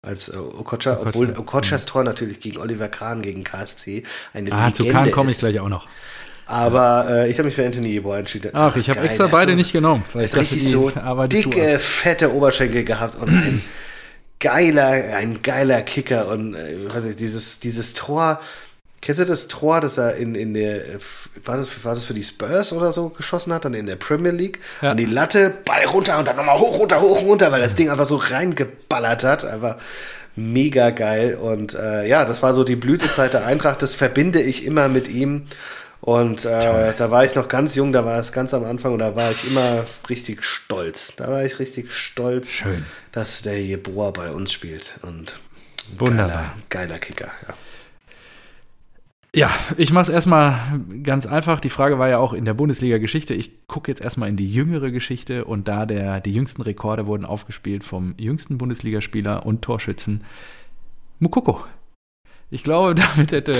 als 0.00 0.28
äh, 0.28 0.36
Okocha, 0.36 0.98
obwohl 1.00 1.36
Okochas 1.38 1.84
Tor 1.84 2.04
natürlich 2.04 2.40
gegen 2.40 2.58
Oliver 2.58 2.88
Kahn, 2.88 3.20
gegen 3.20 3.44
KSC 3.44 4.04
eine 4.32 4.50
Ah, 4.52 4.68
Legende 4.68 4.72
zu 4.72 4.86
Kahn 4.86 5.10
komme 5.12 5.30
ich 5.30 5.38
gleich 5.38 5.60
auch 5.60 5.68
noch. 5.68 5.86
Aber 6.52 7.06
äh, 7.08 7.30
ich 7.30 7.38
habe 7.38 7.46
mich 7.46 7.54
für 7.54 7.64
Anthony 7.64 7.94
Yeboah 7.94 8.18
entschieden. 8.18 8.50
Ach, 8.52 8.76
ich 8.76 8.90
habe 8.90 9.00
extra 9.00 9.26
beide 9.26 9.52
so, 9.52 9.56
nicht 9.56 9.72
genommen. 9.72 10.04
Weil 10.12 10.26
ich 10.26 10.36
richtig 10.36 10.70
dachte, 10.70 11.28
die, 11.28 11.42
so 11.44 11.50
dicke, 11.50 11.78
fette 11.78 12.34
Oberschenkel 12.34 12.84
gehabt 12.84 13.14
und 13.14 13.30
ein 13.30 13.62
geiler, 14.38 15.16
ein 15.16 15.40
geiler 15.42 15.80
Kicker 15.80 16.28
und 16.28 16.54
äh, 16.54 16.92
weiß 16.92 17.04
nicht, 17.04 17.20
dieses, 17.20 17.60
dieses 17.60 17.94
Tor. 17.94 18.38
Kennst 19.00 19.20
du 19.20 19.24
das 19.24 19.48
Tor, 19.48 19.80
das 19.80 19.96
er 19.96 20.16
in, 20.16 20.34
in 20.34 20.52
der, 20.52 20.82
war 21.42 21.56
das, 21.56 21.84
war 21.84 21.94
das 21.94 22.04
für 22.04 22.12
die 22.12 22.22
Spurs 22.22 22.74
oder 22.74 22.92
so 22.92 23.08
geschossen 23.08 23.54
hat, 23.54 23.64
dann 23.64 23.72
in 23.72 23.86
der 23.86 23.96
Premier 23.96 24.30
League? 24.30 24.60
Ja. 24.82 24.90
An 24.90 24.98
die 24.98 25.06
Latte, 25.06 25.54
Ball 25.64 25.86
runter 25.86 26.18
und 26.18 26.28
dann 26.28 26.36
nochmal 26.36 26.58
hoch, 26.58 26.78
runter, 26.78 27.00
hoch, 27.00 27.22
runter, 27.22 27.50
weil 27.50 27.62
das 27.62 27.76
Ding 27.76 27.88
einfach 27.88 28.04
so 28.04 28.16
reingeballert 28.16 29.24
hat. 29.24 29.46
Einfach 29.46 29.78
mega 30.36 30.90
geil. 30.90 31.34
Und 31.34 31.74
äh, 31.74 32.06
ja, 32.06 32.26
das 32.26 32.42
war 32.42 32.52
so 32.52 32.62
die 32.62 32.76
Blütezeit 32.76 33.32
der 33.32 33.46
Eintracht. 33.46 33.80
Das 33.80 33.94
verbinde 33.94 34.42
ich 34.42 34.66
immer 34.66 34.88
mit 34.88 35.08
ihm. 35.08 35.46
Und 36.02 36.44
äh, 36.44 36.94
da 36.94 37.10
war 37.12 37.24
ich 37.24 37.36
noch 37.36 37.46
ganz 37.46 37.76
jung, 37.76 37.92
da 37.92 38.04
war 38.04 38.18
es 38.18 38.32
ganz 38.32 38.52
am 38.54 38.64
Anfang 38.64 38.92
und 38.92 38.98
da 38.98 39.14
war 39.14 39.30
ich 39.30 39.48
immer 39.48 39.84
richtig 40.10 40.42
stolz. 40.42 41.14
Da 41.14 41.28
war 41.28 41.44
ich 41.44 41.60
richtig 41.60 41.92
stolz, 41.92 42.48
Schön. 42.48 42.84
dass 43.12 43.42
der 43.42 43.62
Jeboa 43.62 44.10
bei 44.10 44.32
uns 44.32 44.52
spielt. 44.52 44.98
Und 45.02 45.38
Wunderbar. 45.98 46.54
Geiler, 46.68 46.88
geiler 46.88 46.98
Kicker, 46.98 47.30
ja. 47.46 47.54
Ja, 49.34 49.50
ich 49.78 49.92
mache 49.92 50.02
es 50.02 50.08
erstmal 50.10 50.80
ganz 51.04 51.26
einfach. 51.26 51.60
Die 51.60 51.70
Frage 51.70 51.98
war 51.98 52.08
ja 52.08 52.18
auch 52.18 52.34
in 52.34 52.44
der 52.44 52.52
Bundesliga-Geschichte. 52.52 53.32
Ich 53.32 53.66
gucke 53.66 53.90
jetzt 53.90 54.02
erstmal 54.02 54.28
in 54.28 54.36
die 54.36 54.52
jüngere 54.52 54.90
Geschichte 54.90 55.46
und 55.46 55.68
da 55.68 55.86
der, 55.86 56.20
die 56.20 56.32
jüngsten 56.34 56.60
Rekorde 56.62 57.06
wurden 57.06 57.24
aufgespielt 57.24 57.84
vom 57.84 58.14
jüngsten 58.18 58.58
Bundesligaspieler 58.58 59.46
und 59.46 59.62
Torschützen 59.62 60.24
Mukoko. 61.20 61.64
Ich 62.50 62.64
glaube, 62.64 62.94
damit 63.16 63.32
hätte 63.32 63.54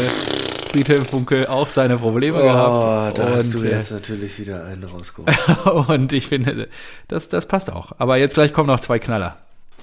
Friedhelm 0.73 1.05
Funkel 1.05 1.47
auch 1.47 1.69
seine 1.69 1.99
Probleme 1.99 2.41
oh, 2.41 2.45
gehabt. 2.45 3.19
Da 3.19 3.25
und, 3.25 3.35
hast 3.35 3.53
du 3.53 3.59
jetzt 3.59 3.91
äh, 3.91 3.95
natürlich 3.95 4.39
wieder 4.39 4.65
einen 4.65 4.85
rausgeholt. 4.85 5.37
und 5.89 6.13
ich 6.15 6.29
finde, 6.29 6.69
das, 7.09 7.29
das 7.29 7.45
passt 7.45 7.71
auch. 7.71 7.93
Aber 7.99 8.17
jetzt 8.17 8.35
gleich 8.35 8.55
kommen 8.55 8.69
noch 8.69 8.81
zwei 8.81 8.99
Knaller. 8.99 9.37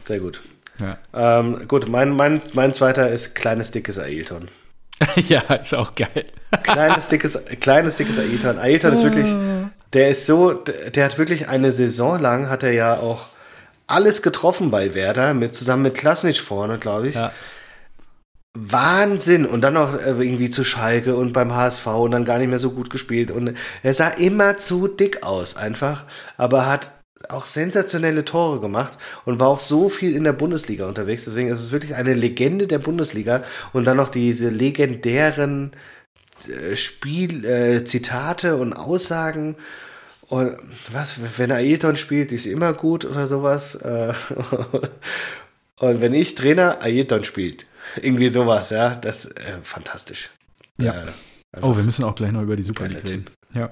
Sehr 0.07 0.19
gut. 0.19 0.41
Ja. 0.81 0.97
Ähm, 1.13 1.67
gut, 1.67 1.87
mein, 1.87 2.15
mein, 2.15 2.41
mein 2.53 2.73
zweiter 2.73 3.07
ist 3.09 3.35
kleines, 3.35 3.69
dickes 3.69 3.99
Ailton. 3.99 4.47
ja, 5.15 5.41
ist 5.41 5.75
auch 5.75 5.93
geil. 5.93 6.25
kleines, 6.63 7.07
dickes, 7.07 7.39
kleines, 7.59 7.97
dickes 7.97 8.17
Ailton. 8.17 8.57
Ailton 8.57 8.93
ist 8.93 9.03
wirklich, 9.03 9.31
der 9.93 10.09
ist 10.09 10.25
so, 10.25 10.53
der 10.53 11.05
hat 11.05 11.19
wirklich 11.19 11.47
eine 11.47 11.71
Saison 11.71 12.19
lang, 12.19 12.49
hat 12.49 12.63
er 12.63 12.71
ja 12.71 12.95
auch 12.95 13.27
alles 13.85 14.23
getroffen 14.23 14.71
bei 14.71 14.95
Werder, 14.95 15.35
mit, 15.35 15.55
zusammen 15.55 15.83
mit 15.83 15.95
Klasnitsch 15.95 16.41
vorne, 16.41 16.79
glaube 16.79 17.09
ich. 17.09 17.15
Ja 17.15 17.31
Wahnsinn. 18.53 19.45
Und 19.45 19.61
dann 19.61 19.73
noch 19.73 19.95
äh, 19.95 20.09
irgendwie 20.09 20.49
zu 20.49 20.63
Schalke 20.63 21.15
und 21.15 21.33
beim 21.33 21.53
HSV 21.53 21.87
und 21.87 22.11
dann 22.11 22.25
gar 22.25 22.39
nicht 22.39 22.49
mehr 22.49 22.59
so 22.59 22.71
gut 22.71 22.89
gespielt. 22.89 23.31
Und 23.31 23.55
er 23.83 23.93
sah 23.93 24.09
immer 24.09 24.57
zu 24.57 24.87
dick 24.87 25.23
aus, 25.23 25.55
einfach. 25.55 26.05
Aber 26.37 26.65
hat 26.65 26.91
auch 27.27 27.45
sensationelle 27.45 28.25
Tore 28.25 28.59
gemacht 28.59 28.97
und 29.25 29.39
war 29.39 29.49
auch 29.49 29.59
so 29.59 29.89
viel 29.89 30.15
in 30.15 30.23
der 30.23 30.33
Bundesliga 30.33 30.87
unterwegs. 30.87 31.25
Deswegen 31.25 31.49
ist 31.49 31.59
es 31.59 31.71
wirklich 31.71 31.95
eine 31.95 32.13
Legende 32.13 32.65
der 32.67 32.79
Bundesliga. 32.79 33.43
Und 33.73 33.85
dann 33.85 33.97
noch 33.97 34.09
diese 34.09 34.49
legendären 34.49 35.73
äh, 36.47 36.75
Spiel, 36.75 37.45
äh, 37.45 37.83
Zitate 37.85 38.55
und 38.55 38.73
Aussagen. 38.73 39.57
Und 40.27 40.57
was, 40.91 41.15
wenn 41.37 41.51
Ailton 41.51 41.97
spielt, 41.97 42.31
ist 42.31 42.45
immer 42.45 42.73
gut 42.73 43.05
oder 43.05 43.27
sowas. 43.27 43.75
Äh, 43.75 44.13
und 45.77 46.01
wenn 46.01 46.13
ich 46.13 46.35
Trainer, 46.35 46.81
Ailton 46.81 47.23
spielt. 47.23 47.65
Irgendwie 48.01 48.29
sowas, 48.29 48.69
ja. 48.69 48.95
Das 48.95 49.25
ist 49.25 49.37
äh, 49.37 49.57
fantastisch. 49.61 50.29
Ja. 50.79 51.03
Äh, 51.03 51.11
oh, 51.61 51.75
wir 51.75 51.83
müssen 51.83 52.03
auch 52.03 52.15
gleich 52.15 52.31
noch 52.31 52.41
über 52.41 52.55
die 52.55 52.63
Super 52.63 52.87
League 52.87 53.03
reden. 53.03 53.25
Ja. 53.53 53.71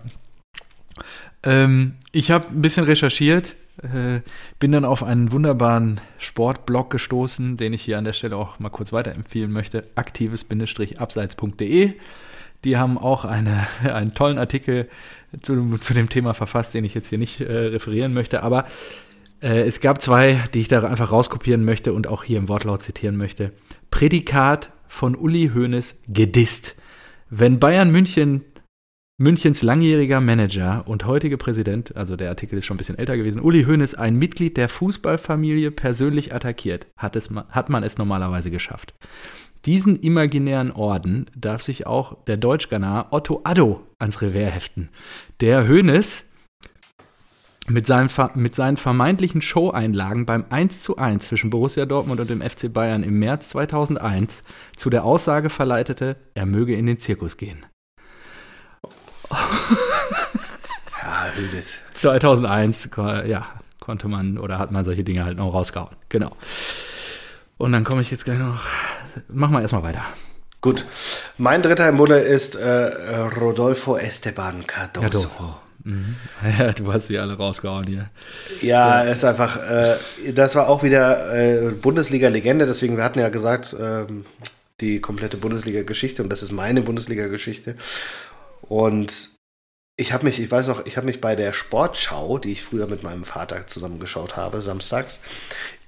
Ähm, 1.43 1.93
ich 2.11 2.31
habe 2.31 2.47
ein 2.47 2.61
bisschen 2.61 2.85
recherchiert, 2.85 3.55
äh, 3.83 4.21
bin 4.59 4.71
dann 4.71 4.85
auf 4.85 5.03
einen 5.03 5.31
wunderbaren 5.31 6.01
Sportblog 6.17 6.89
gestoßen, 6.89 7.57
den 7.57 7.73
ich 7.73 7.83
hier 7.83 7.97
an 7.97 8.03
der 8.03 8.13
Stelle 8.13 8.35
auch 8.35 8.59
mal 8.59 8.69
kurz 8.69 8.91
weiterempfehlen 8.91 9.51
möchte. 9.51 9.83
Aktives-abseits.de. 9.95 11.93
Die 12.63 12.77
haben 12.77 12.97
auch 12.97 13.23
eine, 13.23 13.67
einen 13.83 14.13
tollen 14.13 14.39
Artikel 14.39 14.89
zu, 15.41 15.77
zu 15.77 15.93
dem 15.93 16.09
Thema 16.09 16.33
verfasst, 16.33 16.73
den 16.73 16.85
ich 16.85 16.95
jetzt 16.95 17.09
hier 17.09 17.19
nicht 17.19 17.41
äh, 17.41 17.45
referieren 17.45 18.13
möchte. 18.13 18.41
Aber 18.41 18.65
äh, 19.41 19.67
es 19.67 19.79
gab 19.79 20.01
zwei, 20.01 20.41
die 20.53 20.59
ich 20.59 20.67
da 20.67 20.81
einfach 20.83 21.11
rauskopieren 21.11 21.63
möchte 21.63 21.93
und 21.93 22.07
auch 22.07 22.23
hier 22.23 22.39
im 22.39 22.49
Wortlaut 22.49 22.81
zitieren 22.81 23.17
möchte. 23.17 23.51
Prädikat 23.91 24.71
von 24.87 25.15
Uli 25.15 25.51
Hoeneß 25.53 26.01
gedisst. 26.07 26.75
Wenn 27.29 27.59
Bayern 27.59 27.91
München 27.91 28.43
Münchens 29.19 29.63
langjähriger 29.63 30.21
Manager 30.21 30.83
und 30.85 31.05
heutige 31.05 31.37
Präsident, 31.37 31.95
also 31.97 32.15
der 32.15 32.29
Artikel 32.29 32.59
ist 32.59 32.65
schon 32.65 32.75
ein 32.75 32.77
bisschen 32.77 32.99
älter 32.99 33.17
gewesen, 33.17 33.41
Uli 33.41 33.63
Hoeneß, 33.63 33.95
ein 33.95 34.15
Mitglied 34.15 34.57
der 34.57 34.69
Fußballfamilie 34.69 35.71
persönlich 35.71 36.35
attackiert, 36.35 36.85
hat, 36.95 37.15
es, 37.15 37.31
hat 37.49 37.69
man 37.69 37.81
es 37.81 37.97
normalerweise 37.97 38.51
geschafft. 38.51 38.93
Diesen 39.65 39.95
imaginären 39.95 40.71
Orden 40.71 41.25
darf 41.35 41.63
sich 41.63 41.87
auch 41.87 42.23
der 42.25 42.37
Deutschganar 42.37 43.07
Otto 43.11 43.41
Addo 43.43 43.87
ans 43.97 44.21
Revers 44.21 44.53
heften. 44.53 44.89
Der 45.41 45.67
Hoeneß 45.67 46.26
mit, 47.69 47.85
seinem, 47.85 48.09
mit 48.35 48.55
seinen 48.55 48.77
vermeintlichen 48.77 49.41
Show-Einlagen 49.41 50.25
beim 50.25 50.45
1:1 50.45 51.19
zwischen 51.19 51.49
Borussia 51.49 51.85
Dortmund 51.85 52.19
und 52.19 52.29
dem 52.29 52.41
FC 52.41 52.71
Bayern 52.71 53.03
im 53.03 53.19
März 53.19 53.49
2001 53.49 54.41
zu 54.75 54.89
der 54.89 55.03
Aussage 55.03 55.49
verleitete, 55.49 56.15
er 56.33 56.45
möge 56.45 56.75
in 56.75 56.85
den 56.85 56.97
Zirkus 56.97 57.37
gehen. 57.37 57.65
ja, 61.01 61.31
Hödes. 61.35 61.79
2001, 61.93 62.89
ja, 63.25 63.47
konnte 63.79 64.07
man 64.07 64.37
oder 64.37 64.59
hat 64.59 64.71
man 64.71 64.85
solche 64.85 65.03
Dinge 65.03 65.25
halt 65.25 65.37
noch 65.37 65.53
rausgehauen. 65.53 65.95
Genau. 66.09 66.31
Und 67.57 67.73
dann 67.73 67.83
komme 67.83 68.01
ich 68.01 68.11
jetzt 68.11 68.23
gleich 68.23 68.39
noch. 68.39 68.61
Machen 69.27 69.53
wir 69.53 69.61
erstmal 69.61 69.83
weiter. 69.83 70.05
Gut. 70.61 70.85
Mein 71.37 71.61
dritter 71.61 71.89
im 71.89 71.97
Bunde 71.97 72.19
ist 72.19 72.55
äh, 72.55 73.17
Rodolfo 73.39 73.97
Esteban 73.97 74.65
Cardoso. 74.65 75.27
Cardoso. 75.27 75.66
Mhm. 75.87 76.15
Ja, 76.59 76.73
du 76.73 76.91
hast 76.91 77.07
sie 77.07 77.17
alle 77.17 77.35
rausgehauen 77.35 77.87
hier. 77.87 78.09
Ja, 78.61 79.03
ja. 79.03 79.11
ist 79.11 79.23
einfach, 79.23 79.57
äh, 79.57 79.95
das 80.33 80.55
war 80.55 80.67
auch 80.67 80.83
wieder 80.83 81.33
äh, 81.33 81.71
Bundesliga-Legende, 81.71 82.65
deswegen, 82.65 82.97
wir 82.97 83.03
hatten 83.03 83.19
ja 83.19 83.29
gesagt, 83.29 83.75
ähm, 83.79 84.25
die 84.81 84.99
komplette 84.99 85.37
Bundesliga-Geschichte 85.37 86.21
und 86.21 86.29
das 86.29 86.43
ist 86.43 86.51
meine 86.51 86.81
Bundesliga-Geschichte. 86.81 87.75
Und 88.61 89.31
ich 89.95 90.11
habe 90.13 90.25
mich, 90.25 90.39
ich 90.39 90.51
weiß 90.51 90.67
noch, 90.67 90.85
ich 90.85 90.97
habe 90.97 91.07
mich 91.07 91.21
bei 91.21 91.35
der 91.35 91.53
Sportschau, 91.53 92.37
die 92.37 92.51
ich 92.51 92.63
früher 92.63 92.87
mit 92.87 93.01
meinem 93.01 93.23
Vater 93.23 93.65
zusammengeschaut 93.65 94.35
habe, 94.35 94.61
samstags, 94.61 95.21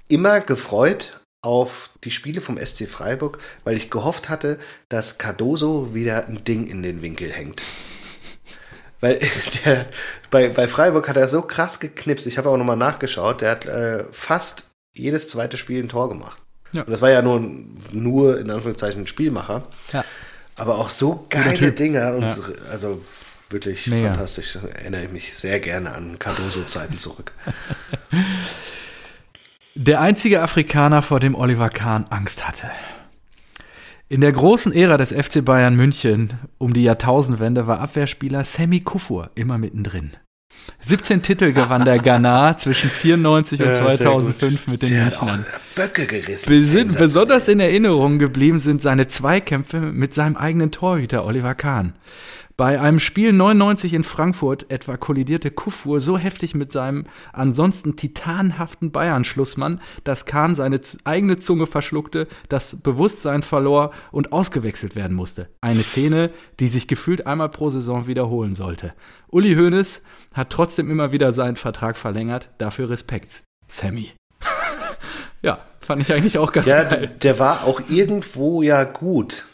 immer 0.08 0.40
gefreut 0.40 1.20
auf 1.42 1.90
die 2.04 2.10
Spiele 2.10 2.40
vom 2.40 2.58
SC 2.58 2.88
Freiburg, 2.88 3.38
weil 3.64 3.76
ich 3.76 3.90
gehofft 3.90 4.28
hatte, 4.28 4.58
dass 4.88 5.18
Cardoso 5.18 5.94
wieder 5.94 6.26
ein 6.26 6.42
Ding 6.42 6.66
in 6.66 6.82
den 6.82 7.02
Winkel 7.02 7.30
hängt. 7.30 7.62
Weil 9.00 9.18
der, 9.64 9.86
bei, 10.30 10.48
bei 10.48 10.68
Freiburg 10.68 11.08
hat 11.08 11.16
er 11.16 11.28
so 11.28 11.42
krass 11.42 11.80
geknipst. 11.80 12.26
Ich 12.26 12.38
habe 12.38 12.48
auch 12.48 12.56
nochmal 12.56 12.76
nachgeschaut. 12.76 13.40
Der 13.40 13.50
hat 13.50 13.66
äh, 13.66 14.04
fast 14.12 14.64
jedes 14.92 15.28
zweite 15.28 15.56
Spiel 15.56 15.82
ein 15.82 15.88
Tor 15.88 16.08
gemacht. 16.08 16.40
Ja. 16.72 16.82
Und 16.82 16.90
das 16.90 17.00
war 17.02 17.10
ja 17.10 17.22
nur, 17.22 17.40
nur 17.92 18.38
in 18.38 18.50
Anführungszeichen 18.50 19.02
ein 19.02 19.06
Spielmacher. 19.06 19.62
Ja. 19.92 20.04
Aber 20.54 20.78
auch 20.78 20.88
so 20.88 21.26
geile 21.30 21.72
Dinger. 21.72 22.14
Und 22.14 22.22
ja. 22.22 22.34
so, 22.34 22.42
also 22.70 23.02
wirklich 23.48 23.86
Mega. 23.86 24.08
fantastisch. 24.08 24.58
Erinnere 24.74 25.04
ich 25.04 25.10
mich 25.10 25.36
sehr 25.36 25.60
gerne 25.60 25.92
an 25.92 26.18
Cardoso-Zeiten 26.18 26.98
zurück. 26.98 27.32
Der 29.76 30.00
einzige 30.00 30.42
Afrikaner, 30.42 31.02
vor 31.02 31.20
dem 31.20 31.34
Oliver 31.34 31.70
Kahn 31.70 32.04
Angst 32.10 32.46
hatte. 32.46 32.70
In 34.12 34.20
der 34.22 34.32
großen 34.32 34.72
Ära 34.72 34.96
des 34.96 35.12
FC 35.12 35.44
Bayern 35.44 35.76
München 35.76 36.30
um 36.58 36.74
die 36.74 36.82
Jahrtausendwende 36.82 37.68
war 37.68 37.78
Abwehrspieler 37.78 38.42
Sammy 38.42 38.80
Kufur 38.80 39.30
immer 39.36 39.56
mittendrin. 39.56 40.10
17 40.80 41.22
Titel 41.22 41.52
gewann 41.52 41.84
der 41.84 42.00
Ghana 42.00 42.56
zwischen 42.56 42.90
94 42.90 43.62
und 43.62 43.76
2005 43.76 44.66
mit 44.66 44.82
den 44.82 45.04
Münchnern. 45.04 45.46
Böcke 45.76 46.06
gerissen. 46.06 46.98
besonders 46.98 47.46
in 47.46 47.60
Erinnerung 47.60 48.18
geblieben 48.18 48.58
sind 48.58 48.82
seine 48.82 49.06
Zweikämpfe 49.06 49.78
mit 49.78 50.12
seinem 50.12 50.36
eigenen 50.36 50.72
Torhüter 50.72 51.24
Oliver 51.24 51.54
Kahn. 51.54 51.92
Bei 52.60 52.78
einem 52.78 52.98
Spiel 52.98 53.32
99 53.32 53.94
in 53.94 54.04
Frankfurt 54.04 54.70
etwa 54.70 54.98
kollidierte 54.98 55.50
Kufur 55.50 55.98
so 55.98 56.18
heftig 56.18 56.54
mit 56.54 56.72
seinem 56.72 57.06
ansonsten 57.32 57.96
titanhaften 57.96 58.92
Bayern-Schlussmann, 58.92 59.80
dass 60.04 60.26
Kahn 60.26 60.54
seine 60.54 60.78
eigene 61.04 61.38
Zunge 61.38 61.66
verschluckte, 61.66 62.28
das 62.50 62.82
Bewusstsein 62.82 63.42
verlor 63.42 63.92
und 64.12 64.32
ausgewechselt 64.34 64.94
werden 64.94 65.16
musste. 65.16 65.48
Eine 65.62 65.82
Szene, 65.82 66.32
die 66.58 66.68
sich 66.68 66.86
gefühlt 66.86 67.26
einmal 67.26 67.48
pro 67.48 67.70
Saison 67.70 68.06
wiederholen 68.06 68.54
sollte. 68.54 68.92
Uli 69.28 69.54
Hoeneß 69.54 70.02
hat 70.34 70.50
trotzdem 70.50 70.90
immer 70.90 71.12
wieder 71.12 71.32
seinen 71.32 71.56
Vertrag 71.56 71.96
verlängert, 71.96 72.50
dafür 72.58 72.90
Respekt. 72.90 73.42
Sammy. 73.68 74.12
ja, 75.40 75.64
fand 75.80 76.02
ich 76.02 76.12
eigentlich 76.12 76.36
auch 76.36 76.52
ganz 76.52 76.66
ja, 76.66 76.82
geil. 76.82 76.98
Der, 77.00 77.08
der 77.08 77.38
war 77.38 77.64
auch 77.64 77.80
irgendwo 77.88 78.60
ja 78.60 78.84
gut. 78.84 79.46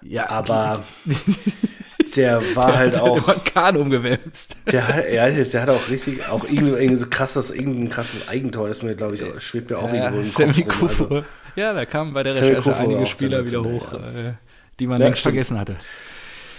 Ja, 0.00 0.30
aber 0.30 0.82
der 2.16 2.42
war 2.54 2.76
halt 2.76 2.96
hat, 2.96 3.02
auch. 3.02 3.24
Der 3.24 3.34
Kahn 3.52 3.76
umgewälzt. 3.76 4.56
Der, 4.70 5.12
ja, 5.12 5.28
der 5.30 5.62
hat 5.62 5.68
auch 5.68 5.88
richtig, 5.88 6.28
auch 6.28 6.44
irgendwie 6.44 6.96
so 6.96 7.06
krasses, 7.08 7.50
irgendein 7.50 7.88
krasses 7.88 8.28
Eigentor 8.28 8.68
ist 8.68 8.82
mir, 8.82 8.94
glaube 8.94 9.14
ich, 9.14 9.24
schwebt 9.42 9.70
mir 9.70 9.78
auch 9.78 9.92
ja, 9.92 10.10
irgendwo 10.10 10.42
im 10.42 10.68
Kopf 10.68 11.00
rum. 11.00 11.06
Also, 11.08 11.24
ja, 11.56 11.72
da 11.72 11.84
kamen 11.84 12.12
bei 12.12 12.22
der 12.22 12.34
Recherche 12.34 12.76
einige 12.76 13.06
Spieler 13.06 13.44
wieder 13.44 13.62
hoch, 13.62 13.92
ja. 13.92 13.98
äh, 13.98 14.32
die 14.78 14.86
man 14.86 15.00
ja, 15.00 15.06
längst 15.06 15.20
stimmt. 15.20 15.34
vergessen 15.34 15.58
hatte. 15.58 15.76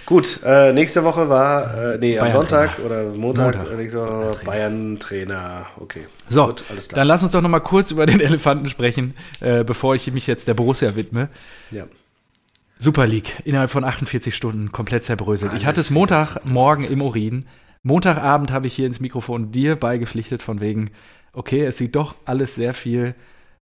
Gut, 0.06 0.40
äh, 0.44 0.74
nächste 0.74 1.04
Woche 1.04 1.30
war, 1.30 1.94
äh, 1.94 1.98
nee, 1.98 2.20
am 2.20 2.30
Sonntag 2.32 2.80
oder 2.84 3.04
Montag, 3.04 3.56
Montag. 3.56 3.78
nächste 3.78 4.00
Woche 4.00 4.38
Bayern-Trainer. 4.44 5.68
Okay. 5.80 6.02
So, 6.28 6.48
Gut, 6.48 6.64
dann 6.94 7.08
lass 7.08 7.24
uns 7.24 7.32
doch 7.32 7.42
noch 7.42 7.50
mal 7.50 7.62
kurz 7.62 7.92
über 7.92 8.06
den 8.06 8.20
Elefanten 8.20 8.68
sprechen, 8.68 9.14
äh, 9.40 9.64
bevor 9.64 9.96
ich 9.96 10.12
mich 10.12 10.28
jetzt 10.28 10.48
der 10.48 10.54
Borussia 10.54 10.96
widme. 10.96 11.30
Ja. 11.72 11.86
Super 12.82 13.06
League, 13.06 13.44
innerhalb 13.46 13.70
von 13.70 13.84
48 13.84 14.36
Stunden 14.36 14.72
komplett 14.72 15.04
zerbröselt. 15.04 15.52
Alles 15.52 15.62
ich 15.62 15.68
hatte 15.68 15.80
es 15.80 15.92
Montagmorgen 15.92 16.84
im 16.84 17.04
Urin. 17.04 17.46
Montagabend 17.84 18.52
habe 18.52 18.66
ich 18.66 18.74
hier 18.74 18.88
ins 18.88 19.00
Mikrofon 19.00 19.52
dir 19.52 19.76
beigepflichtet 19.76 20.42
von 20.42 20.62
wegen, 20.62 20.90
okay, 21.32 21.64
es 21.64 21.78
sieht 21.78 21.96
doch 21.96 22.16
alles 22.26 22.56
sehr 22.56 22.74
viel 22.74 23.14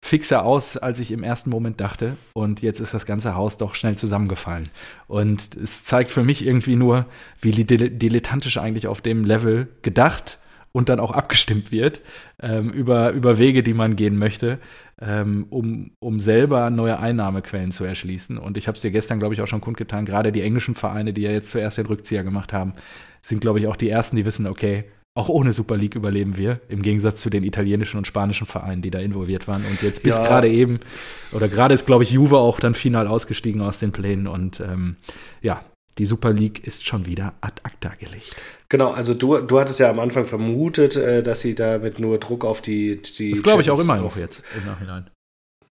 fixer 0.05 0.45
aus, 0.45 0.77
als 0.77 0.99
ich 0.99 1.13
im 1.13 1.23
ersten 1.23 1.51
Moment 1.51 1.81
dachte. 1.81 2.17
Und 2.33 2.63
jetzt 2.63 2.81
ist 2.81 2.95
das 2.95 3.07
ganze 3.07 3.37
Haus 3.37 3.57
doch 3.57 3.77
schnell 3.77 3.97
zusammengefallen. 3.97 4.69
Und 5.07 5.57
es 5.57 5.85
zeigt 5.85 6.11
für 6.11 6.25
mich 6.25 6.45
irgendwie 6.45 6.75
nur, 6.75 7.07
wie 7.41 7.53
dilettantisch 7.53 8.59
eigentlich 8.59 8.89
auf 8.89 9.03
dem 9.03 9.23
Level 9.25 9.69
gedacht 9.83 10.39
und 10.73 10.89
dann 10.89 11.01
auch 11.01 11.13
abgestimmt 11.13 11.73
wird 11.73 12.01
ähm, 12.43 12.71
über, 12.71 13.13
über 13.13 13.39
Wege, 13.39 13.63
die 13.63 13.73
man 13.73 13.97
gehen 13.97 14.19
möchte, 14.19 14.59
ähm, 15.01 15.47
um, 15.51 15.91
um 15.99 16.21
selber 16.21 16.71
neue 16.71 16.99
Einnahmequellen 16.99 17.73
zu 17.73 17.85
erschließen. 17.85 18.39
Und 18.39 18.57
ich 18.57 18.67
habe 18.67 18.77
es 18.77 18.83
dir 18.83 18.91
gestern, 18.91 19.19
glaube 19.19 19.35
ich, 19.35 19.43
auch 19.43 19.47
schon 19.47 19.61
kundgetan, 19.61 20.05
gerade 20.05 20.33
die 20.33 20.43
englischen 20.43 20.75
Vereine, 20.75 21.13
die 21.13 21.23
ja 21.23 21.31
jetzt 21.31 21.51
zuerst 21.51 21.79
den 21.79 21.87
Rückzieher 21.87 22.25
gemacht 22.25 22.53
haben, 22.53 22.73
sind, 23.21 23.41
glaube 23.41 23.59
ich, 23.59 23.67
auch 23.67 23.77
die 23.77 23.91
ersten, 23.91 24.17
die 24.17 24.25
wissen, 24.25 24.47
okay, 24.47 24.85
auch 25.15 25.29
ohne 25.31 25.55
Super 25.55 25.79
League 25.79 25.95
überleben 25.95 26.37
wir, 26.37 26.61
im 26.69 26.83
Gegensatz 26.83 27.23
zu 27.23 27.31
den 27.31 27.43
italienischen 27.43 27.97
und 27.97 28.07
spanischen 28.07 28.47
Vereinen, 28.47 28.83
die 28.83 28.91
da 28.91 28.99
involviert 28.99 29.49
waren. 29.49 29.65
Und 29.65 29.81
jetzt 29.83 30.03
bis 30.03 30.19
ja. 30.19 30.27
gerade 30.27 30.49
eben, 30.49 30.81
oder 31.33 31.49
gerade 31.49 31.73
ist, 31.73 31.87
glaube 31.87 32.03
ich, 32.03 32.11
Juve 32.11 32.37
auch 32.37 32.61
dann 32.61 32.75
final 32.75 33.07
ausgestiegen 33.07 33.63
aus 33.63 33.79
den 33.79 33.93
Plänen. 33.93 34.27
Und 34.27 34.61
ähm, 34.61 34.97
ja, 35.41 35.63
die 35.99 36.05
Super 36.05 36.33
League 36.33 36.67
ist 36.67 36.87
schon 36.87 37.07
wieder 37.07 37.35
ad 37.41 37.61
acta 37.63 37.93
gelegt. 37.99 38.37
Genau, 38.69 38.91
also 38.91 39.15
du, 39.15 39.39
du 39.39 39.61
hattest 39.61 39.81
ja 39.81 39.91
am 39.91 39.99
Anfang 39.99 40.25
vermutet, 40.25 40.97
äh, 40.97 41.23
dass 41.23 41.41
sie 41.41 41.55
damit 41.55 41.99
nur 41.99 42.19
Druck 42.19 42.45
auf 42.45 42.61
die. 42.61 43.01
die 43.01 43.31
das 43.31 43.43
glaube 43.43 43.63
ich 43.63 43.71
auch 43.71 43.81
immer 43.81 43.97
noch 43.97 44.17
jetzt 44.17 44.43
im 44.57 44.67
Nachhinein. 44.67 45.11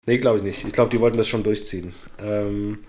Nee, 0.06 0.18
glaube 0.20 0.38
ich 0.38 0.44
nicht. 0.44 0.64
Ich 0.66 0.72
glaube, 0.72 0.90
die 0.90 1.00
wollten 1.02 1.18
das 1.18 1.28
schon 1.28 1.44
durchziehen. 1.44 1.94
Ähm, 2.18 2.80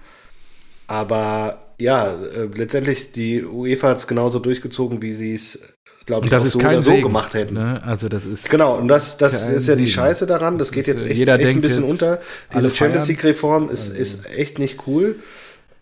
aber 0.87 1.75
ja, 1.81 2.15
äh, 2.15 2.49
letztendlich, 2.55 3.13
die 3.13 3.45
UEFA 3.45 3.89
hat 3.91 3.99
es 3.99 4.07
genauso 4.07 4.39
durchgezogen, 4.39 5.03
wie 5.03 5.13
sie 5.13 5.35
es, 5.35 5.59
glaube 6.07 6.27
ich, 6.27 6.35
auch 6.35 6.41
so 6.41 6.59
oder 6.61 6.81
so 6.81 6.93
Segen, 6.93 7.03
gemacht 7.03 7.35
hätten. 7.35 7.55
Ne? 7.55 7.83
Also 7.83 8.09
das 8.09 8.25
ist 8.25 8.49
genau, 8.51 8.77
und 8.77 8.89
das, 8.89 9.19
das 9.19 9.49
ist 9.49 9.67
ja 9.67 9.75
die 9.75 9.89
Scheiße 9.89 10.27
daran. 10.27 10.59
Das, 10.59 10.69
das 10.69 10.75
geht 10.75 10.87
jetzt 10.87 11.05
echt, 11.05 11.21
echt 11.21 11.47
ein 11.47 11.61
bisschen 11.61 11.85
unter. 11.85 12.21
Diese 12.55 12.75
Champions 12.75 13.09
League-Reform 13.09 13.69
ist, 13.69 13.91
also. 13.91 14.01
ist 14.01 14.31
echt 14.31 14.59
nicht 14.61 14.87
cool, 14.87 15.17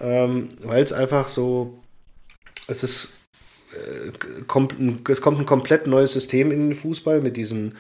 ähm, 0.01 0.49
weil 0.63 0.83
es 0.83 0.93
einfach 0.93 1.29
so, 1.29 1.79
es 2.69 2.83
ist, 2.83 3.15
äh, 3.73 4.43
kommt, 4.47 4.77
es 5.09 5.21
kommt 5.21 5.41
ein 5.41 5.47
komplett 5.47 5.87
neues 5.87 6.13
System 6.13 6.51
in 6.53 6.71
den 6.71 6.79
Fußball 6.79 7.21
mit 7.21 7.37
diesen 7.37 7.77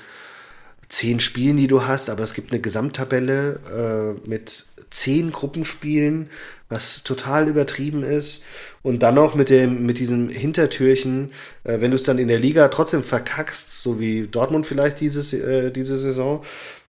zehn 0.88 1.20
Spielen, 1.20 1.56
die 1.56 1.66
du 1.66 1.82
hast, 1.86 2.10
aber 2.10 2.22
es 2.22 2.34
gibt 2.34 2.52
eine 2.52 2.60
Gesamttabelle 2.60 4.16
äh, 4.24 4.28
mit 4.28 4.64
zehn 4.90 5.32
Gruppenspielen, 5.32 6.30
was 6.68 7.02
total 7.02 7.48
übertrieben 7.48 8.02
ist. 8.02 8.44
Und 8.82 9.02
dann 9.02 9.14
noch 9.14 9.34
mit 9.34 9.50
dem, 9.50 9.84
mit 9.84 9.98
diesem 9.98 10.28
Hintertürchen, 10.28 11.32
äh, 11.64 11.80
wenn 11.80 11.90
du 11.90 11.96
es 11.96 12.04
dann 12.04 12.18
in 12.18 12.28
der 12.28 12.38
Liga 12.38 12.68
trotzdem 12.68 13.02
verkackst, 13.02 13.82
so 13.82 13.98
wie 13.98 14.26
Dortmund 14.28 14.66
vielleicht 14.66 15.00
dieses, 15.00 15.32
äh, 15.32 15.70
diese 15.70 15.96
Saison, 15.96 16.42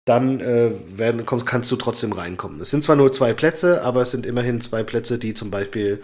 dann 0.06 0.40
äh, 0.40 0.70
werden, 0.96 1.26
kommst, 1.26 1.46
kannst 1.46 1.70
du 1.70 1.76
trotzdem 1.76 2.12
reinkommen. 2.12 2.60
Es 2.60 2.70
sind 2.70 2.82
zwar 2.82 2.96
nur 2.96 3.12
zwei 3.12 3.34
Plätze, 3.34 3.82
aber 3.82 4.02
es 4.02 4.12
sind 4.12 4.24
immerhin 4.24 4.60
zwei 4.60 4.82
Plätze, 4.84 5.18
die 5.18 5.34
zum 5.34 5.50
Beispiel 5.50 6.02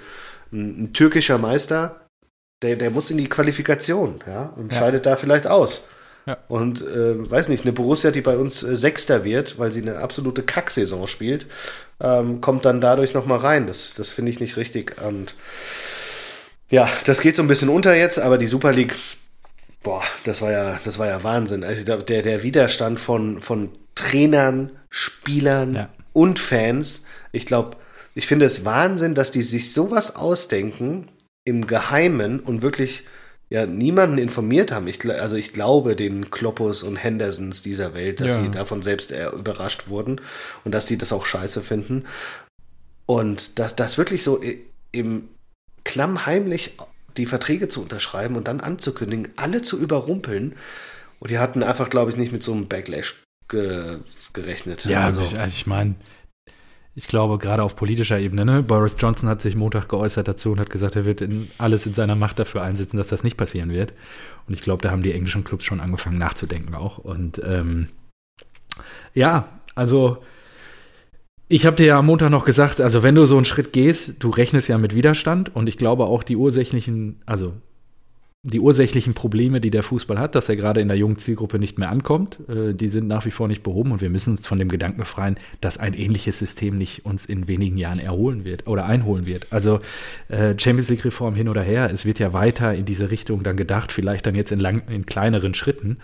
ein, 0.52 0.84
ein 0.84 0.92
türkischer 0.92 1.38
Meister, 1.38 2.00
der, 2.62 2.76
der 2.76 2.90
muss 2.90 3.10
in 3.10 3.16
die 3.16 3.28
Qualifikation, 3.28 4.22
ja, 4.26 4.52
und 4.56 4.72
ja. 4.72 4.78
scheidet 4.78 5.06
da 5.06 5.16
vielleicht 5.16 5.46
aus. 5.46 5.86
Ja. 6.26 6.36
Und 6.48 6.82
äh, 6.82 7.30
weiß 7.30 7.48
nicht, 7.48 7.64
eine 7.64 7.72
Borussia, 7.72 8.10
die 8.10 8.20
bei 8.20 8.36
uns 8.36 8.62
äh, 8.62 8.76
Sechster 8.76 9.24
wird, 9.24 9.58
weil 9.58 9.72
sie 9.72 9.82
eine 9.82 9.98
absolute 9.98 10.42
Kacksaison 10.42 11.06
spielt, 11.06 11.46
ähm, 12.00 12.40
kommt 12.40 12.64
dann 12.64 12.80
dadurch 12.80 13.14
nochmal 13.14 13.38
rein. 13.38 13.66
Das, 13.66 13.94
das 13.94 14.08
finde 14.08 14.30
ich 14.30 14.40
nicht 14.40 14.56
richtig. 14.56 15.00
Und 15.02 15.34
ja, 16.70 16.88
das 17.04 17.20
geht 17.20 17.36
so 17.36 17.42
ein 17.42 17.48
bisschen 17.48 17.68
unter 17.68 17.94
jetzt, 17.94 18.18
aber 18.18 18.38
die 18.38 18.46
Super 18.46 18.72
League, 18.72 18.94
boah, 19.82 20.02
das 20.24 20.42
war 20.42 20.52
ja, 20.52 20.80
das 20.84 20.98
war 20.98 21.08
ja 21.08 21.24
Wahnsinn. 21.24 21.64
Also 21.64 21.84
der, 21.84 22.22
der 22.22 22.42
Widerstand 22.44 23.00
von, 23.00 23.40
von 23.40 23.70
Trainern, 23.94 24.72
Spielern 24.88 25.74
ja. 25.74 25.88
und 26.12 26.38
Fans, 26.38 27.06
ich 27.32 27.46
glaube, 27.46 27.76
ich 28.14 28.26
finde 28.26 28.46
es 28.46 28.64
Wahnsinn, 28.64 29.14
dass 29.14 29.30
die 29.30 29.42
sich 29.42 29.72
sowas 29.72 30.16
ausdenken 30.16 31.08
im 31.44 31.66
Geheimen 31.66 32.40
und 32.40 32.62
wirklich 32.62 33.04
ja 33.48 33.66
niemanden 33.66 34.18
informiert 34.18 34.72
haben. 34.72 34.86
Ich, 34.86 35.04
also 35.10 35.36
ich 35.36 35.52
glaube 35.52 35.96
den 35.96 36.30
Kloppus 36.30 36.82
und 36.82 36.96
Hendersons 36.96 37.62
dieser 37.62 37.94
Welt, 37.94 38.20
dass 38.20 38.36
ja. 38.36 38.42
sie 38.42 38.50
davon 38.50 38.82
selbst 38.82 39.10
überrascht 39.10 39.88
wurden 39.88 40.20
und 40.64 40.72
dass 40.72 40.86
sie 40.86 40.98
das 40.98 41.12
auch 41.12 41.26
scheiße 41.26 41.60
finden. 41.60 42.04
Und 43.06 43.58
dass 43.58 43.76
das 43.76 43.98
wirklich 43.98 44.22
so 44.22 44.40
im 44.92 45.28
klammheimlich 45.84 46.76
die 47.16 47.26
Verträge 47.26 47.68
zu 47.68 47.82
unterschreiben 47.82 48.36
und 48.36 48.48
dann 48.48 48.60
anzukündigen, 48.60 49.32
alle 49.36 49.62
zu 49.62 49.78
überrumpeln. 49.78 50.54
Und 51.18 51.30
die 51.30 51.38
hatten 51.38 51.62
einfach, 51.62 51.90
glaube 51.90 52.10
ich, 52.10 52.16
nicht 52.16 52.32
mit 52.32 52.42
so 52.42 52.52
einem 52.52 52.68
Backlash 52.68 53.22
ge 53.52 53.98
gerechnet. 54.32 54.84
Ja, 54.86 55.04
also, 55.04 55.20
also 55.20 55.54
ich 55.54 55.66
meine, 55.68 55.94
ich 56.94 57.06
glaube, 57.06 57.38
gerade 57.38 57.62
auf 57.62 57.76
politischer 57.76 58.18
Ebene, 58.18 58.44
ne? 58.44 58.62
Boris 58.62 58.96
Johnson 58.98 59.28
hat 59.28 59.40
sich 59.40 59.54
Montag 59.54 59.88
geäußert 59.88 60.26
dazu 60.26 60.52
und 60.52 60.60
hat 60.60 60.70
gesagt, 60.70 60.96
er 60.96 61.04
wird 61.04 61.20
in, 61.20 61.48
alles 61.58 61.86
in 61.86 61.94
seiner 61.94 62.16
Macht 62.16 62.38
dafür 62.38 62.62
einsetzen, 62.62 62.96
dass 62.96 63.08
das 63.08 63.22
nicht 63.22 63.36
passieren 63.36 63.70
wird. 63.70 63.92
Und 64.46 64.54
ich 64.54 64.62
glaube, 64.62 64.82
da 64.82 64.90
haben 64.90 65.02
die 65.02 65.12
englischen 65.12 65.44
Clubs 65.44 65.64
schon 65.64 65.80
angefangen 65.80 66.18
nachzudenken 66.18 66.74
auch. 66.74 66.98
Und 66.98 67.40
ähm, 67.44 67.88
ja, 69.14 69.48
also 69.74 70.18
ich 71.48 71.64
habe 71.64 71.76
dir 71.76 71.86
ja 71.86 71.98
am 71.98 72.06
Montag 72.06 72.30
noch 72.30 72.44
gesagt, 72.44 72.80
also 72.80 73.02
wenn 73.02 73.14
du 73.14 73.26
so 73.26 73.36
einen 73.36 73.44
Schritt 73.44 73.72
gehst, 73.72 74.22
du 74.22 74.30
rechnest 74.30 74.68
ja 74.68 74.78
mit 74.78 74.94
Widerstand 74.94 75.54
und 75.54 75.68
ich 75.68 75.78
glaube 75.78 76.04
auch 76.04 76.22
die 76.22 76.36
ursächlichen, 76.36 77.22
also 77.26 77.54
die 78.44 78.58
ursächlichen 78.58 79.14
Probleme, 79.14 79.60
die 79.60 79.70
der 79.70 79.84
Fußball 79.84 80.18
hat, 80.18 80.34
dass 80.34 80.48
er 80.48 80.56
gerade 80.56 80.80
in 80.80 80.88
der 80.88 80.96
jungen 80.96 81.16
Zielgruppe 81.16 81.60
nicht 81.60 81.78
mehr 81.78 81.90
ankommt, 81.90 82.40
äh, 82.48 82.74
die 82.74 82.88
sind 82.88 83.06
nach 83.06 83.24
wie 83.24 83.30
vor 83.30 83.46
nicht 83.46 83.62
behoben 83.62 83.92
und 83.92 84.00
wir 84.00 84.10
müssen 84.10 84.30
uns 84.30 84.48
von 84.48 84.58
dem 84.58 84.68
Gedanken 84.68 84.98
befreien, 84.98 85.36
dass 85.60 85.78
ein 85.78 85.94
ähnliches 85.94 86.40
System 86.40 86.76
nicht 86.76 87.06
uns 87.06 87.24
in 87.24 87.46
wenigen 87.46 87.78
Jahren 87.78 88.00
erholen 88.00 88.44
wird 88.44 88.66
oder 88.66 88.84
einholen 88.86 89.26
wird. 89.26 89.46
Also 89.50 89.78
äh, 90.26 90.54
Champions 90.58 90.90
League 90.90 91.04
Reform 91.04 91.36
hin 91.36 91.48
oder 91.48 91.62
her, 91.62 91.88
es 91.92 92.04
wird 92.04 92.18
ja 92.18 92.32
weiter 92.32 92.74
in 92.74 92.84
diese 92.84 93.12
Richtung 93.12 93.44
dann 93.44 93.56
gedacht, 93.56 93.92
vielleicht 93.92 94.26
dann 94.26 94.34
jetzt 94.34 94.50
in, 94.50 94.58
lang, 94.58 94.82
in 94.88 95.06
kleineren 95.06 95.54
Schritten 95.54 95.98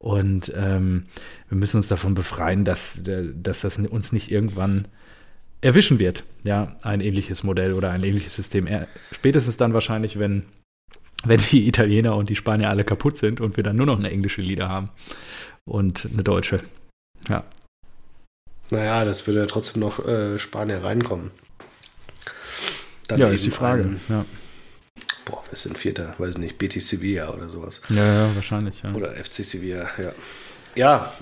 und 0.00 0.52
ähm, 0.56 1.04
wir 1.48 1.56
müssen 1.56 1.76
uns 1.76 1.86
davon 1.86 2.14
befreien, 2.14 2.64
dass, 2.64 3.06
äh, 3.06 3.28
dass 3.40 3.60
das 3.60 3.78
uns 3.78 4.10
nicht 4.10 4.32
irgendwann 4.32 4.88
erwischen 5.60 6.00
wird, 6.00 6.24
ja, 6.42 6.74
ein 6.82 7.00
ähnliches 7.00 7.44
Modell 7.44 7.72
oder 7.72 7.90
ein 7.90 8.02
ähnliches 8.02 8.34
System. 8.34 8.68
Spätestens 9.12 9.56
dann 9.56 9.72
wahrscheinlich, 9.72 10.18
wenn 10.18 10.42
wenn 11.24 11.40
die 11.50 11.66
Italiener 11.66 12.16
und 12.16 12.28
die 12.28 12.36
Spanier 12.36 12.68
alle 12.68 12.84
kaputt 12.84 13.18
sind 13.18 13.40
und 13.40 13.56
wir 13.56 13.64
dann 13.64 13.76
nur 13.76 13.86
noch 13.86 13.98
eine 13.98 14.10
englische 14.10 14.42
Lieder 14.42 14.68
haben 14.68 14.90
und 15.64 16.08
eine 16.12 16.22
deutsche. 16.22 16.60
Ja. 17.28 17.44
Naja, 18.70 19.04
das 19.04 19.26
würde 19.26 19.40
ja 19.40 19.46
trotzdem 19.46 19.80
noch 19.80 20.04
äh, 20.06 20.38
Spanier 20.38 20.82
reinkommen. 20.82 21.30
Dann 23.08 23.18
ja, 23.18 23.28
ist 23.28 23.44
die 23.44 23.50
Frage. 23.50 23.82
Ein, 23.82 24.00
ja. 24.08 24.24
Boah, 25.24 25.42
wer 25.46 25.52
ist 25.52 25.64
denn 25.64 25.76
Vierter? 25.76 26.14
Weiß 26.18 26.38
nicht, 26.38 26.58
Betis 26.58 26.88
Sevilla 26.88 27.30
oder 27.30 27.48
sowas. 27.48 27.82
Ja, 27.88 28.04
ja, 28.04 28.34
wahrscheinlich, 28.34 28.82
ja. 28.82 28.92
Oder 28.92 29.12
FC 29.12 29.44
Sevilla, 29.44 29.88
ja. 29.98 30.12
Ja, 30.74 31.12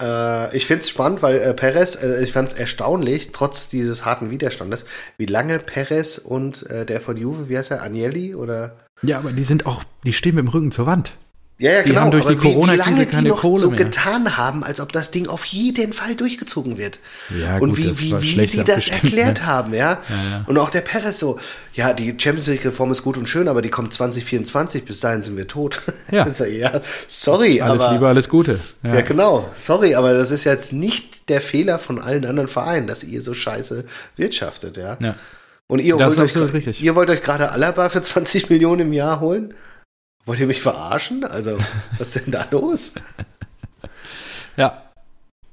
äh, 0.00 0.56
ich 0.56 0.66
finde 0.66 0.82
es 0.82 0.88
spannend, 0.88 1.22
weil 1.22 1.38
äh, 1.38 1.54
Perez, 1.54 1.96
äh, 2.02 2.22
ich 2.22 2.32
fand 2.32 2.48
es 2.48 2.54
erstaunlich, 2.54 3.32
trotz 3.32 3.68
dieses 3.68 4.04
harten 4.04 4.30
Widerstandes, 4.30 4.84
wie 5.16 5.26
lange 5.26 5.58
Perez 5.58 6.18
und 6.18 6.68
äh, 6.70 6.84
der 6.86 7.00
von 7.00 7.16
Juve, 7.16 7.48
wie 7.48 7.58
heißt 7.58 7.70
er, 7.70 7.82
Agnelli 7.82 8.34
oder 8.34 8.76
ja, 9.02 9.18
aber 9.18 9.32
die 9.32 9.44
sind 9.44 9.66
auch, 9.66 9.84
die 10.04 10.12
stehen 10.12 10.34
mit 10.34 10.44
dem 10.44 10.48
Rücken 10.48 10.70
zur 10.70 10.86
Wand. 10.86 11.12
Ja, 11.60 11.72
ja, 11.72 11.82
die 11.82 11.88
genau. 11.88 12.02
haben 12.02 12.10
durch 12.12 12.24
aber 12.24 12.34
die 12.36 12.40
Corona-Krise 12.40 13.06
keine 13.06 13.30
noch 13.30 13.40
Kohle 13.40 13.58
so 13.58 13.70
mehr. 13.70 13.78
getan 13.78 14.36
haben, 14.36 14.62
als 14.62 14.80
ob 14.80 14.92
das 14.92 15.10
Ding 15.10 15.26
auf 15.26 15.44
jeden 15.44 15.92
Fall 15.92 16.14
durchgezogen 16.14 16.78
wird. 16.78 17.00
Ja, 17.36 17.58
und 17.58 17.70
gut, 17.70 17.78
wie, 17.78 17.98
wie, 17.98 18.22
wie 18.22 18.46
sie 18.46 18.62
das 18.62 18.86
erklärt 18.86 19.40
ne? 19.40 19.46
haben, 19.46 19.74
ja? 19.74 19.78
Ja, 19.78 19.98
ja? 20.30 20.44
Und 20.46 20.56
auch 20.56 20.70
der 20.70 20.82
Perez 20.82 21.18
so, 21.18 21.40
ja, 21.74 21.92
die 21.92 22.14
Champions 22.16 22.46
League-Reform 22.46 22.92
ist 22.92 23.02
gut 23.02 23.16
und 23.16 23.28
schön, 23.28 23.48
aber 23.48 23.60
die 23.60 23.70
kommt 23.70 23.92
2024, 23.92 24.84
bis 24.84 25.00
dahin 25.00 25.22
sind 25.22 25.36
wir 25.36 25.48
tot. 25.48 25.82
Ja, 26.10 26.26
ja 26.46 26.80
sorry, 27.06 27.60
alles 27.60 27.82
aber. 27.82 27.92
Liebe, 27.92 28.08
alles 28.08 28.28
Gute. 28.28 28.58
Ja. 28.82 28.94
ja, 28.94 29.00
genau. 29.02 29.50
Sorry, 29.58 29.94
aber 29.94 30.14
das 30.14 30.30
ist 30.30 30.44
jetzt 30.44 30.72
nicht 30.72 31.28
der 31.28 31.40
Fehler 31.40 31.78
von 31.78 32.00
allen 32.00 32.24
anderen 32.24 32.48
Vereinen, 32.48 32.86
dass 32.86 33.04
ihr 33.04 33.20
so 33.20 33.34
scheiße 33.34 33.84
wirtschaftet, 34.16 34.78
ja. 34.78 34.96
ja. 35.00 35.16
Und 35.68 35.80
ihr, 35.80 35.96
das 35.96 36.16
holt 36.16 36.54
euch, 36.54 36.82
ihr 36.82 36.96
wollt 36.96 37.10
euch 37.10 37.22
gerade 37.22 37.52
Alaba 37.52 37.90
für 37.90 38.00
20 38.00 38.48
Millionen 38.48 38.88
im 38.88 38.92
Jahr 38.92 39.20
holen? 39.20 39.54
Wollt 40.24 40.40
ihr 40.40 40.46
mich 40.46 40.62
verarschen? 40.62 41.24
Also, 41.24 41.58
was 41.98 42.16
ist 42.16 42.26
denn 42.26 42.32
da 42.32 42.46
los? 42.50 42.94
ja. 44.56 44.82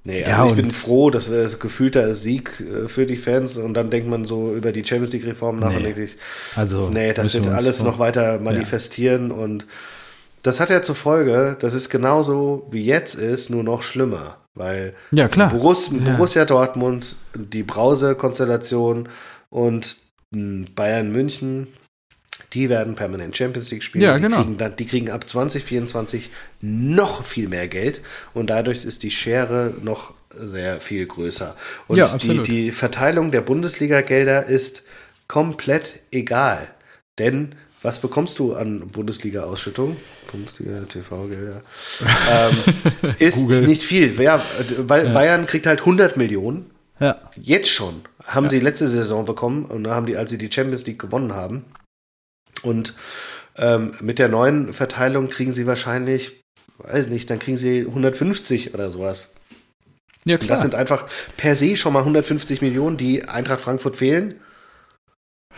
Nee, 0.07 0.23
also 0.23 0.43
ja, 0.43 0.49
ich 0.49 0.55
bin 0.55 0.69
froh, 0.69 1.09
dass 1.09 1.31
wir 1.31 1.41
das 1.41 1.59
gefühlter 1.59 2.13
Sieg 2.13 2.59
äh, 2.61 2.87
für 2.87 3.07
die 3.07 3.17
Fans 3.17 3.57
und 3.57 3.73
dann 3.73 3.89
denkt 3.89 4.07
man 4.07 4.25
so 4.25 4.53
über 4.53 4.71
die 4.71 4.85
Champions 4.85 5.13
League 5.13 5.25
Reform 5.25 5.59
nach 5.59 5.69
nee. 5.69 5.77
und 5.77 5.83
denkt 5.83 5.97
sich, 5.97 6.17
also, 6.55 6.89
nee, 6.93 7.11
das 7.11 7.33
wird 7.33 7.47
alles 7.47 7.81
noch 7.81 7.97
weiter 7.97 8.39
manifestieren 8.39 9.31
ja. 9.31 9.35
und 9.35 9.65
das 10.43 10.59
hat 10.59 10.69
ja 10.69 10.83
zur 10.83 10.93
Folge, 10.93 11.57
dass 11.59 11.73
es 11.73 11.89
genauso 11.89 12.67
wie 12.69 12.85
jetzt 12.85 13.15
ist, 13.15 13.49
nur 13.49 13.63
noch 13.63 13.81
schlimmer. 13.81 14.37
Weil 14.53 14.93
ja, 15.09 15.27
Borussia 15.27 16.41
ja. 16.41 16.45
Dortmund, 16.45 17.15
die 17.33 17.63
Brause-Konstellation 17.63 19.09
und 19.49 19.97
Bayern 20.75 21.11
München, 21.11 21.67
die 22.53 22.69
werden 22.69 22.95
permanent 22.95 23.35
Champions 23.35 23.71
League 23.71 23.83
spielen. 23.83 24.03
Ja, 24.03 24.15
die 24.15 24.23
genau. 24.23 24.37
Kriegen 24.37 24.57
dann, 24.57 24.75
die 24.75 24.85
kriegen 24.85 25.09
ab 25.09 25.27
2024 25.27 26.29
noch 26.61 27.23
viel 27.23 27.47
mehr 27.47 27.67
Geld 27.67 28.01
und 28.33 28.49
dadurch 28.49 28.85
ist 28.85 29.03
die 29.03 29.11
Schere 29.11 29.73
noch 29.81 30.13
sehr 30.37 30.79
viel 30.79 31.05
größer. 31.05 31.55
Und 31.87 31.97
ja, 31.97 32.17
die, 32.17 32.43
die 32.43 32.71
Verteilung 32.71 33.31
der 33.31 33.41
Bundesliga-Gelder 33.41 34.45
ist 34.45 34.83
komplett 35.27 35.99
egal. 36.11 36.67
Denn 37.17 37.55
was 37.81 37.99
bekommst 37.99 38.39
du 38.39 38.55
an 38.55 38.87
Bundesliga-Ausschüttung? 38.87 39.95
Bundesliga-TV-Gelder. 40.31 41.61
ähm, 42.31 43.13
ist 43.19 43.37
Google. 43.37 43.67
nicht 43.67 43.83
viel. 43.83 44.19
Ja, 44.19 44.43
weil 44.79 45.07
ja. 45.07 45.13
Bayern 45.13 45.45
kriegt 45.45 45.67
halt 45.67 45.81
100 45.81 46.17
Millionen. 46.17 46.71
Ja. 46.99 47.21
Jetzt 47.39 47.69
schon. 47.69 48.01
Haben 48.25 48.45
ja. 48.45 48.49
sie 48.49 48.59
letzte 48.59 48.87
Saison 48.87 49.25
bekommen 49.25 49.65
und 49.65 49.83
da 49.83 49.95
haben 49.95 50.05
die, 50.05 50.17
als 50.17 50.31
sie 50.31 50.37
die 50.37 50.51
Champions 50.51 50.85
League 50.85 50.99
gewonnen 50.99 51.33
haben. 51.33 51.65
Und 52.63 52.93
ähm, 53.57 53.91
mit 54.01 54.19
der 54.19 54.27
neuen 54.27 54.73
Verteilung 54.73 55.29
kriegen 55.29 55.53
sie 55.53 55.67
wahrscheinlich, 55.67 56.41
weiß 56.79 57.07
nicht, 57.07 57.29
dann 57.29 57.39
kriegen 57.39 57.57
sie 57.57 57.81
150 57.81 58.73
oder 58.73 58.89
sowas. 58.89 59.35
Ja, 60.25 60.37
klar. 60.37 60.41
Und 60.41 60.49
das 60.49 60.61
sind 60.61 60.75
einfach 60.75 61.07
per 61.37 61.55
se 61.55 61.77
schon 61.77 61.93
mal 61.93 61.99
150 61.99 62.61
Millionen, 62.61 62.97
die 62.97 63.25
Eintracht 63.25 63.61
Frankfurt 63.61 63.95
fehlen. 63.95 64.39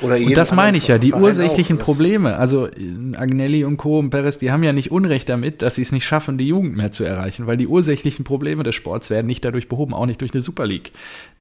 Und 0.01 0.37
das 0.37 0.53
meine 0.53 0.77
ich 0.77 0.87
ja, 0.87 0.97
die 0.97 1.13
ursächlichen 1.13 1.77
auch, 1.77 1.83
Probleme. 1.83 2.37
Also 2.37 2.69
Agnelli 3.13 3.63
und 3.63 3.77
Co. 3.77 3.99
und 3.99 4.09
Perez, 4.09 4.37
die 4.37 4.51
haben 4.51 4.63
ja 4.63 4.73
nicht 4.73 4.91
Unrecht 4.91 5.27
damit, 5.29 5.61
dass 5.61 5.75
sie 5.75 5.81
es 5.81 5.91
nicht 5.91 6.05
schaffen, 6.05 6.37
die 6.37 6.47
Jugend 6.47 6.75
mehr 6.75 6.91
zu 6.91 7.03
erreichen, 7.03 7.47
weil 7.47 7.57
die 7.57 7.67
ursächlichen 7.67 8.23
Probleme 8.23 8.63
des 8.63 8.75
Sports 8.75 9.09
werden 9.09 9.27
nicht 9.27 9.43
dadurch 9.43 9.69
behoben, 9.69 9.93
auch 9.93 10.05
nicht 10.05 10.21
durch 10.21 10.33
eine 10.33 10.41
Super 10.41 10.65
League. 10.65 10.91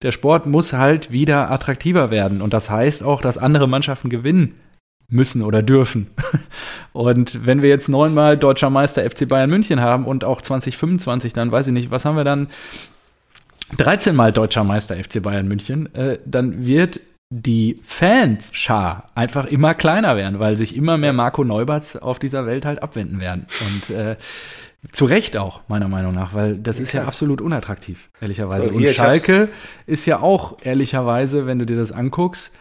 Der 0.03 0.13
Sport 0.13 0.47
muss 0.47 0.73
halt 0.73 1.11
wieder 1.11 1.51
attraktiver 1.51 2.11
werden 2.11 2.41
und 2.41 2.53
das 2.53 2.71
heißt 2.71 3.03
auch, 3.03 3.21
dass 3.21 3.39
andere 3.39 3.69
Mannschaften 3.69 4.09
gewinnen 4.09 4.55
müssen 5.09 5.43
oder 5.43 5.63
dürfen. 5.63 6.09
Und 6.93 7.47
wenn 7.47 7.63
wir 7.63 7.69
jetzt 7.69 7.89
neunmal 7.89 8.37
deutscher 8.37 8.71
Meister 8.71 9.09
FC 9.09 9.29
Bayern 9.29 9.51
München 9.51 9.81
haben 9.81 10.05
und 10.05 10.25
auch 10.25 10.43
2025, 10.43 11.33
dann 11.33 11.53
weiß 11.53 11.69
ich 11.69 11.73
nicht, 11.73 11.91
was 11.91 12.05
haben 12.05 12.17
wir 12.17 12.25
dann? 12.25 12.49
13 13.77 14.15
Mal 14.15 14.33
deutscher 14.33 14.65
Meister 14.65 14.97
FC 14.97 15.23
Bayern 15.23 15.49
München, 15.49 15.93
äh, 15.95 16.19
dann 16.25 16.67
wird 16.67 17.01
die 17.31 17.77
Fans-Schar 17.85 19.07
einfach 19.15 19.47
immer 19.47 19.75
kleiner 19.75 20.17
werden, 20.17 20.39
weil 20.39 20.57
sich 20.57 20.77
immer 20.77 20.97
mehr 20.97 21.13
Marco 21.13 21.43
Neuberts 21.45 21.97
auf 21.97 22.19
dieser 22.19 22.47
Welt 22.47 22.65
halt 22.65 22.83
abwenden 22.83 23.21
werden. 23.21 23.47
Und 23.61 23.97
äh, 23.97 24.17
zu 24.93 25.07
Recht 25.07 25.37
auch, 25.37 25.63
meiner 25.69 25.89
Meinung 25.89 26.15
nach, 26.15 26.35
weil 26.35 26.57
das 26.57 26.79
ist 26.79 26.93
ja 26.93 27.05
absolut 27.05 27.41
unattraktiv, 27.41 28.11
ehrlicherweise. 28.21 28.71
So, 28.71 28.77
Und 28.77 28.89
Schalke 28.89 29.49
ist 29.87 30.07
ja 30.07 30.21
auch, 30.21 30.59
ehrlicherweise, 30.63 31.47
wenn 31.47 31.59
du 31.59 31.67
dir 31.67 31.77
das 31.77 31.91
anguckst, 31.91 32.53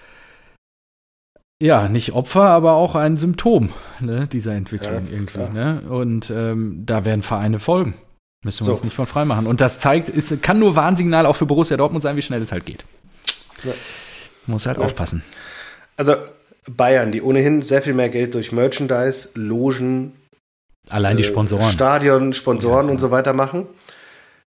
ja, 1.61 1.87
nicht 1.87 2.13
Opfer, 2.13 2.43
aber 2.43 2.73
auch 2.73 2.95
ein 2.95 3.15
Symptom 3.15 3.69
ne, 3.99 4.27
dieser 4.27 4.53
Entwicklung 4.53 5.05
ja, 5.05 5.11
irgendwie. 5.11 5.53
Ne? 5.53 5.83
Und 5.87 6.29
ähm, 6.29 6.83
da 6.85 7.05
werden 7.05 7.21
Vereine 7.21 7.59
folgen. 7.59 7.93
Müssen 8.43 8.61
wir 8.61 8.65
so. 8.65 8.71
uns 8.73 8.83
nicht 8.83 8.95
von 8.95 9.05
frei 9.05 9.23
machen. 9.25 9.47
Und 9.47 9.61
das 9.61 9.79
zeigt, 9.79 10.09
ist, 10.09 10.43
kann 10.43 10.59
nur 10.59 10.75
Warnsignal 10.75 11.25
auch 11.25 11.35
für 11.35 11.45
Borussia 11.45 11.77
Dortmund 11.77 12.01
sein, 12.01 12.17
wie 12.17 12.21
schnell 12.21 12.41
es 12.41 12.51
halt 12.51 12.65
geht. 12.65 12.83
Ja. 13.63 13.71
Muss 14.47 14.65
halt 14.65 14.77
ja. 14.77 14.85
aufpassen. 14.85 15.23
Also 15.97 16.15
Bayern, 16.69 17.11
die 17.11 17.21
ohnehin 17.21 17.61
sehr 17.61 17.81
viel 17.81 17.93
mehr 17.93 18.09
Geld 18.09 18.33
durch 18.33 18.51
Merchandise, 18.51 19.29
Logen, 19.35 20.13
allein 20.89 21.17
die 21.17 21.23
äh, 21.23 21.27
Sponsoren, 21.27 21.71
Stadion, 21.71 22.33
Sponsoren 22.33 22.87
ja, 22.87 22.91
und 22.91 22.99
so 22.99 23.11
weiter 23.11 23.33
machen, 23.33 23.67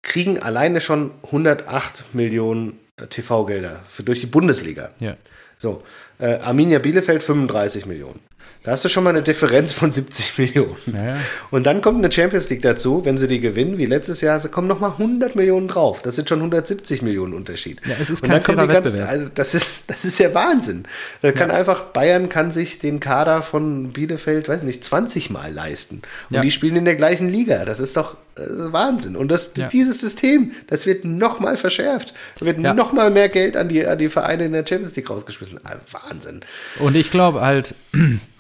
kriegen 0.03 0.41
alleine 0.41 0.81
schon 0.81 1.13
108 1.25 2.15
Millionen 2.15 2.79
äh, 3.01 3.07
TV-Gelder 3.07 3.83
durch 4.05 4.21
die 4.21 4.27
Bundesliga. 4.27 4.91
Ja. 5.01 5.17
So, 5.59 5.83
äh, 6.19 6.39
Arminia 6.39 6.79
Bielefeld 6.79 7.23
35 7.23 7.87
Millionen. 7.87 8.21
Da 8.67 8.73
hast 8.73 8.85
du 8.85 8.89
schon 8.89 9.05
mal 9.05 9.11
eine 9.11 9.23
Differenz 9.23 9.73
von 9.73 9.93
70 9.93 10.39
Millionen. 10.39 10.77
Ja. 10.93 11.17
Und 11.53 11.67
dann 11.67 11.81
kommt 11.81 11.99
eine 11.99 12.11
Champions 12.11 12.49
League 12.51 12.63
dazu, 12.63 13.05
wenn 13.05 13.17
sie 13.17 13.29
die 13.29 13.39
gewinnen, 13.39 13.79
wie 13.79 13.87
letztes 13.87 14.21
Jahr, 14.21 14.41
kommen 14.49 14.67
nochmal 14.67 14.91
100 14.91 15.37
Millionen 15.37 15.69
drauf. 15.69 16.03
Das 16.03 16.17
sind 16.17 16.29
schon 16.29 16.41
170 16.41 17.01
Millionen 17.01 17.33
Unterschied. 17.33 17.81
Ja, 17.87 17.95
es 18.01 18.11
ist 18.11 18.23
kein 18.23 18.33
Und 18.33 18.49
dann 18.49 18.57
kommt 18.57 18.69
die 18.69 18.73
ganze, 18.73 19.07
also 19.07 19.29
das 19.33 19.55
ist, 19.55 19.85
das 19.87 20.05
ist 20.05 20.19
ja 20.19 20.35
Wahnsinn. 20.35 20.83
Da 21.23 21.31
kann 21.31 21.51
ja. 21.51 21.57
einfach, 21.57 21.85
Bayern 21.85 22.29
kann 22.29 22.51
sich 22.51 22.81
den 22.81 22.99
Kader 22.99 23.45
von 23.45 23.93
Bielefeld, 23.93 24.49
weiß 24.49 24.65
nicht, 24.65 24.83
20 24.83 25.31
Mal 25.31 25.53
leisten. 25.53 26.03
Und 26.29 26.37
ja. 26.37 26.43
die 26.43 26.51
spielen 26.51 26.75
in 26.75 26.87
der 26.87 26.97
gleichen 26.97 27.29
Liga. 27.29 27.65
Das 27.65 27.79
ist 27.79 27.97
doch 27.97 28.17
das 28.37 28.49
ist 28.49 28.73
Wahnsinn. 28.73 29.17
Und 29.17 29.29
das, 29.29 29.55
dieses 29.55 30.01
System, 30.01 30.53
das 30.67 30.85
wird 30.85 31.07
nochmal 31.07 31.57
verschärft. 31.57 32.13
Da 32.39 32.45
wird 32.45 32.61
ja. 32.61 32.75
nochmal 32.75 33.11
mehr 33.11 33.31
Geld 33.31 33.57
an 33.57 33.69
die, 33.69 33.87
an 33.87 33.99
die 33.99 34.11
Vereine 34.11 34.45
in 34.45 34.53
der 34.53 34.65
Champions 34.67 34.95
League 34.95 35.09
rausgeschmissen. 35.09 35.59
Ah, 35.65 35.77
Wahnsinn. 35.91 36.41
Und 36.79 36.97
ich 36.97 37.11
glaube 37.11 37.41
halt, 37.41 37.75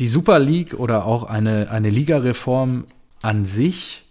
die 0.00 0.08
Super 0.08 0.38
League 0.38 0.74
oder 0.74 1.04
auch 1.04 1.24
eine, 1.24 1.70
eine 1.70 1.90
Ligareform 1.90 2.86
an 3.22 3.44
sich 3.44 4.08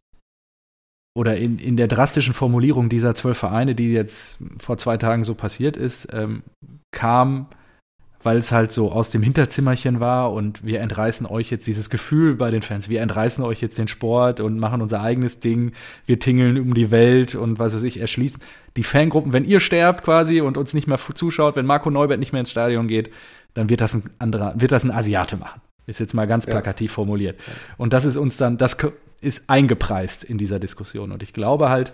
oder 1.17 1.35
in, 1.35 1.57
in 1.57 1.77
der 1.77 1.87
drastischen 1.87 2.33
Formulierung 2.33 2.89
dieser 2.89 3.15
zwölf 3.15 3.39
Vereine, 3.39 3.73
die 3.73 3.89
jetzt 3.89 4.37
vor 4.59 4.77
zwei 4.77 4.97
Tagen 4.97 5.23
so 5.23 5.33
passiert 5.33 5.75
ist, 5.75 6.07
ähm, 6.13 6.43
kam, 6.91 7.47
weil 8.21 8.37
es 8.37 8.51
halt 8.51 8.71
so 8.71 8.91
aus 8.91 9.09
dem 9.09 9.23
Hinterzimmerchen 9.23 9.99
war 9.99 10.31
und 10.31 10.63
wir 10.63 10.79
entreißen 10.81 11.25
euch 11.25 11.49
jetzt 11.49 11.65
dieses 11.65 11.89
Gefühl 11.89 12.35
bei 12.35 12.51
den 12.51 12.61
Fans, 12.61 12.87
wir 12.87 13.01
entreißen 13.01 13.43
euch 13.43 13.59
jetzt 13.59 13.79
den 13.79 13.87
Sport 13.87 14.41
und 14.41 14.59
machen 14.59 14.83
unser 14.83 15.01
eigenes 15.01 15.39
Ding, 15.39 15.71
wir 16.05 16.19
tingeln 16.19 16.59
um 16.59 16.75
die 16.75 16.91
Welt 16.91 17.33
und 17.33 17.57
was 17.57 17.73
weiß 17.73 17.83
ich, 17.83 17.99
erschließen 17.99 18.41
die 18.77 18.83
Fangruppen, 18.83 19.33
wenn 19.33 19.45
ihr 19.45 19.59
sterbt 19.59 20.03
quasi 20.03 20.41
und 20.41 20.55
uns 20.55 20.75
nicht 20.75 20.87
mehr 20.87 20.99
zuschaut, 21.15 21.55
wenn 21.55 21.65
Marco 21.65 21.89
Neubert 21.89 22.19
nicht 22.19 22.31
mehr 22.31 22.41
ins 22.41 22.51
Stadion 22.51 22.87
geht, 22.87 23.11
dann 23.55 23.69
wird 23.69 23.81
das 23.81 23.95
ein 23.95 24.03
anderer, 24.19 24.53
wird 24.55 24.71
das 24.71 24.83
ein 24.83 24.91
Asiate 24.91 25.35
machen. 25.35 25.61
Ist 25.89 25.99
jetzt 25.99 26.13
mal 26.13 26.27
ganz 26.27 26.45
plakativ 26.45 26.91
ja. 26.91 26.95
formuliert. 26.95 27.41
Und 27.77 27.93
das 27.93 28.05
ist 28.05 28.15
uns 28.15 28.37
dann, 28.37 28.57
das 28.57 28.77
ist 29.21 29.49
eingepreist 29.49 30.23
in 30.23 30.37
dieser 30.37 30.59
Diskussion. 30.59 31.11
Und 31.11 31.23
ich 31.23 31.33
glaube 31.33 31.69
halt, 31.69 31.91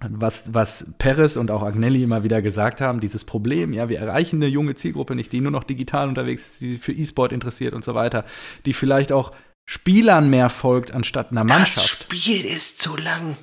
was, 0.00 0.52
was 0.52 0.86
Perez 0.98 1.36
und 1.36 1.50
auch 1.50 1.62
Agnelli 1.62 2.02
immer 2.02 2.22
wieder 2.22 2.42
gesagt 2.42 2.80
haben, 2.80 3.00
dieses 3.00 3.24
Problem, 3.24 3.72
ja, 3.72 3.88
wir 3.88 3.98
erreichen 3.98 4.36
eine 4.36 4.46
junge 4.46 4.74
Zielgruppe 4.74 5.14
nicht, 5.14 5.32
die 5.32 5.40
nur 5.40 5.52
noch 5.52 5.64
digital 5.64 6.08
unterwegs 6.08 6.48
ist, 6.48 6.60
die 6.60 6.78
für 6.78 6.92
E-Sport 6.92 7.32
interessiert 7.32 7.72
und 7.72 7.82
so 7.82 7.94
weiter, 7.94 8.24
die 8.66 8.74
vielleicht 8.74 9.10
auch 9.10 9.32
Spielern 9.68 10.28
mehr 10.30 10.50
folgt 10.50 10.92
anstatt 10.92 11.32
einer 11.32 11.44
Mannschaft. 11.44 11.76
Das 11.76 11.88
Spiel 11.88 12.44
ist 12.44 12.78
zu 12.78 12.96
lang. 12.96 13.36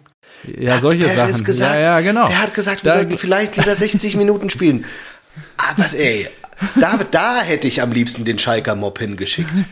Ja, 0.57 0.79
solche 0.79 1.05
Perez 1.05 1.31
Sachen. 1.31 1.43
Gesagt, 1.43 1.75
ja, 1.75 1.81
ja, 1.81 2.01
genau. 2.01 2.27
Er 2.27 2.41
hat 2.43 2.53
gesagt, 2.53 2.83
wir 2.83 2.91
da, 2.91 2.97
sollten 2.97 3.17
vielleicht 3.17 3.57
lieber 3.57 3.75
60 3.75 4.15
Minuten 4.15 4.49
spielen. 4.49 4.85
Aber 5.57 5.85
ey, 5.93 6.29
da, 6.79 6.99
da 7.11 7.41
hätte 7.41 7.67
ich 7.67 7.81
am 7.81 7.91
liebsten 7.91 8.25
den 8.25 8.39
Schalker 8.39 8.75
Mob 8.75 8.99
hingeschickt. 8.99 9.65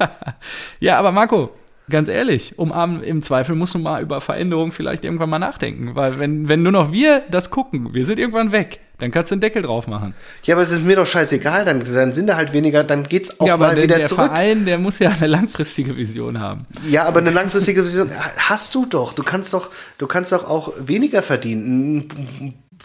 ja, 0.80 0.98
aber 0.98 1.12
Marco, 1.12 1.52
ganz 1.90 2.08
ehrlich, 2.08 2.58
um 2.58 2.72
im 3.02 3.22
Zweifel 3.22 3.54
musst 3.54 3.74
du 3.74 3.78
mal 3.78 4.02
über 4.02 4.20
Veränderungen 4.20 4.72
vielleicht 4.72 5.04
irgendwann 5.04 5.28
mal 5.28 5.38
nachdenken. 5.38 5.94
Weil 5.94 6.18
wenn, 6.18 6.48
wenn 6.48 6.62
nur 6.62 6.72
noch 6.72 6.92
wir 6.92 7.22
das 7.30 7.50
gucken, 7.50 7.92
wir 7.92 8.06
sind 8.06 8.18
irgendwann 8.18 8.52
weg, 8.52 8.80
dann 8.98 9.10
kannst 9.10 9.30
du 9.30 9.36
den 9.36 9.40
Deckel 9.40 9.62
drauf 9.62 9.86
machen. 9.86 10.14
Ja, 10.44 10.54
aber 10.54 10.62
es 10.62 10.70
ist 10.70 10.84
mir 10.84 10.96
doch 10.96 11.06
scheißegal, 11.06 11.64
dann, 11.64 11.82
dann 11.92 12.12
sind 12.12 12.28
da 12.28 12.36
halt 12.36 12.52
weniger, 12.52 12.84
dann 12.84 13.04
geht's 13.08 13.40
auch 13.40 13.46
ja, 13.46 13.56
mal 13.56 13.74
der, 13.74 13.84
wieder 13.84 13.96
der 13.98 14.06
zurück. 14.06 14.26
Der 14.26 14.36
Verein, 14.36 14.64
der 14.64 14.78
muss 14.78 14.98
ja 14.98 15.10
eine 15.10 15.26
langfristige 15.26 15.96
Vision 15.96 16.38
haben. 16.38 16.66
Ja, 16.88 17.04
aber 17.04 17.20
eine 17.20 17.30
langfristige 17.30 17.84
Vision 17.84 18.10
hast 18.36 18.74
du 18.74 18.86
doch. 18.86 19.12
Du 19.12 19.22
kannst 19.22 19.52
doch, 19.52 19.70
du 19.98 20.06
kannst 20.06 20.32
doch 20.32 20.48
auch 20.48 20.72
weniger 20.78 21.22
verdienen. 21.22 22.08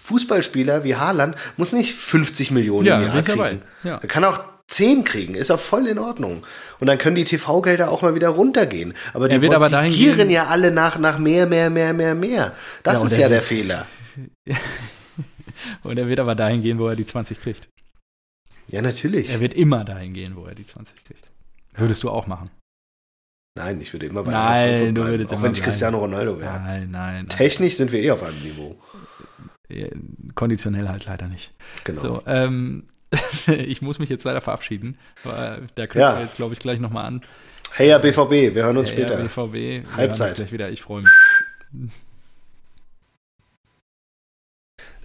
Fußballspieler 0.06 0.84
wie 0.84 0.96
Haaland 0.96 1.36
muss 1.58 1.74
nicht 1.74 1.94
50 1.94 2.52
Millionen 2.52 2.86
ja, 2.86 3.02
im 3.02 3.08
Jahr 3.08 3.22
kriegen. 3.24 3.62
Ja. 3.84 3.98
Er 3.98 4.08
kann 4.08 4.24
auch 4.24 4.40
10 4.68 5.04
kriegen, 5.04 5.36
ist 5.36 5.52
auch 5.52 5.60
voll 5.60 5.88
in 5.88 6.00
Ordnung. 6.00 6.44
Und 6.80 6.88
dann 6.88 6.98
können 6.98 7.16
die 7.16 7.24
TV-Gelder 7.24 7.90
auch 7.90 8.02
mal 8.02 8.16
wieder 8.16 8.30
runtergehen. 8.30 8.94
Aber 9.14 9.30
die, 9.30 9.50
aber 9.50 9.70
die 9.70 9.90
gieren 9.90 10.30
ja 10.30 10.46
alle 10.46 10.72
nach, 10.72 10.98
nach 10.98 11.18
mehr, 11.20 11.46
mehr, 11.48 11.70
mehr, 11.70 11.94
mehr, 11.94 12.16
mehr. 12.16 12.54
Das 12.84 13.02
ja, 13.02 13.06
ist 13.08 13.18
ja 13.18 13.30
der 13.30 13.42
Fehler. 13.42 13.86
und 15.84 15.98
er 15.98 16.08
wird 16.08 16.20
aber 16.20 16.36
dahin 16.36 16.62
gehen, 16.62 16.80
wo 16.80 16.88
er 16.88 16.96
die 16.96 17.06
20 17.06 17.40
kriegt. 17.42 17.68
Ja, 18.70 18.82
natürlich. 18.82 19.30
Er 19.32 19.40
wird 19.40 19.54
immer 19.54 19.84
dahin 19.84 20.14
gehen, 20.14 20.36
wo 20.36 20.46
er 20.46 20.56
die 20.56 20.66
20 20.66 21.04
kriegt. 21.04 21.28
Würdest 21.76 22.04
du 22.04 22.10
auch 22.10 22.28
machen? 22.28 22.50
Nein, 23.58 23.80
ich 23.80 23.94
würde 23.94 24.08
immer 24.08 24.24
bei 24.24 24.32
Nein, 24.32 24.96
du 24.96 25.06
würdest 25.06 25.34
Auch 25.34 25.42
wenn 25.42 25.54
ich 25.54 25.64
Cristiano 25.64 25.98
Ronaldo 26.00 26.40
wäre. 26.40 26.52
Nein, 26.54 26.64
nein, 26.64 26.90
nein. 26.92 27.28
Technisch 27.30 27.78
sind 27.78 27.92
wir 27.92 28.02
eh 28.02 28.12
auf 28.12 28.24
einem 28.24 28.42
Niveau. 28.42 28.76
Konditionell 30.36 30.88
halt 30.90 31.06
leider 31.06 31.28
nicht. 31.28 31.54
Genau. 31.84 32.02
So, 32.02 32.24
ähm, 32.28 32.84
ich 33.48 33.82
muss 33.82 34.00
mich 34.00 34.10
jetzt 34.10 34.24
leider 34.24 34.42
verabschieden. 34.42 34.98
Der 35.24 35.88
knüpft 35.88 35.96
ja. 35.96 36.20
jetzt, 36.20 36.36
glaube 36.36 36.54
ich, 36.54 36.60
gleich 36.60 36.80
nochmal 36.80 37.06
an. 37.06 37.22
Hey 37.74 37.90
ja, 37.90 37.98
BVB, 37.98 38.56
wir 38.56 38.64
hören 38.64 38.78
uns 38.78 38.92
hey, 38.92 39.00
später. 39.00 39.20
Ja, 39.20 39.26
BVB, 39.26 39.92
Halbzeit. 39.96 40.36
gleich 40.36 40.52
wieder. 40.52 40.70
Ich 40.70 40.82
freue 40.82 41.04
mich. 41.04 41.12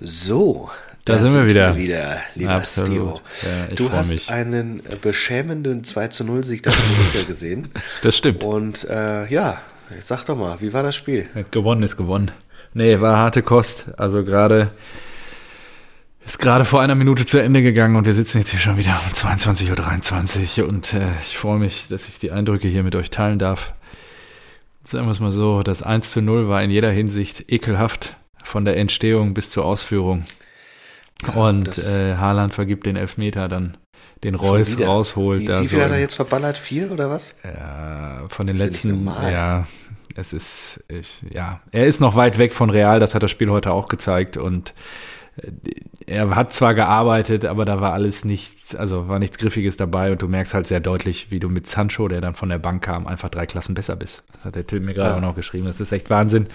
So, 0.01 0.71
da, 1.05 1.19
sind 1.19 1.35
wir 1.35 1.47
wieder. 1.47 1.75
wieder 1.75 2.17
lieber 2.35 2.53
Absolut. 2.53 3.21
Ja, 3.43 3.75
du 3.75 3.91
hast 3.93 4.11
mich. 4.11 4.31
einen 4.31 4.83
beschämenden 5.03 5.85
2 5.85 6.09
zu 6.09 6.25
0 6.25 6.45
Sieg 6.45 6.63
der 6.63 6.71
Borussia 6.71 7.23
gesehen. 7.25 7.69
Das 8.03 8.17
stimmt. 8.17 8.45
Und 8.45 8.85
äh, 8.89 9.27
ja, 9.27 9.61
sag 10.01 10.25
doch 10.25 10.37
mal, 10.37 10.61
wie 10.61 10.73
war 10.73 10.83
das 10.83 10.97
Spiel? 10.97 11.29
Gewonnen 11.51 11.83
ist 11.83 11.97
gewonnen. 11.97 12.31
Nee, 12.73 13.01
war 13.01 13.17
harte 13.17 13.43
Kost. 13.43 13.99
Also 13.99 14.25
gerade 14.25 14.71
ist 16.25 16.39
gerade 16.39 16.65
vor 16.65 16.81
einer 16.81 16.95
Minute 16.95 17.27
zu 17.27 17.43
Ende 17.43 17.63
gegangen 17.63 17.97
und 17.97 18.07
wir 18.07 18.15
sitzen 18.15 18.39
jetzt 18.39 18.51
hier 18.51 18.61
schon 18.61 18.77
wieder 18.77 19.01
um 19.05 19.13
22.23 19.13 20.63
Uhr 20.63 20.69
und 20.69 20.93
äh, 20.95 21.09
ich 21.23 21.37
freue 21.37 21.59
mich, 21.59 21.89
dass 21.89 22.09
ich 22.09 22.19
die 22.19 22.31
Eindrücke 22.31 22.69
hier 22.69 22.83
mit 22.83 22.95
euch 22.95 23.11
teilen 23.11 23.39
darf. 23.39 23.73
Sagen 24.85 25.07
wir 25.07 25.11
es 25.11 25.21
mal 25.21 25.33
so, 25.33 25.63
das 25.63 25.83
1 25.83 26.13
zu 26.13 26.23
0 26.23 26.49
war 26.49 26.63
in 26.63 26.71
jeder 26.71 26.91
Hinsicht 26.91 27.51
ekelhaft, 27.51 28.17
von 28.45 28.65
der 28.65 28.77
Entstehung 28.77 29.35
bis 29.35 29.51
zur 29.51 29.65
Ausführung. 29.65 30.25
Ja, 31.27 31.35
und 31.35 31.77
äh, 31.79 32.17
Haaland 32.17 32.55
vergibt 32.55 32.87
den 32.87 32.97
Elfmeter 32.97 33.49
dann 33.49 33.77
den 34.25 34.35
Reus 34.35 34.79
rausholt. 34.79 35.43
Wie, 35.43 35.49
wie 35.49 35.67
viel 35.67 35.79
so 35.79 35.85
hat 35.85 35.91
er 35.91 35.99
jetzt 35.99 36.15
verballert? 36.15 36.57
Vier 36.57 36.93
oder 36.93 37.11
was? 37.11 37.37
Ja, 37.43 38.25
von 38.29 38.47
den 38.47 38.57
letzten, 38.57 39.07
ja, 39.07 39.67
es 40.15 40.33
ist, 40.33 40.85
ich, 40.89 41.23
ja, 41.31 41.61
er 41.73 41.87
ist 41.87 42.01
noch 42.01 42.17
weit 42.17 42.39
weg 42.39 42.53
von 42.53 42.71
Real, 42.71 43.01
das 43.01 43.15
hat 43.15 43.23
das 43.23 43.31
Spiel 43.31 43.51
heute 43.51 43.73
auch 43.73 43.89
gezeigt 43.89 44.37
und 44.37 44.75
er 46.07 46.35
hat 46.35 46.53
zwar 46.53 46.75
gearbeitet, 46.75 47.45
aber 47.45 47.65
da 47.65 47.81
war 47.81 47.93
alles 47.93 48.25
nichts, 48.25 48.75
also 48.75 49.09
war 49.09 49.19
nichts 49.19 49.39
Griffiges 49.39 49.77
dabei 49.77 50.11
und 50.13 50.21
du 50.21 50.29
merkst 50.29 50.55
halt 50.55 50.67
sehr 50.67 50.81
deutlich, 50.81 51.31
wie 51.31 51.39
du 51.39 51.49
mit 51.49 51.67
Sancho, 51.67 52.09
der 52.09 52.21
dann 52.21 52.35
von 52.35 52.49
der 52.49 52.59
Bank 52.59 52.83
kam, 52.83 53.07
einfach 53.07 53.29
drei 53.29 53.47
Klassen 53.47 53.75
besser 53.75 53.97
bist. 53.97 54.25
Das 54.33 54.45
hat 54.45 54.57
der 54.57 54.67
Till 54.67 54.81
mir 54.81 54.93
gerade 54.93 55.11
ja. 55.11 55.17
auch 55.17 55.21
noch 55.21 55.37
geschrieben. 55.37 55.67
Das 55.67 55.81
ist 55.81 55.93
echt 55.93 56.11
Wahnsinn. 56.11 56.47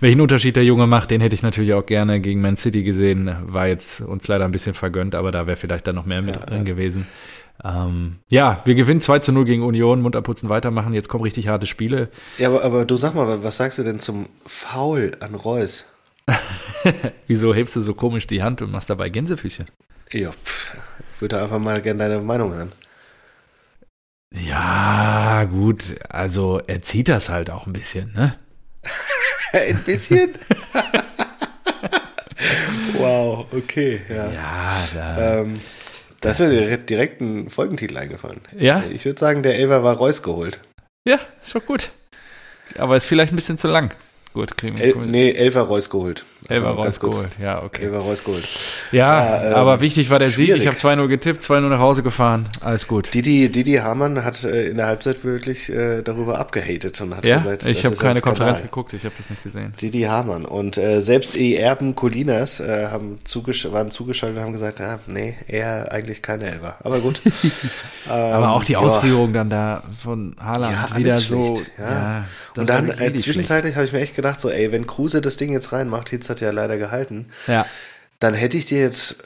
Welchen 0.00 0.20
Unterschied 0.20 0.56
der 0.56 0.64
Junge 0.64 0.86
macht, 0.86 1.10
den 1.10 1.20
hätte 1.20 1.34
ich 1.34 1.42
natürlich 1.42 1.74
auch 1.74 1.84
gerne 1.84 2.20
gegen 2.20 2.40
Man 2.40 2.56
City 2.56 2.82
gesehen. 2.82 3.30
War 3.46 3.68
jetzt 3.68 4.00
uns 4.00 4.26
leider 4.26 4.46
ein 4.46 4.52
bisschen 4.52 4.74
vergönnt, 4.74 5.14
aber 5.14 5.30
da 5.30 5.46
wäre 5.46 5.56
vielleicht 5.56 5.86
dann 5.86 5.96
noch 5.96 6.06
mehr 6.06 6.22
mit 6.22 6.36
ja, 6.36 6.46
drin 6.46 6.58
ja. 6.58 6.64
Ähm, 7.62 8.18
ja, 8.30 8.62
wir 8.64 8.74
gewinnen 8.74 9.00
2 9.00 9.20
zu 9.20 9.32
0 9.32 9.44
gegen 9.44 9.62
Union, 9.62 10.02
Mund 10.02 10.16
abputzen, 10.16 10.48
weitermachen. 10.48 10.92
Jetzt 10.92 11.08
kommen 11.08 11.24
richtig 11.24 11.48
harte 11.48 11.66
Spiele. 11.66 12.08
Ja, 12.38 12.48
aber, 12.48 12.64
aber 12.64 12.84
du 12.84 12.96
sag 12.96 13.14
mal, 13.14 13.42
was 13.42 13.56
sagst 13.56 13.78
du 13.78 13.84
denn 13.84 14.00
zum 14.00 14.26
Foul 14.44 15.12
an 15.20 15.34
Reus? 15.34 15.86
Wieso 17.26 17.54
hebst 17.54 17.76
du 17.76 17.80
so 17.80 17.94
komisch 17.94 18.26
die 18.26 18.42
Hand 18.42 18.62
und 18.62 18.72
machst 18.72 18.90
dabei 18.90 19.08
Gänsefüßchen? 19.08 19.66
Ja, 20.10 20.32
pff, 20.32 20.76
ich 21.12 21.20
würde 21.20 21.42
einfach 21.42 21.58
mal 21.58 21.80
gerne 21.80 22.08
deine 22.08 22.20
Meinung 22.20 22.52
hören. 22.52 22.72
Ja, 24.34 25.44
gut, 25.44 25.94
also 26.08 26.60
er 26.66 26.82
zieht 26.82 27.08
das 27.08 27.28
halt 27.28 27.50
auch 27.50 27.66
ein 27.66 27.72
bisschen, 27.72 28.12
ne? 28.14 28.36
ein 29.52 29.82
bisschen? 29.84 30.34
wow, 32.98 33.46
okay, 33.52 34.00
ja. 34.08 34.30
Ja, 34.30 34.88
da. 34.92 35.40
Ähm, 35.40 35.60
da 36.24 36.30
ist 36.30 36.40
mir 36.40 36.76
direkt 36.78 37.20
ein 37.20 37.50
Folgentitel 37.50 37.96
eingefallen. 37.98 38.40
Ja? 38.58 38.82
Ich 38.90 39.04
würde 39.04 39.20
sagen, 39.20 39.42
der 39.42 39.58
Elver 39.58 39.82
war 39.84 39.96
Reus 39.96 40.22
geholt. 40.22 40.58
Ja, 41.06 41.20
ist 41.42 41.54
doch 41.54 41.64
gut. 41.64 41.90
Aber 42.78 42.96
ist 42.96 43.06
vielleicht 43.06 43.32
ein 43.32 43.36
bisschen 43.36 43.58
zu 43.58 43.68
lang. 43.68 43.94
Gut, 44.34 44.56
kriegen 44.56 44.76
wir. 44.76 44.84
El, 44.84 44.96
nee, 45.06 45.30
Elfer 45.30 45.60
Reus 45.60 45.88
geholt. 45.88 46.24
Elfer 46.48 46.70
Reus 46.70 46.98
geholt, 46.98 47.28
ja, 47.40 47.62
okay. 47.62 47.84
Elfer 47.84 47.98
Reus 47.98 48.24
geholt. 48.24 48.42
Ja, 48.90 49.24
ja 49.24 49.44
ähm, 49.44 49.54
aber 49.54 49.80
wichtig 49.80 50.10
war 50.10 50.18
der 50.18 50.26
schwierig. 50.26 50.60
Sieg. 50.60 50.74
Ich 50.74 50.84
habe 50.84 51.00
2-0 51.02 51.06
getippt, 51.06 51.42
2-0 51.44 51.60
nach 51.60 51.78
Hause 51.78 52.02
gefahren. 52.02 52.48
Alles 52.60 52.88
gut. 52.88 53.14
Didi, 53.14 53.48
Didi 53.48 53.74
Hamann 53.76 54.24
hat 54.24 54.42
äh, 54.42 54.64
in 54.64 54.76
der 54.76 54.86
Halbzeit 54.86 55.22
wirklich 55.22 55.70
äh, 55.70 56.02
darüber 56.02 56.40
abgehatet 56.40 57.00
und 57.00 57.16
hat 57.16 57.24
ja? 57.24 57.36
gesagt, 57.36 57.64
ich 57.64 57.86
habe 57.86 57.94
keine 57.94 58.20
Konferenz 58.20 58.60
geguckt, 58.60 58.92
ich 58.92 59.04
habe 59.04 59.14
das 59.16 59.30
nicht 59.30 59.44
gesehen. 59.44 59.72
Didi 59.80 60.02
Hamann 60.02 60.44
und 60.44 60.78
äh, 60.78 61.00
selbst 61.00 61.34
die 61.34 61.54
Erben 61.56 61.94
Colinas 61.94 62.58
äh, 62.58 62.88
haben 62.90 63.18
zugesch 63.22 63.70
waren 63.70 63.92
zugeschaltet 63.92 64.38
und 64.38 64.44
haben 64.44 64.52
gesagt, 64.52 64.80
ja, 64.80 64.98
nee, 65.06 65.36
er 65.46 65.92
eigentlich 65.92 66.22
keine 66.22 66.46
Elfer. 66.46 66.76
Aber 66.82 66.98
gut. 66.98 67.22
ähm, 68.06 68.10
aber 68.10 68.50
auch 68.50 68.64
die 68.64 68.76
Ausführung 68.76 69.28
ja. 69.28 69.44
dann 69.44 69.50
da 69.50 69.82
von 70.02 70.34
Haaland 70.40 70.74
ja, 70.90 70.96
wieder 70.96 71.18
so. 71.20 71.54
Schlecht, 71.54 71.70
ja. 71.78 72.24
und 72.56 72.68
dann 72.68 72.90
äh, 72.90 73.14
zwischenzeitlich 73.14 73.76
habe 73.76 73.84
ich 73.86 73.92
mir 73.92 74.00
echt 74.00 74.16
gedacht, 74.16 74.23
so, 74.40 74.50
ey, 74.50 74.72
wenn 74.72 74.86
Kruse 74.86 75.20
das 75.20 75.36
Ding 75.36 75.52
jetzt 75.52 75.72
reinmacht, 75.72 76.10
Hitz 76.10 76.28
hat 76.30 76.40
ja 76.40 76.50
leider 76.50 76.78
gehalten, 76.78 77.26
ja. 77.46 77.66
dann 78.18 78.34
hätte 78.34 78.56
ich 78.56 78.66
dir 78.66 78.80
jetzt 78.80 79.16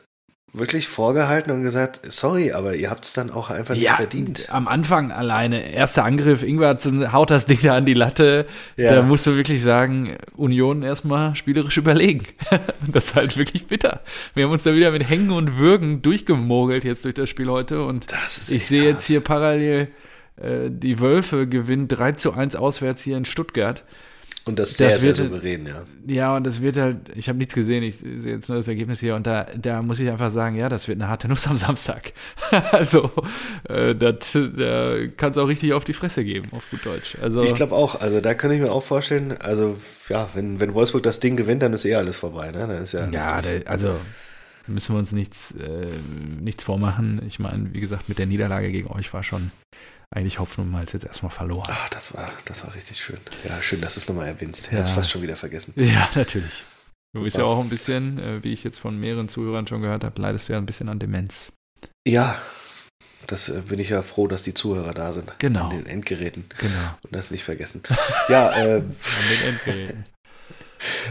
wirklich 0.52 0.88
vorgehalten 0.88 1.52
und 1.52 1.62
gesagt, 1.62 2.00
sorry, 2.04 2.52
aber 2.52 2.74
ihr 2.74 2.90
habt 2.90 3.04
es 3.04 3.12
dann 3.12 3.30
auch 3.30 3.50
einfach 3.50 3.74
nicht 3.74 3.84
ja, 3.84 3.96
verdient. 3.96 4.48
Am 4.50 4.66
Anfang 4.66 5.12
alleine, 5.12 5.70
erster 5.70 6.04
Angriff, 6.04 6.42
Ingwertsen 6.42 7.12
haut 7.12 7.30
das 7.30 7.44
Ding 7.44 7.58
da 7.62 7.76
an 7.76 7.86
die 7.86 7.94
Latte. 7.94 8.46
Ja. 8.76 8.94
Da 8.94 9.02
musst 9.02 9.26
du 9.26 9.36
wirklich 9.36 9.62
sagen, 9.62 10.16
Union 10.36 10.82
erstmal 10.82 11.36
spielerisch 11.36 11.76
überlegen. 11.76 12.24
das 12.86 13.08
ist 13.08 13.14
halt 13.14 13.36
wirklich 13.36 13.66
bitter. 13.66 14.00
Wir 14.34 14.44
haben 14.44 14.52
uns 14.52 14.62
da 14.62 14.74
wieder 14.74 14.90
mit 14.90 15.08
Hängen 15.08 15.30
und 15.30 15.58
Würgen 15.58 16.00
durchgemogelt 16.00 16.84
jetzt 16.84 17.04
durch 17.04 17.14
das 17.14 17.28
Spiel 17.28 17.48
heute 17.48 17.84
und 17.84 18.06
ich 18.48 18.66
sehe 18.66 18.84
jetzt 18.84 19.04
hier 19.04 19.20
parallel 19.20 19.88
äh, 20.36 20.70
die 20.70 21.00
Wölfe 21.00 21.46
gewinnen 21.46 21.88
3 21.88 22.12
zu 22.12 22.32
1 22.32 22.56
auswärts 22.56 23.02
hier 23.02 23.16
in 23.16 23.26
Stuttgart. 23.26 23.84
Und 24.48 24.58
das 24.58 24.78
sehr, 24.78 24.88
das 24.88 25.02
sehr 25.02 25.14
souverän, 25.14 25.66
ja. 25.66 25.84
Ja, 26.06 26.36
und 26.36 26.46
das 26.46 26.62
wird 26.62 26.78
halt, 26.78 26.96
ich 27.14 27.28
habe 27.28 27.36
nichts 27.36 27.54
gesehen, 27.54 27.82
ich 27.82 27.98
sehe 27.98 28.32
jetzt 28.32 28.48
nur 28.48 28.56
das 28.56 28.66
Ergebnis 28.66 28.98
hier 28.98 29.14
und 29.14 29.26
da, 29.26 29.46
da 29.60 29.82
muss 29.82 30.00
ich 30.00 30.08
einfach 30.08 30.30
sagen, 30.30 30.56
ja, 30.56 30.70
das 30.70 30.88
wird 30.88 30.98
eine 30.98 31.10
harte 31.10 31.28
Nuss 31.28 31.46
am 31.46 31.58
Samstag. 31.58 32.14
also, 32.72 33.10
äh, 33.68 33.94
das, 33.94 34.32
da 34.32 35.06
kann 35.18 35.32
es 35.32 35.38
auch 35.38 35.48
richtig 35.48 35.74
auf 35.74 35.84
die 35.84 35.92
Fresse 35.92 36.24
geben, 36.24 36.48
auf 36.52 36.64
gut 36.70 36.80
Deutsch. 36.86 37.18
Also, 37.20 37.42
ich 37.42 37.54
glaube 37.54 37.74
auch, 37.74 38.00
also 38.00 38.22
da 38.22 38.32
kann 38.32 38.50
ich 38.50 38.60
mir 38.60 38.72
auch 38.72 38.82
vorstellen, 38.82 39.36
also 39.38 39.76
ja, 40.08 40.30
wenn, 40.32 40.60
wenn 40.60 40.72
Wolfsburg 40.72 41.02
das 41.02 41.20
Ding 41.20 41.36
gewinnt, 41.36 41.62
dann 41.62 41.74
ist 41.74 41.84
eh 41.84 41.94
alles 41.94 42.16
vorbei, 42.16 42.50
ne? 42.50 42.60
Dann 42.60 42.82
ist 42.82 42.92
ja, 42.92 43.06
ja 43.10 43.42
der, 43.42 43.68
also 43.68 43.96
müssen 44.66 44.94
wir 44.94 44.98
uns 44.98 45.12
nichts, 45.12 45.52
äh, 45.52 45.86
nichts 46.40 46.64
vormachen. 46.64 47.20
Ich 47.26 47.38
meine, 47.38 47.68
wie 47.74 47.80
gesagt, 47.80 48.08
mit 48.08 48.18
der 48.18 48.26
Niederlage 48.26 48.70
gegen 48.70 48.88
euch 48.88 49.12
war 49.12 49.24
schon 49.24 49.50
eigentlich 50.10 50.38
Hopfen 50.38 50.64
und 50.64 50.70
Malz 50.70 50.92
jetzt 50.92 51.04
erstmal 51.04 51.30
verloren. 51.30 51.68
Ach, 51.68 51.88
das 51.90 52.14
war, 52.14 52.30
das 52.46 52.64
war 52.64 52.74
richtig 52.74 53.00
schön. 53.00 53.18
Ja, 53.46 53.60
schön, 53.60 53.80
dass 53.80 53.94
du 53.94 54.00
es 54.00 54.08
nochmal 54.08 54.28
erwähnst. 54.28 54.72
Ja. 54.72 54.80
Ich 54.80 54.92
fast 54.92 55.10
schon 55.10 55.22
wieder 55.22 55.36
vergessen. 55.36 55.74
Ja, 55.76 56.08
natürlich. 56.14 56.64
Du 57.14 57.22
bist 57.22 57.38
ja 57.38 57.44
auch 57.44 57.60
ein 57.60 57.68
bisschen, 57.68 58.18
äh, 58.18 58.44
wie 58.44 58.52
ich 58.52 58.64
jetzt 58.64 58.78
von 58.78 58.98
mehreren 58.98 59.28
Zuhörern 59.28 59.66
schon 59.66 59.82
gehört 59.82 60.04
habe, 60.04 60.20
leidest 60.20 60.48
du 60.48 60.52
ja 60.52 60.58
ein 60.58 60.66
bisschen 60.66 60.88
an 60.88 60.98
Demenz. 60.98 61.52
Ja, 62.06 62.38
das 63.26 63.48
äh, 63.48 63.60
bin 63.60 63.78
ich 63.78 63.90
ja 63.90 64.02
froh, 64.02 64.26
dass 64.26 64.42
die 64.42 64.54
Zuhörer 64.54 64.92
da 64.94 65.12
sind. 65.12 65.34
Genau. 65.38 65.64
An 65.64 65.70
den 65.70 65.86
Endgeräten. 65.86 66.44
Genau. 66.58 66.98
Und 67.02 67.14
das 67.14 67.30
nicht 67.30 67.44
vergessen. 67.44 67.82
ja, 68.28 68.50
äh, 68.52 68.74
an 68.80 68.94
den 69.30 69.48
Endgeräten. 69.48 70.04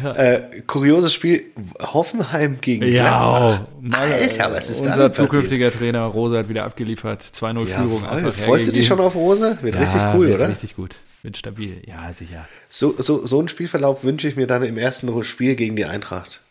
Äh, 0.03 0.61
kurioses 0.67 1.13
Spiel, 1.13 1.45
Hoffenheim 1.81 2.59
gegen 2.61 2.85
ja, 2.85 3.03
Gladbach. 3.03 3.99
Alter, 3.99 4.51
was 4.51 4.69
ist 4.69 4.79
Unser 4.79 4.97
da 4.97 5.11
zukünftiger 5.11 5.71
Trainer 5.71 6.03
Rose 6.03 6.37
hat 6.37 6.49
wieder 6.49 6.65
abgeliefert. 6.65 7.23
2-0 7.23 7.67
ja, 7.67 7.77
Führung. 7.77 8.31
Freust 8.31 8.67
du 8.67 8.71
dich 8.71 8.87
schon 8.87 8.99
auf 8.99 9.15
Rose? 9.15 9.57
Wird 9.61 9.75
ja, 9.75 9.81
richtig 9.81 10.01
cool, 10.13 10.31
oder? 10.31 10.49
richtig 10.49 10.75
gut. 10.75 10.97
Wird 11.23 11.37
stabil. 11.37 11.81
Ja, 11.85 12.11
sicher. 12.13 12.47
So, 12.69 12.95
so, 12.97 13.25
so 13.25 13.39
einen 13.39 13.47
Spielverlauf 13.47 14.03
wünsche 14.03 14.27
ich 14.27 14.35
mir 14.35 14.47
dann 14.47 14.63
im 14.63 14.77
ersten 14.77 15.23
Spiel 15.23 15.55
gegen 15.55 15.75
die 15.75 15.85
Eintracht. 15.85 16.41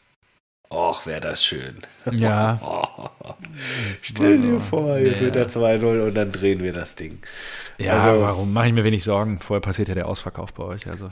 Och, 0.69 1.07
wäre 1.07 1.21
das 1.21 1.45
schön. 1.45 1.77
Ja. 2.11 2.61
Stell 4.03 4.41
dir 4.41 4.61
vor, 4.61 4.97
hier 4.97 5.13
ja. 5.13 5.31
da 5.31 5.43
2-0 5.43 6.09
und 6.09 6.15
dann 6.15 6.33
drehen 6.33 6.63
wir 6.63 6.73
das 6.73 6.97
Ding. 6.97 7.19
Ja, 7.79 8.01
also, 8.01 8.21
warum 8.21 8.53
mache 8.53 8.69
ich 8.69 8.73
mir 8.73 8.85
wenig 8.85 9.05
Sorgen? 9.05 9.39
Vorher 9.41 9.61
passiert 9.61 9.89
ja 9.89 9.95
der 9.95 10.09
Ausverkauf 10.09 10.53
bei 10.55 10.65
euch. 10.65 10.89
Also. 10.89 11.11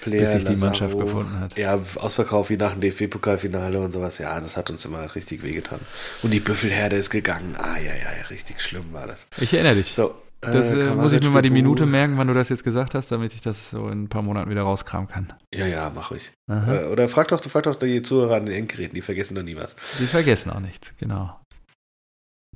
Player, 0.00 0.20
bis 0.20 0.32
sich 0.32 0.44
die 0.44 0.56
Mannschaft 0.56 0.98
gefunden 0.98 1.40
hat. 1.40 1.56
Ja, 1.56 1.78
Ausverkauf 1.96 2.50
wie 2.50 2.56
nach 2.56 2.72
dem 2.72 2.80
DFB-Pokalfinale 2.80 3.80
und 3.80 3.92
sowas. 3.92 4.18
Ja, 4.18 4.40
das 4.40 4.56
hat 4.56 4.70
uns 4.70 4.84
immer 4.84 5.14
richtig 5.14 5.42
wehgetan. 5.42 5.80
Und 6.22 6.32
die 6.32 6.40
Büffelherde 6.40 6.96
ist 6.96 7.10
gegangen. 7.10 7.54
Ah, 7.56 7.78
ja, 7.78 7.94
ja, 7.94 8.26
richtig 8.30 8.60
schlimm 8.60 8.92
war 8.92 9.06
das. 9.06 9.26
Ich 9.40 9.54
erinnere 9.54 9.76
dich. 9.76 9.94
So, 9.94 10.14
das 10.52 10.72
äh, 10.72 10.94
muss 10.94 11.12
ich 11.12 11.22
mir 11.22 11.30
mal 11.30 11.42
die 11.42 11.50
Minute 11.50 11.86
merken, 11.86 12.18
wann 12.18 12.28
du 12.28 12.34
das 12.34 12.48
jetzt 12.48 12.64
gesagt 12.64 12.94
hast, 12.94 13.10
damit 13.10 13.32
ich 13.34 13.40
das 13.40 13.70
so 13.70 13.88
in 13.88 14.04
ein 14.04 14.08
paar 14.08 14.22
Monaten 14.22 14.50
wieder 14.50 14.62
rauskramen 14.62 15.08
kann. 15.08 15.32
Ja, 15.52 15.66
ja, 15.66 15.90
mache 15.90 16.16
ich. 16.16 16.32
Aha. 16.48 16.74
Äh, 16.74 16.84
oder 16.86 17.08
frag 17.08 17.28
doch, 17.28 17.42
frag 17.42 17.64
doch 17.64 17.76
die 17.76 18.02
Zuhörer 18.02 18.36
an 18.36 18.46
den 18.46 18.54
Endgeräten, 18.54 18.94
die 18.94 19.02
vergessen 19.02 19.34
doch 19.34 19.42
nie 19.42 19.56
was. 19.56 19.76
Die 19.98 20.06
vergessen 20.06 20.50
auch 20.50 20.60
nichts, 20.60 20.92
genau. 20.98 21.36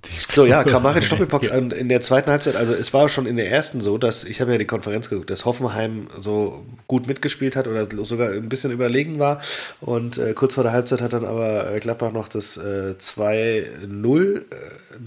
So, 0.28 0.46
ja, 0.46 0.62
Kramaric 0.64 1.04
Stoppelbock 1.04 1.42
in 1.44 1.88
der 1.88 2.00
zweiten 2.00 2.30
Halbzeit, 2.30 2.56
also 2.56 2.72
es 2.72 2.92
war 2.94 3.08
schon 3.08 3.26
in 3.26 3.36
der 3.36 3.50
ersten 3.50 3.80
so, 3.80 3.98
dass, 3.98 4.24
ich 4.24 4.40
habe 4.40 4.52
ja 4.52 4.58
die 4.58 4.66
Konferenz 4.66 5.08
geguckt, 5.08 5.30
dass 5.30 5.44
Hoffenheim 5.44 6.08
so 6.18 6.64
gut 6.86 7.06
mitgespielt 7.06 7.56
hat 7.56 7.66
oder 7.66 7.86
sogar 8.04 8.30
ein 8.30 8.48
bisschen 8.48 8.70
überlegen 8.70 9.18
war. 9.18 9.40
Und 9.80 10.18
äh, 10.18 10.32
kurz 10.34 10.54
vor 10.54 10.64
der 10.64 10.72
Halbzeit 10.72 11.00
hat 11.00 11.12
dann 11.12 11.24
aber 11.24 11.72
äh, 11.72 11.80
Gladbach 11.80 12.12
noch 12.12 12.28
das 12.28 12.56
äh, 12.56 12.94
2-0 12.98 14.36
äh, 14.36 14.42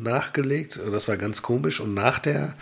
nachgelegt. 0.02 0.78
Und 0.78 0.92
das 0.92 1.08
war 1.08 1.18
ganz 1.18 1.42
komisch. 1.42 1.80
Und 1.80 1.94
nach 1.94 2.20
der 2.20 2.54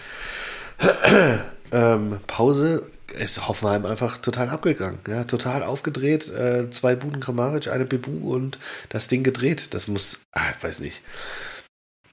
ähm, 1.72 2.20
Pause 2.28 2.84
ist 3.18 3.48
Hoffenheim 3.48 3.86
einfach 3.86 4.20
total 4.20 4.50
abgegangen, 4.50 5.00
ja, 5.08 5.24
total 5.24 5.64
aufgedreht, 5.64 6.30
äh, 6.30 6.70
zwei 6.70 6.96
Buden 6.96 7.20
Kramaric, 7.20 7.68
eine 7.68 7.86
Bebu 7.86 8.34
und 8.34 8.60
das 8.90 9.08
Ding 9.08 9.24
gedreht, 9.24 9.74
das 9.74 9.88
muss, 9.88 10.20
ah, 10.32 10.52
ich 10.56 10.64
weiß 10.64 10.80
nicht, 10.80 11.02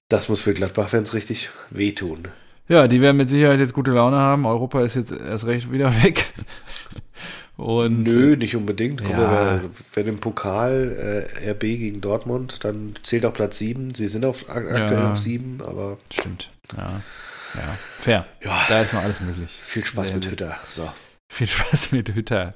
das 0.08 0.28
muss 0.28 0.40
für 0.40 0.54
Gladbach-Fans 0.54 1.14
richtig 1.14 1.50
wehtun. 1.70 2.28
Ja, 2.68 2.88
die 2.88 3.00
werden 3.00 3.16
mit 3.16 3.28
Sicherheit 3.28 3.60
jetzt 3.60 3.74
gute 3.74 3.92
Laune 3.92 4.16
haben. 4.16 4.44
Europa 4.44 4.82
ist 4.82 4.96
jetzt 4.96 5.12
erst 5.12 5.46
recht 5.46 5.70
wieder 5.70 6.02
weg. 6.02 6.32
Und, 7.56 8.02
Nö, 8.02 8.36
nicht 8.36 8.54
unbedingt. 8.54 9.02
Guck 9.02 9.12
ja. 9.12 9.18
mal, 9.18 9.64
wenn 9.94 10.06
im 10.06 10.18
Pokal 10.18 11.28
äh, 11.40 11.50
RB 11.50 11.60
gegen 11.60 12.00
Dortmund, 12.02 12.64
dann 12.64 12.94
zählt 13.02 13.24
auch 13.24 13.32
Platz 13.32 13.58
7. 13.58 13.94
Sie 13.94 14.08
sind 14.08 14.26
auf, 14.26 14.50
aktuell 14.50 14.92
ja. 14.92 15.12
auf 15.12 15.18
7, 15.18 15.62
aber. 15.66 15.96
Stimmt. 16.12 16.50
Ja. 16.76 17.00
ja. 17.54 17.78
Fair. 17.98 18.26
Ja. 18.44 18.60
Da 18.68 18.82
ist 18.82 18.92
noch 18.92 19.02
alles 19.02 19.20
möglich. 19.20 19.50
Viel 19.50 19.84
Spaß 19.84 20.12
mit 20.12 20.30
Hütter. 20.30 20.56
So. 20.68 20.86
Viel 21.32 21.46
Spaß 21.46 21.92
mit 21.92 22.14
Hütter. 22.14 22.54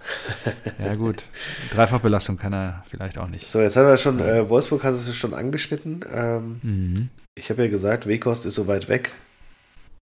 Ja, 0.79 0.95
gut. 0.95 1.25
Dreifachbelastung 1.73 2.39
kann 2.39 2.53
er 2.53 2.85
vielleicht 2.89 3.19
auch 3.19 3.29
nicht. 3.29 3.49
So, 3.49 3.61
jetzt 3.61 3.77
hat 3.77 3.85
er 3.85 3.97
schon, 3.97 4.21
äh, 4.21 4.49
Wolfsburg 4.49 4.85
hat 4.85 4.95
es 4.95 5.15
schon 5.15 5.35
angeschnitten. 5.35 6.05
Ähm, 6.11 6.61
mhm. 6.63 7.09
Ich 7.35 7.51
habe 7.51 7.65
ja 7.65 7.71
gesagt, 7.71 8.07
Wekost 8.07 8.47
ist 8.47 8.55
so 8.55 8.67
weit 8.67 8.89
weg. 8.89 9.13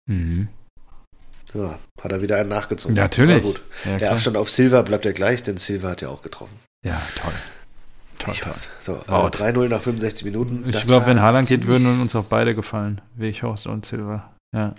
Mhm. 0.06 0.48
Ja, 1.54 1.78
hat 2.02 2.12
er 2.12 2.20
wieder 2.20 2.36
einen 2.38 2.50
nachgezogen. 2.50 2.96
Ja, 2.96 3.04
natürlich. 3.04 3.44
Ja, 3.84 3.98
der 3.98 4.12
Abstand 4.12 4.36
auf 4.36 4.50
Silva 4.50 4.82
bleibt 4.82 5.04
ja 5.04 5.12
gleich, 5.12 5.42
denn 5.42 5.56
Silva 5.56 5.90
hat 5.90 6.02
ja 6.02 6.08
auch 6.08 6.22
getroffen. 6.22 6.54
Ja, 6.84 7.00
toll. 7.22 7.32
Toll, 8.18 8.34
toll. 8.34 8.52
So, 8.80 8.96
äh, 8.96 9.30
3-0 9.30 9.68
nach 9.68 9.80
65 9.80 10.24
Minuten. 10.24 10.68
Ich 10.68 10.82
glaube, 10.82 11.06
wenn 11.06 11.20
Haaland 11.20 11.48
geht, 11.48 11.66
würden 11.66 12.00
uns 12.00 12.14
auch 12.16 12.24
beide 12.24 12.54
gefallen. 12.54 13.00
Weghorst 13.14 13.66
und 13.66 13.86
Silva. 13.86 14.34
Ja. 14.54 14.74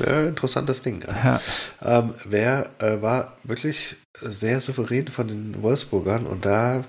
Ja 0.00 0.24
interessantes 0.24 0.80
Ding. 0.82 1.04
Ja. 1.06 1.40
Ähm, 1.82 2.14
wer 2.24 2.70
äh, 2.78 3.02
war 3.02 3.36
wirklich 3.44 3.96
sehr 4.20 4.60
souverän 4.60 5.08
von 5.08 5.28
den 5.28 5.62
Wolfsburgern 5.62 6.26
und 6.26 6.44
da 6.44 6.84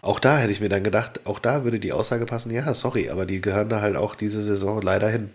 Auch 0.00 0.20
da 0.20 0.38
hätte 0.38 0.52
ich 0.52 0.60
mir 0.60 0.68
dann 0.68 0.84
gedacht, 0.84 1.26
auch 1.26 1.40
da 1.40 1.64
würde 1.64 1.80
die 1.80 1.92
Aussage 1.92 2.24
passen, 2.24 2.52
ja, 2.52 2.72
sorry, 2.72 3.10
aber 3.10 3.26
die 3.26 3.40
gehören 3.40 3.68
da 3.68 3.80
halt 3.80 3.96
auch 3.96 4.14
diese 4.14 4.42
Saison 4.42 4.80
leider 4.80 5.08
hin. 5.08 5.30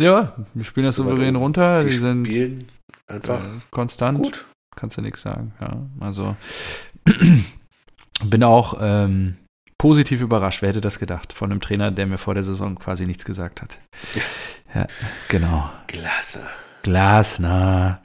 Ja, 0.00 0.34
wir 0.54 0.64
spielen 0.64 0.86
das 0.86 0.96
souverän 0.96 1.36
runter. 1.36 1.82
Die, 1.82 1.88
die 1.88 1.96
sind 1.96 2.26
spielen 2.26 2.66
einfach 3.06 3.44
äh, 3.44 3.58
konstant. 3.70 4.18
gut. 4.18 4.46
Kannst 4.74 4.96
du 4.96 5.02
nichts 5.02 5.20
sagen. 5.20 5.52
Ja, 5.60 5.76
also 6.00 6.36
bin 8.24 8.42
auch 8.42 8.78
ähm, 8.80 9.36
positiv 9.76 10.22
überrascht. 10.22 10.62
Wer 10.62 10.70
hätte 10.70 10.80
das 10.80 10.98
gedacht? 10.98 11.34
Von 11.34 11.50
einem 11.50 11.60
Trainer, 11.60 11.90
der 11.90 12.06
mir 12.06 12.18
vor 12.18 12.34
der 12.34 12.44
Saison 12.44 12.76
quasi 12.76 13.06
nichts 13.06 13.24
gesagt 13.26 13.60
hat. 13.60 13.78
Ja, 14.74 14.86
genau. 15.28 15.70
Klasse. 15.88 16.40
Glasner. 16.82 18.00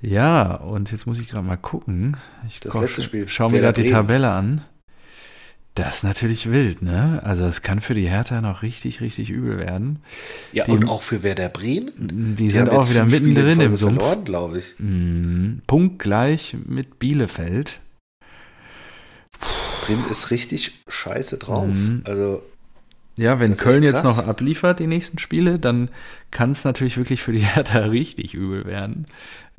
Ja, 0.00 0.54
und 0.56 0.90
jetzt 0.90 1.06
muss 1.06 1.20
ich 1.20 1.28
gerade 1.28 1.46
mal 1.46 1.56
gucken. 1.56 2.16
Ich 2.48 2.60
Das 2.60 2.72
komm, 2.72 2.82
letzte 2.82 3.02
Spiel. 3.02 3.28
schau 3.28 3.48
mir 3.50 3.60
gerade 3.60 3.82
die. 3.82 3.88
Tabelle 3.90 4.30
an. 4.30 4.62
Das 5.74 5.96
ist 5.98 6.02
natürlich 6.04 6.50
wild, 6.50 6.82
ne? 6.82 7.22
Also 7.24 7.44
es 7.46 7.62
kann 7.62 7.80
für 7.80 7.94
die 7.94 8.06
Hertha 8.08 8.42
noch 8.42 8.60
richtig, 8.62 9.00
richtig 9.00 9.30
übel 9.30 9.58
werden. 9.58 10.00
Ja, 10.52 10.64
Die- 10.64 10.72
und 10.72 10.86
auch 10.86 11.00
für 11.00 11.22
Werder 11.22 11.48
Bremen. 11.48 12.36
Die, 12.36 12.50
sind 12.50 12.68
haben 12.68 12.76
auch 12.76 12.90
wieder 12.90 13.06
mittendrin 13.06 13.58
im 13.60 13.76
Sumpf. 13.76 14.02
verloren, 14.02 14.24
glaube 14.24 14.58
ich. 14.58 14.74
Mhm. 14.78 15.62
Punktgleich 15.66 16.56
mit 16.66 16.98
Bielefeld. 16.98 17.78
Bremen 19.86 20.04
ist 20.10 20.30
richtig 20.30 20.72
scheiße 20.88 21.38
drauf. 21.38 21.66
Mhm. 21.66 22.02
Also, 22.06 22.42
Ja, 23.16 23.40
wenn 23.40 23.50
Das 23.50 23.58
ist 23.58 23.64
Köln 23.64 23.82
jetzt 23.82 24.04
noch 24.04 24.26
abliefert, 24.26 24.80
die 24.80 24.86
nächsten 24.86 25.18
Spiele, 25.18 25.58
dann 25.58 25.90
kann 26.30 26.50
es 26.50 26.64
natürlich 26.64 26.96
wirklich 26.96 27.22
für 27.22 27.32
die 27.32 27.38
Hertha 27.44 27.80
richtig 27.80 28.34
übel 28.34 28.64
werden. 28.64 29.06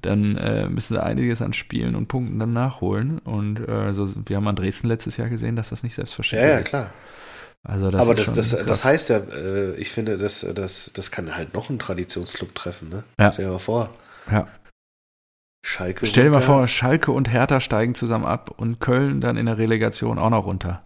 Dann 0.01 0.37
äh, 0.37 0.67
müssen 0.67 0.95
sie 0.95 1.03
einiges 1.03 1.41
an 1.41 1.53
Spielen 1.53 1.95
und 1.95 2.07
Punkten 2.07 2.39
dann 2.39 2.51
nachholen. 2.51 3.19
Und 3.19 3.57
äh, 3.67 3.93
so, 3.93 4.09
wir 4.25 4.37
haben 4.37 4.47
an 4.47 4.55
Dresden 4.55 4.87
letztes 4.87 5.17
Jahr 5.17 5.29
gesehen, 5.29 5.55
dass 5.55 5.69
das 5.69 5.83
nicht 5.83 5.93
ja, 5.93 5.97
selbstverständlich 5.97 6.51
ja, 6.51 6.59
ist. 6.59 6.69
klar. 6.69 6.89
Also 7.65 7.89
das 7.89 8.01
Aber 8.01 8.11
ist 8.11 8.19
das, 8.19 8.25
schon 8.25 8.35
das, 8.35 8.65
das 8.65 8.83
heißt 8.83 9.09
ja, 9.09 9.17
äh, 9.17 9.75
ich 9.75 9.91
finde, 9.91 10.17
das, 10.17 10.45
das, 10.53 10.91
das 10.93 11.11
kann 11.11 11.35
halt 11.35 11.53
noch 11.53 11.69
einen 11.69 11.79
Traditionsclub 11.79 12.53
treffen. 12.55 12.89
Ne? 12.89 13.03
Ja. 13.17 13.31
Stell 13.31 13.45
dir 13.45 13.51
mal 13.51 13.59
vor. 13.59 13.89
Ja. 14.29 14.47
Schalke. 15.65 16.05
Stell 16.05 16.25
dir 16.25 16.31
mal 16.31 16.41
vor, 16.41 16.67
Schalke 16.67 17.13
und 17.13 17.31
Hertha 17.31 17.61
steigen 17.61 17.95
zusammen 17.95 18.25
ab 18.25 18.53
und 18.57 18.81
Köln 18.81 19.21
dann 19.21 19.37
in 19.37 19.45
der 19.45 19.57
Relegation 19.57 20.19
auch 20.19 20.29
noch 20.29 20.45
runter. 20.45 20.83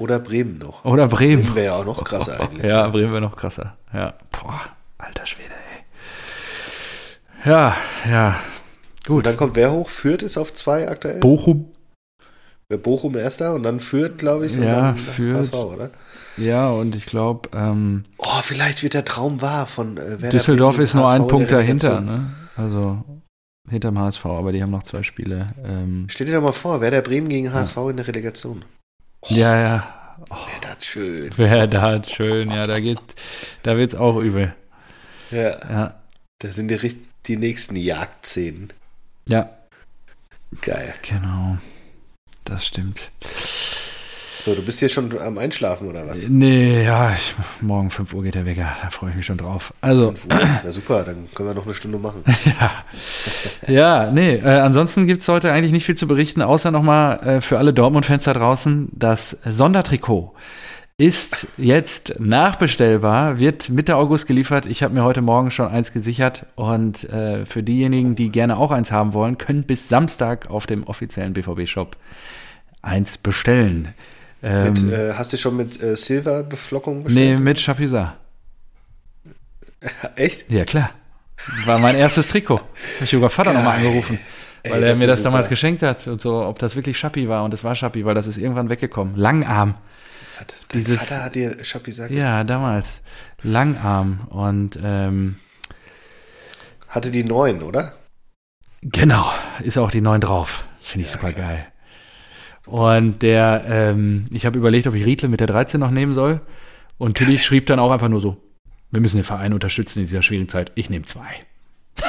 Oder 0.00 0.18
Bremen 0.18 0.58
noch. 0.58 0.84
Oder 0.84 1.06
Bremen. 1.08 1.42
Bremen 1.42 1.54
wäre 1.54 1.66
ja 1.66 1.74
auch 1.76 1.84
noch 1.84 2.02
krasser 2.04 2.40
eigentlich. 2.40 2.64
Ja, 2.66 2.88
Bremen 2.88 3.12
wäre 3.12 3.20
noch 3.20 3.36
krasser. 3.36 3.76
Ja. 3.92 4.14
Boah, 4.32 4.60
alter 4.98 5.26
Schwede, 5.26 5.50
ey. 7.44 7.50
Ja, 7.50 7.76
ja. 8.10 8.36
Und 9.08 9.14
Gut. 9.16 9.26
dann 9.26 9.36
kommt 9.36 9.56
wer 9.56 9.72
hoch? 9.72 9.88
Fürth 9.88 10.22
ist 10.22 10.36
auf 10.36 10.52
zwei 10.54 10.88
aktuell. 10.88 11.20
Bochum. 11.20 11.66
Wer 12.68 12.78
Bochum 12.78 13.16
erster 13.16 13.54
und 13.54 13.62
dann 13.64 13.80
Fürth, 13.80 14.18
glaube 14.18 14.46
ich. 14.46 14.56
und 14.56 14.62
Ja, 14.64 14.94
Fürth. 14.94 15.38
HSV, 15.38 15.54
oder? 15.54 15.90
Ja, 16.36 16.70
und 16.70 16.94
ich 16.94 17.06
glaube, 17.06 17.48
ähm, 17.54 18.04
Oh, 18.18 18.40
vielleicht 18.42 18.82
wird 18.82 18.94
der 18.94 19.04
Traum 19.04 19.42
wahr 19.42 19.66
von 19.66 19.96
äh, 19.96 20.16
Düsseldorf 20.30 20.78
ist 20.78 20.94
nur 20.94 21.08
ein 21.10 21.22
in 21.22 21.28
Punkt 21.28 21.50
der 21.50 21.58
dahinter, 21.58 22.00
ne? 22.00 22.30
Also 22.56 23.04
hinterm 23.68 23.98
HSV, 23.98 24.24
aber 24.26 24.52
die 24.52 24.62
haben 24.62 24.70
noch 24.70 24.82
zwei 24.82 25.02
Spiele. 25.02 25.46
Ähm, 25.64 26.06
Stell 26.08 26.26
dir 26.26 26.34
doch 26.34 26.42
mal 26.42 26.52
vor, 26.52 26.80
Werder 26.80 27.02
Bremen 27.02 27.28
gegen 27.28 27.52
HSV 27.52 27.76
in 27.90 27.96
der 27.96 28.06
Relegation. 28.06 28.64
Ja, 29.26 29.60
ja. 29.60 30.16
Wäre 30.28 30.60
das 30.60 30.84
schön. 30.84 31.30
Wer 31.36 31.66
da 31.66 31.82
schön, 32.10 32.50
ja, 32.50 32.66
da 32.66 32.78
geht, 32.80 33.00
da 33.62 33.76
wird's 33.76 33.94
auch 33.94 34.18
übel. 34.18 34.54
Ja, 35.30 35.58
Ja, 35.70 36.00
da 36.38 36.48
sind 36.52 36.68
die, 36.68 37.00
die 37.26 37.36
nächsten 37.36 37.76
Jagdszenen. 37.76 38.72
ja, 39.26 39.50
Geil. 40.62 40.94
genau. 41.02 41.58
Das 42.44 42.66
stimmt. 42.66 43.10
So, 44.44 44.54
du 44.54 44.62
bist 44.62 44.78
hier 44.78 44.88
schon 44.88 45.18
am 45.18 45.36
Einschlafen 45.36 45.88
oder 45.88 46.06
was? 46.06 46.26
Nee, 46.28 46.84
ja, 46.84 47.12
ich, 47.12 47.34
morgen 47.60 47.90
5 47.90 48.14
Uhr 48.14 48.22
geht 48.22 48.34
der 48.34 48.46
Wecker, 48.46 48.68
da 48.82 48.88
freue 48.88 49.10
ich 49.10 49.16
mich 49.16 49.26
schon 49.26 49.36
drauf. 49.36 49.74
Also, 49.82 50.12
5 50.12 50.26
Uhr. 50.26 50.48
Na 50.64 50.72
super, 50.72 51.02
dann 51.04 51.28
können 51.34 51.50
wir 51.50 51.54
noch 51.54 51.66
eine 51.66 51.74
Stunde 51.74 51.98
machen. 51.98 52.24
ja, 52.60 52.84
ja 53.66 54.10
nee, 54.10 54.36
äh, 54.36 54.60
ansonsten 54.60 55.06
gibt's 55.06 55.28
heute 55.28 55.52
eigentlich 55.52 55.72
nicht 55.72 55.84
viel 55.84 55.96
zu 55.96 56.06
berichten, 56.06 56.40
außer 56.40 56.70
nochmal 56.70 57.20
äh, 57.20 57.40
für 57.42 57.58
alle 57.58 57.74
Dortmund-Fans 57.74 58.24
da 58.24 58.32
draußen, 58.32 58.88
das 58.92 59.36
Sondertrikot 59.44 60.32
ist 60.96 61.46
jetzt 61.56 62.14
nachbestellbar, 62.18 63.38
wird 63.38 63.70
Mitte 63.70 63.96
August 63.96 64.26
geliefert. 64.26 64.66
Ich 64.66 64.82
habe 64.82 64.92
mir 64.92 65.02
heute 65.02 65.22
Morgen 65.22 65.50
schon 65.50 65.66
eins 65.68 65.92
gesichert 65.92 66.44
und 66.56 67.04
äh, 67.04 67.46
für 67.46 67.62
diejenigen, 67.62 68.16
die 68.16 68.30
gerne 68.30 68.58
auch 68.58 68.70
eins 68.70 68.92
haben 68.92 69.14
wollen, 69.14 69.38
können 69.38 69.62
bis 69.62 69.88
Samstag 69.88 70.50
auf 70.50 70.66
dem 70.66 70.84
offiziellen 70.84 71.32
BVB-Shop 71.32 71.96
eins 72.82 73.16
bestellen. 73.16 73.94
Ähm, 74.42 74.72
Mit, 74.72 74.84
äh, 74.92 75.12
hast 75.14 75.32
du 75.32 75.36
schon 75.36 75.56
mit 75.56 75.82
äh, 75.82 75.96
Silverbeflockung 75.96 76.98
nee, 76.98 77.04
bestellt? 77.04 77.40
mit 77.40 77.58
Chapuisat. 77.60 78.16
Echt? 80.16 80.50
Ja, 80.50 80.64
klar. 80.64 80.90
War 81.66 81.78
mein 81.78 81.96
erstes 81.96 82.28
Trikot. 82.28 82.58
Habe 82.60 82.68
ich 83.04 83.10
sogar 83.10 83.30
Vater 83.30 83.52
nochmal 83.52 83.78
angerufen, 83.78 84.18
Ey, 84.62 84.72
weil 84.72 84.82
er 84.82 84.88
das 84.90 84.98
mir 84.98 85.06
das 85.06 85.22
damals 85.22 85.46
super. 85.46 85.50
geschenkt 85.54 85.82
hat 85.82 86.06
und 86.06 86.20
so, 86.20 86.42
ob 86.44 86.58
das 86.58 86.76
wirklich 86.76 86.98
Schappi 86.98 87.28
war. 87.28 87.44
Und 87.44 87.54
es 87.54 87.64
war 87.64 87.74
Schappi, 87.74 88.04
weil 88.04 88.14
das 88.14 88.26
ist 88.26 88.36
irgendwann 88.38 88.68
weggekommen. 88.70 89.16
Langarm. 89.16 89.76
Dein 90.38 90.46
Dieses- 90.72 91.04
Vater 91.08 91.24
hat 91.24 91.34
dir 91.34 91.62
Schappi 91.64 91.90
gesagt, 91.90 92.10
Ja, 92.10 92.44
damals. 92.44 93.00
Langarm. 93.42 94.26
Und 94.30 94.78
ähm, 94.82 95.36
hatte 96.88 97.10
die 97.10 97.24
neun, 97.24 97.62
oder? 97.62 97.94
genau, 98.82 99.30
ist 99.62 99.76
auch 99.76 99.90
die 99.90 100.00
9 100.00 100.22
drauf. 100.22 100.64
Finde 100.80 101.04
ich 101.06 101.12
Ja, 101.12 101.18
super 101.20 101.32
klar. 101.32 101.46
geil. 101.48 101.66
Und 102.66 103.22
der, 103.22 103.64
ähm, 103.66 104.26
ich 104.30 104.46
habe 104.46 104.58
überlegt, 104.58 104.86
ob 104.86 104.94
ich 104.94 105.06
Riedle 105.06 105.28
mit 105.28 105.40
der 105.40 105.46
13 105.46 105.80
noch 105.80 105.90
nehmen 105.90 106.14
soll. 106.14 106.40
Und 106.98 107.16
Tilly 107.16 107.38
schrieb 107.38 107.66
dann 107.66 107.78
auch 107.78 107.90
einfach 107.90 108.08
nur 108.08 108.20
so, 108.20 108.36
wir 108.90 109.00
müssen 109.00 109.16
den 109.16 109.24
Verein 109.24 109.52
unterstützen 109.52 110.00
in 110.00 110.04
dieser 110.04 110.22
schwierigen 110.22 110.48
Zeit. 110.48 110.72
Ich 110.74 110.90
nehme 110.90 111.04
zwei. 111.04 111.28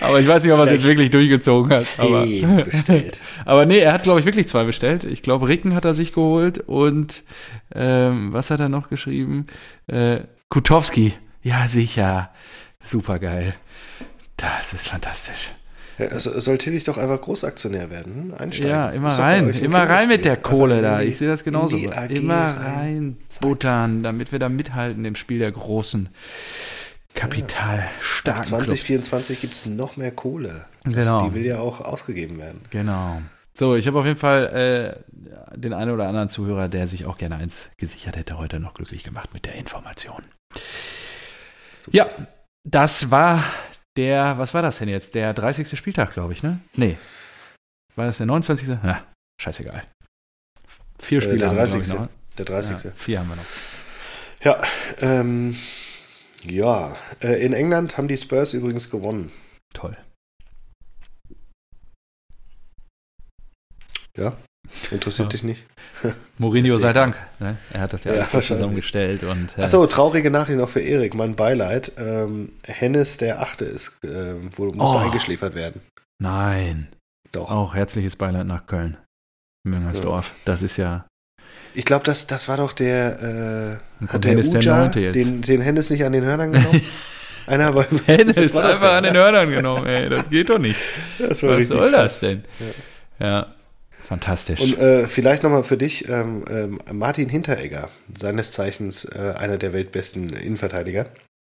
Aber 0.00 0.20
ich 0.20 0.26
weiß 0.26 0.42
nicht, 0.42 0.52
ob 0.52 0.58
er 0.58 0.64
es 0.64 0.70
jetzt 0.70 0.86
wirklich 0.86 1.10
durchgezogen 1.10 1.70
hat. 1.72 1.98
Aber, 1.98 2.24
bestellt. 2.24 3.20
aber 3.44 3.66
nee, 3.66 3.78
er 3.78 3.92
hat, 3.92 4.04
glaube 4.04 4.20
ich, 4.20 4.26
wirklich 4.26 4.48
zwei 4.48 4.64
bestellt. 4.64 5.04
Ich 5.04 5.22
glaube, 5.22 5.48
Ricken 5.48 5.74
hat 5.74 5.84
er 5.84 5.92
sich 5.92 6.14
geholt 6.14 6.60
und 6.60 7.24
ähm, 7.74 8.32
was 8.32 8.50
hat 8.50 8.60
er 8.60 8.70
noch 8.70 8.88
geschrieben? 8.88 9.46
Äh, 9.86 10.20
Kutowski. 10.48 11.12
Ja, 11.42 11.68
sicher. 11.68 12.30
Super 12.84 13.18
geil. 13.18 13.54
Das 14.36 14.72
ist 14.72 14.88
fantastisch. 14.88 15.50
Ja, 15.98 16.06
also 16.08 16.38
soll 16.38 16.58
Tillich 16.58 16.84
doch 16.84 16.96
einfach 16.98 17.20
Großaktionär 17.20 17.90
werden, 17.90 18.14
hm? 18.14 18.34
einsteigen. 18.38 18.70
Ja, 18.70 18.90
immer 18.90 19.08
rein. 19.18 19.48
Immer 19.50 19.88
rein 19.88 20.08
mit 20.08 20.24
der. 20.24 20.36
Kohle 20.36 20.80
da. 20.82 21.00
Ich 21.02 21.18
sehe 21.18 21.28
das 21.28 21.42
genauso. 21.44 21.76
Immer 21.76 22.56
rein. 22.56 23.16
buttern, 23.40 24.02
damit 24.02 24.30
wir 24.32 24.38
da 24.38 24.48
mithalten 24.48 25.04
im 25.04 25.16
Spiel 25.16 25.38
der 25.40 25.50
großen 25.52 26.06
Ab 26.08 27.14
kapitalstarken 27.14 28.42
Clubs. 28.42 28.48
2024 28.48 29.40
gibt 29.40 29.54
es 29.54 29.66
noch 29.66 29.96
mehr 29.96 30.12
Kohle. 30.12 30.66
Das- 30.84 30.94
Genau. 30.94 31.28
Die 31.28 31.34
will 31.34 31.44
ja 31.44 31.58
auch 31.58 31.80
ausgegeben 31.80 32.38
werden. 32.38 32.60
Genau. 32.70 33.20
So, 33.54 33.74
ich 33.74 33.88
habe 33.88 33.98
auf 33.98 34.06
jeden 34.06 34.18
Fall 34.18 35.02
äh, 35.52 35.56
den 35.58 35.72
einen 35.72 35.90
oder 35.90 36.06
anderen 36.06 36.28
Zuhörer, 36.28 36.68
der 36.68 36.86
sich 36.86 37.06
auch 37.06 37.18
gerne 37.18 37.36
eins 37.36 37.70
gesichert 37.76 38.16
hätte, 38.16 38.38
heute 38.38 38.60
noch 38.60 38.72
glücklich 38.74 39.02
gemacht 39.02 39.34
mit 39.34 39.46
der 39.46 39.56
Information. 39.56 40.22
Super. 41.76 41.96
Ja, 41.96 42.06
das 42.62 43.10
war 43.10 43.42
der, 43.98 44.38
was 44.38 44.54
war 44.54 44.62
das 44.62 44.78
denn 44.78 44.88
jetzt? 44.88 45.14
Der 45.14 45.34
30. 45.34 45.76
Spieltag, 45.76 46.12
glaube 46.12 46.32
ich, 46.32 46.42
ne? 46.42 46.60
Nee. 46.76 46.96
War 47.96 48.06
das 48.06 48.18
der 48.18 48.26
29.? 48.26 48.78
Na, 48.82 49.04
scheißegal. 49.40 49.82
Vier 51.00 51.18
Äh, 51.18 51.22
Spiele 51.22 51.38
der 51.38 51.48
haben 51.48 51.56
wir, 51.56 51.66
30.. 51.66 51.94
noch. 51.94 52.08
Der 52.38 52.44
30. 52.44 52.84
Ja, 52.84 52.90
vier 52.92 53.18
haben 53.18 53.28
wir 53.28 53.36
noch. 53.36 53.44
Ja, 54.44 54.62
ähm, 55.00 55.56
ja. 56.44 56.96
Äh, 57.20 57.44
in 57.44 57.52
England 57.52 57.98
haben 57.98 58.06
die 58.06 58.16
Spurs 58.16 58.54
übrigens 58.54 58.88
gewonnen. 58.88 59.32
Toll. 59.74 59.96
Ja? 64.16 64.36
Interessiert 64.90 65.26
Ja. 65.26 65.30
dich 65.30 65.42
nicht? 65.42 65.64
Mourinho 66.38 66.78
sei. 66.78 66.92
Dank. 66.92 67.16
Ne? 67.40 67.56
Er 67.72 67.80
hat 67.80 67.92
das 67.92 68.04
ja, 68.04 68.14
Ja, 68.14 68.26
alles 68.30 68.46
zusammengestellt. 68.46 69.24
Und, 69.24 69.58
äh, 69.58 69.62
Achso, 69.62 69.86
traurige 69.86 70.30
Nachricht 70.30 70.58
noch 70.58 70.68
für 70.68 70.80
Erik, 70.80 71.14
mein 71.14 71.34
Beileid. 71.34 71.92
Ähm, 71.98 72.52
Hennes 72.66 73.16
der 73.16 73.40
Achte 73.42 73.64
ist, 73.64 73.96
ähm, 74.04 74.50
wo 74.54 74.66
muss 74.66 74.92
Oh. 74.94 74.98
eingeschläfert 74.98 75.54
werden. 75.54 75.80
Nein. 76.20 76.88
Doch. 77.32 77.50
Auch 77.50 77.74
herzliches 77.74 78.16
Beileid 78.16 78.46
nach 78.46 78.66
Köln. 78.66 78.96
Müngersdorf. 79.64 80.30
Das 80.44 80.62
ist 80.62 80.76
ja. 80.76 81.06
Ich 81.74 81.84
glaube, 81.84 82.04
das, 82.04 82.26
das 82.26 82.48
war 82.48 82.56
doch 82.56 82.72
der, 82.72 83.78
äh, 84.00 84.06
hat 84.08 84.24
der 84.24 84.30
Hennes 84.32 84.50
der 84.50 84.60
Uja 84.60 84.90
jetzt. 84.94 85.14
den, 85.14 85.42
den 85.42 85.60
Hennes 85.60 85.90
nicht 85.90 86.04
an 86.04 86.12
den 86.12 86.24
Hörnern 86.24 86.52
genommen? 86.52 86.80
Einer 87.46 87.72
beim 87.72 87.86
Hennes 88.06 88.34
Das 88.36 88.54
war 88.54 88.62
doch 88.62 88.68
einfach 88.70 88.80
der, 88.88 88.96
an 88.98 89.04
den 89.04 89.12
ne? 89.14 89.18
Hörnern 89.18 89.50
genommen, 89.50 89.86
ey. 89.86 90.08
Das 90.08 90.28
geht 90.30 90.48
doch 90.48 90.58
nicht. 90.58 90.78
Das 91.18 91.42
war 91.42 91.58
Was 91.58 91.68
soll 91.68 91.90
krass. 91.90 91.92
das 91.92 92.20
denn? 92.20 92.44
Ja. 93.18 93.42
Fantastisch. 94.08 94.62
Und 94.62 94.78
äh, 94.78 95.06
vielleicht 95.06 95.42
nochmal 95.42 95.64
für 95.64 95.76
dich, 95.76 96.08
ähm, 96.08 96.42
ähm, 96.48 96.78
Martin 96.90 97.28
Hinteregger, 97.28 97.90
seines 98.16 98.52
Zeichens 98.52 99.04
äh, 99.04 99.34
einer 99.36 99.58
der 99.58 99.74
weltbesten 99.74 100.30
Innenverteidiger, 100.30 101.04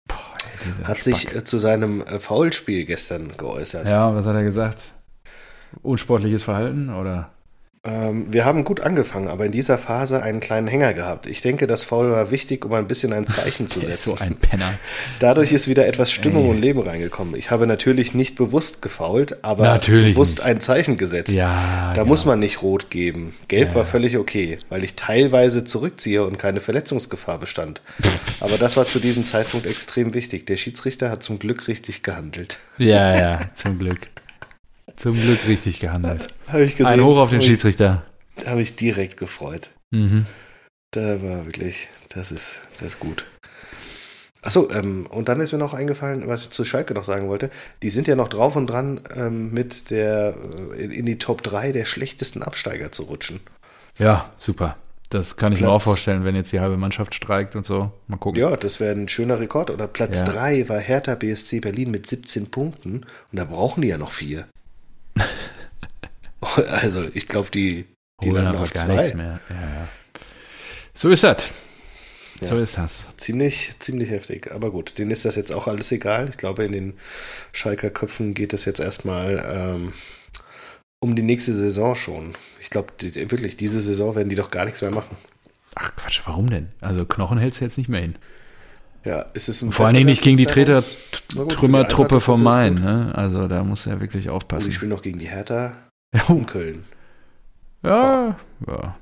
Boah, 0.07 0.17
ey, 0.65 0.85
hat 0.85 1.03
sich 1.03 1.21
Spack. 1.21 1.35
äh, 1.35 1.43
zu 1.43 1.59
seinem 1.59 2.01
äh, 2.01 2.19
Foulspiel 2.19 2.85
gestern 2.85 3.37
geäußert. 3.37 3.87
Ja, 3.87 4.15
was 4.15 4.25
hat 4.25 4.33
er 4.33 4.41
gesagt? 4.41 4.91
unsportliches 5.83 6.41
Verhalten 6.41 6.89
oder? 6.89 7.29
Ähm, 7.83 8.25
wir 8.33 8.43
haben 8.43 8.63
gut 8.63 8.81
angefangen, 8.81 9.27
aber 9.27 9.45
in 9.45 9.51
dieser 9.51 9.77
Phase 9.77 10.23
einen 10.23 10.39
kleinen 10.39 10.67
Hänger 10.67 10.93
gehabt. 10.93 11.27
Ich 11.27 11.41
denke, 11.41 11.67
das 11.67 11.83
Foul 11.83 12.11
war 12.11 12.31
wichtig, 12.31 12.65
um 12.65 12.73
ein 12.73 12.87
bisschen 12.87 13.13
ein 13.13 13.27
Zeichen 13.27 13.67
zu 13.67 13.79
setzen. 13.81 14.09
so 14.09 14.17
ein 14.17 14.35
Penner. 14.35 14.73
Dadurch 15.19 15.53
ist 15.53 15.67
wieder 15.67 15.87
etwas 15.87 16.11
Stimmung 16.11 16.45
Ey. 16.45 16.49
und 16.51 16.61
Leben 16.61 16.81
reingekommen. 16.81 17.35
Ich 17.35 17.51
habe 17.51 17.67
natürlich 17.67 18.13
nicht 18.13 18.35
bewusst 18.35 18.81
gefault, 18.81 19.43
aber 19.43 19.63
natürlich 19.63 20.15
bewusst 20.15 20.39
nicht. 20.39 20.45
ein 20.45 20.61
Zeichen 20.61 20.97
gesetzt. 20.97 21.33
Ja, 21.33 21.93
da 21.93 22.01
ja. 22.01 22.05
muss 22.05 22.25
man 22.25 22.39
nicht 22.39 22.61
rot 22.61 22.89
geben. 22.89 23.33
Gelb 23.47 23.69
ja. 23.69 23.75
war 23.75 23.85
völlig 23.85 24.17
okay, 24.17 24.57
weil 24.69 24.83
ich 24.83 24.95
teilweise 24.95 25.63
zurückziehe 25.63 26.23
und 26.23 26.37
keine 26.37 26.59
Verletzungsgefahr 26.59 27.39
bestand. 27.39 27.81
aber 28.39 28.57
das 28.57 28.75
war 28.75 28.85
zu 28.85 28.99
diesem 28.99 29.25
Zeitpunkt 29.25 29.65
extrem 29.65 30.13
wichtig. 30.13 30.45
Der 30.47 30.57
Schiedsrichter 30.57 31.09
hat 31.09 31.23
zum 31.23 31.39
Glück 31.39 31.67
richtig 31.67 32.03
gehandelt. 32.03 32.57
Ja, 32.77 33.15
ja, 33.15 33.39
zum 33.53 33.79
Glück. 33.79 34.09
Zum 34.97 35.13
Glück 35.13 35.47
richtig 35.47 35.79
gehandelt. 35.79 36.27
Habe 36.47 36.63
ich 36.63 36.75
gesehen. 36.75 36.93
Ein 36.93 37.03
Hoch 37.03 37.17
auf 37.17 37.29
den 37.29 37.41
Schiedsrichter. 37.41 38.03
Da 38.35 38.51
habe 38.51 38.61
ich 38.61 38.75
direkt 38.75 39.17
gefreut. 39.17 39.71
Mhm. 39.89 40.27
Da 40.91 41.21
war 41.23 41.45
wirklich, 41.45 41.87
das 42.09 42.31
ist, 42.31 42.59
das 42.77 42.93
ist 42.93 42.99
gut. 42.99 43.25
Achso, 44.43 44.69
ähm, 44.71 45.07
und 45.07 45.27
dann 45.27 45.41
ist 45.41 45.51
mir 45.51 45.57
noch 45.57 45.73
eingefallen, 45.73 46.27
was 46.27 46.43
ich 46.43 46.49
zu 46.51 46.63
Schalke 46.63 46.93
noch 46.93 47.03
sagen 47.03 47.27
wollte. 47.27 47.49
Die 47.81 47.89
sind 47.89 48.07
ja 48.07 48.15
noch 48.15 48.27
drauf 48.27 48.55
und 48.55 48.67
dran, 48.67 49.01
ähm, 49.15 49.51
mit 49.51 49.89
der 49.89 50.35
äh, 50.75 50.83
in, 50.83 50.91
in, 50.91 51.05
die 51.05 51.17
Top 51.17 51.41
3 51.41 51.71
der 51.71 51.85
schlechtesten 51.85 52.43
Absteiger 52.43 52.91
zu 52.91 53.03
rutschen. 53.03 53.39
Ja, 53.97 54.31
super. 54.37 54.77
Das 55.09 55.37
kann 55.37 55.53
ich 55.53 55.59
Platz, 55.59 55.67
mir 55.67 55.73
auch 55.73 55.81
vorstellen, 55.81 56.23
wenn 56.25 56.35
jetzt 56.35 56.51
die 56.51 56.59
halbe 56.59 56.77
Mannschaft 56.77 57.15
streikt 57.15 57.55
und 57.55 57.65
so. 57.65 57.91
Mal 58.07 58.17
gucken. 58.17 58.39
Ja, 58.39 58.55
das 58.55 58.79
wäre 58.79 58.93
ein 58.93 59.07
schöner 59.07 59.39
Rekord. 59.39 59.71
Oder 59.71 59.87
Platz 59.87 60.23
3 60.25 60.59
ja. 60.59 60.69
war 60.69 60.79
Hertha 60.79 61.15
BSC 61.15 61.59
Berlin 61.59 61.91
mit 61.91 62.07
17 62.07 62.51
Punkten. 62.51 63.05
Und 63.31 63.39
da 63.39 63.45
brauchen 63.45 63.81
die 63.81 63.87
ja 63.87 63.97
noch 63.97 64.11
vier. 64.11 64.47
also, 66.67 67.05
ich 67.13 67.27
glaube, 67.27 67.49
die, 67.51 67.85
die 68.23 68.29
Holen 68.29 68.43
landen 68.43 68.61
auf 68.61 68.73
gar 68.73 68.85
zwei. 68.85 68.95
nichts 68.95 69.13
mehr. 69.15 69.39
Ja, 69.49 69.55
ja. 69.55 69.87
So 70.93 71.09
ist 71.09 71.23
das. 71.23 71.47
Ja, 72.41 72.47
so 72.47 72.57
ist 72.57 72.77
das. 72.77 73.07
Ziemlich, 73.17 73.73
ziemlich 73.79 74.09
heftig. 74.09 74.51
Aber 74.51 74.71
gut, 74.71 74.97
denen 74.97 75.11
ist 75.11 75.25
das 75.25 75.35
jetzt 75.35 75.51
auch 75.51 75.67
alles 75.67 75.91
egal. 75.91 76.29
Ich 76.29 76.37
glaube, 76.37 76.65
in 76.65 76.71
den 76.71 76.93
Schalker 77.51 77.89
Köpfen 77.89 78.33
geht 78.33 78.53
es 78.53 78.65
jetzt 78.65 78.79
erstmal 78.79 79.43
ähm, 79.47 79.93
um 80.99 81.15
die 81.15 81.23
nächste 81.23 81.53
Saison 81.53 81.95
schon. 81.95 82.33
Ich 82.59 82.69
glaube, 82.69 82.93
die, 83.01 83.31
wirklich, 83.31 83.57
diese 83.57 83.81
Saison 83.81 84.15
werden 84.15 84.29
die 84.29 84.35
doch 84.35 84.51
gar 84.51 84.65
nichts 84.65 84.81
mehr 84.81 84.91
machen. 84.91 85.17
Ach 85.75 85.95
Quatsch, 85.95 86.21
warum 86.25 86.49
denn? 86.49 86.69
Also 86.79 87.05
Knochen 87.05 87.37
hältst 87.37 87.61
du 87.61 87.65
jetzt 87.65 87.77
nicht 87.77 87.89
mehr 87.89 88.01
hin. 88.01 88.15
Ja, 89.07 89.21
ist 89.33 89.47
es 89.47 89.63
Vor 89.69 89.85
allen 89.85 89.95
Dingen 89.95 90.07
nicht 90.07 90.21
gegen 90.21 90.35
die 90.35 90.45
Treter-Trümmertruppe 90.45 92.19
von 92.19 92.43
Main. 92.43 92.73
Ne? 92.73 93.13
Also 93.15 93.47
da 93.47 93.63
muss 93.63 93.85
er 93.85 94.01
wirklich 94.01 94.29
aufpassen. 94.29 94.65
Und 94.65 94.69
ich 94.69 94.75
spiele 94.75 94.93
noch 94.93 95.01
gegen 95.01 95.17
die 95.17 95.29
Hertha 95.29 95.77
ja. 96.13 96.23
in 96.27 96.45
Köln. 96.45 96.83
Ja, 97.83 98.37
oh. 98.67 98.71
ja. 98.71 98.97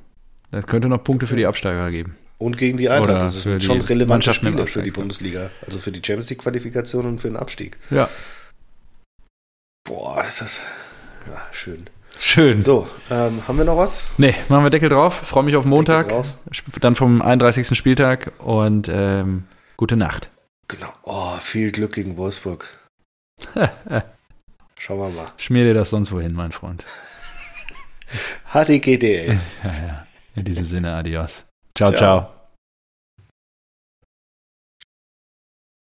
Das 0.52 0.68
könnte 0.68 0.90
noch 0.90 1.04
Punkte 1.04 1.26
für 1.26 1.36
die 1.36 1.48
Absteiger 1.48 1.90
geben. 1.90 2.16
Und 2.38 2.56
gegen 2.56 2.78
die 2.78 2.88
Eintracht. 2.88 3.24
Das 3.24 3.34
sind 3.42 3.64
schon 3.64 3.82
relevante 3.82 4.32
Spiele 4.32 4.68
für 4.68 4.84
die 4.84 4.92
Bundesliga. 4.92 5.50
Also 5.66 5.80
für 5.80 5.92
die 5.92 6.02
Champions 6.06 6.30
League 6.30 6.40
Qualifikation 6.40 7.08
und 7.08 7.20
für 7.20 7.30
den 7.30 7.38
Abstieg. 7.38 7.80
Ja. 7.90 8.08
Boah, 9.86 10.24
ist 10.24 10.42
das 10.42 10.62
ja, 11.26 11.42
schön. 11.52 11.86
Schön. 12.20 12.62
So, 12.62 12.88
ähm, 13.10 13.42
haben 13.48 13.58
wir 13.58 13.66
noch 13.66 13.78
was? 13.78 14.06
Nee, 14.20 14.36
machen 14.50 14.64
wir 14.64 14.70
Deckel 14.70 14.90
drauf. 14.90 15.16
Freue 15.16 15.44
mich 15.44 15.56
auf 15.56 15.66
Montag. 15.66 16.14
Dann 16.80 16.96
vom 16.96 17.24
31. 17.24 17.76
Spieltag 17.76 18.34
und 18.38 18.88
ähm, 18.94 19.46
gute 19.78 19.96
Nacht. 19.96 20.30
Genau. 20.68 20.92
Oh, 21.04 21.38
viel 21.40 21.72
Glück 21.72 21.94
gegen 21.94 22.18
Wolfsburg. 22.18 22.70
Schauen 24.80 25.00
wir 25.00 25.10
mal. 25.10 25.32
Schmier 25.38 25.64
dir 25.64 25.74
das 25.74 25.90
sonst 25.90 26.12
wohin, 26.12 26.34
mein 26.34 26.52
Freund. 26.52 26.84
HTGDL. 28.54 29.40
ja, 29.64 29.72
ja. 29.88 30.08
In 30.36 30.44
diesem 30.44 30.66
Sinne, 30.66 30.94
adios. 30.94 31.46
ciao. 31.76 31.90
ciao. 31.90 31.98
ciao. 31.98 32.35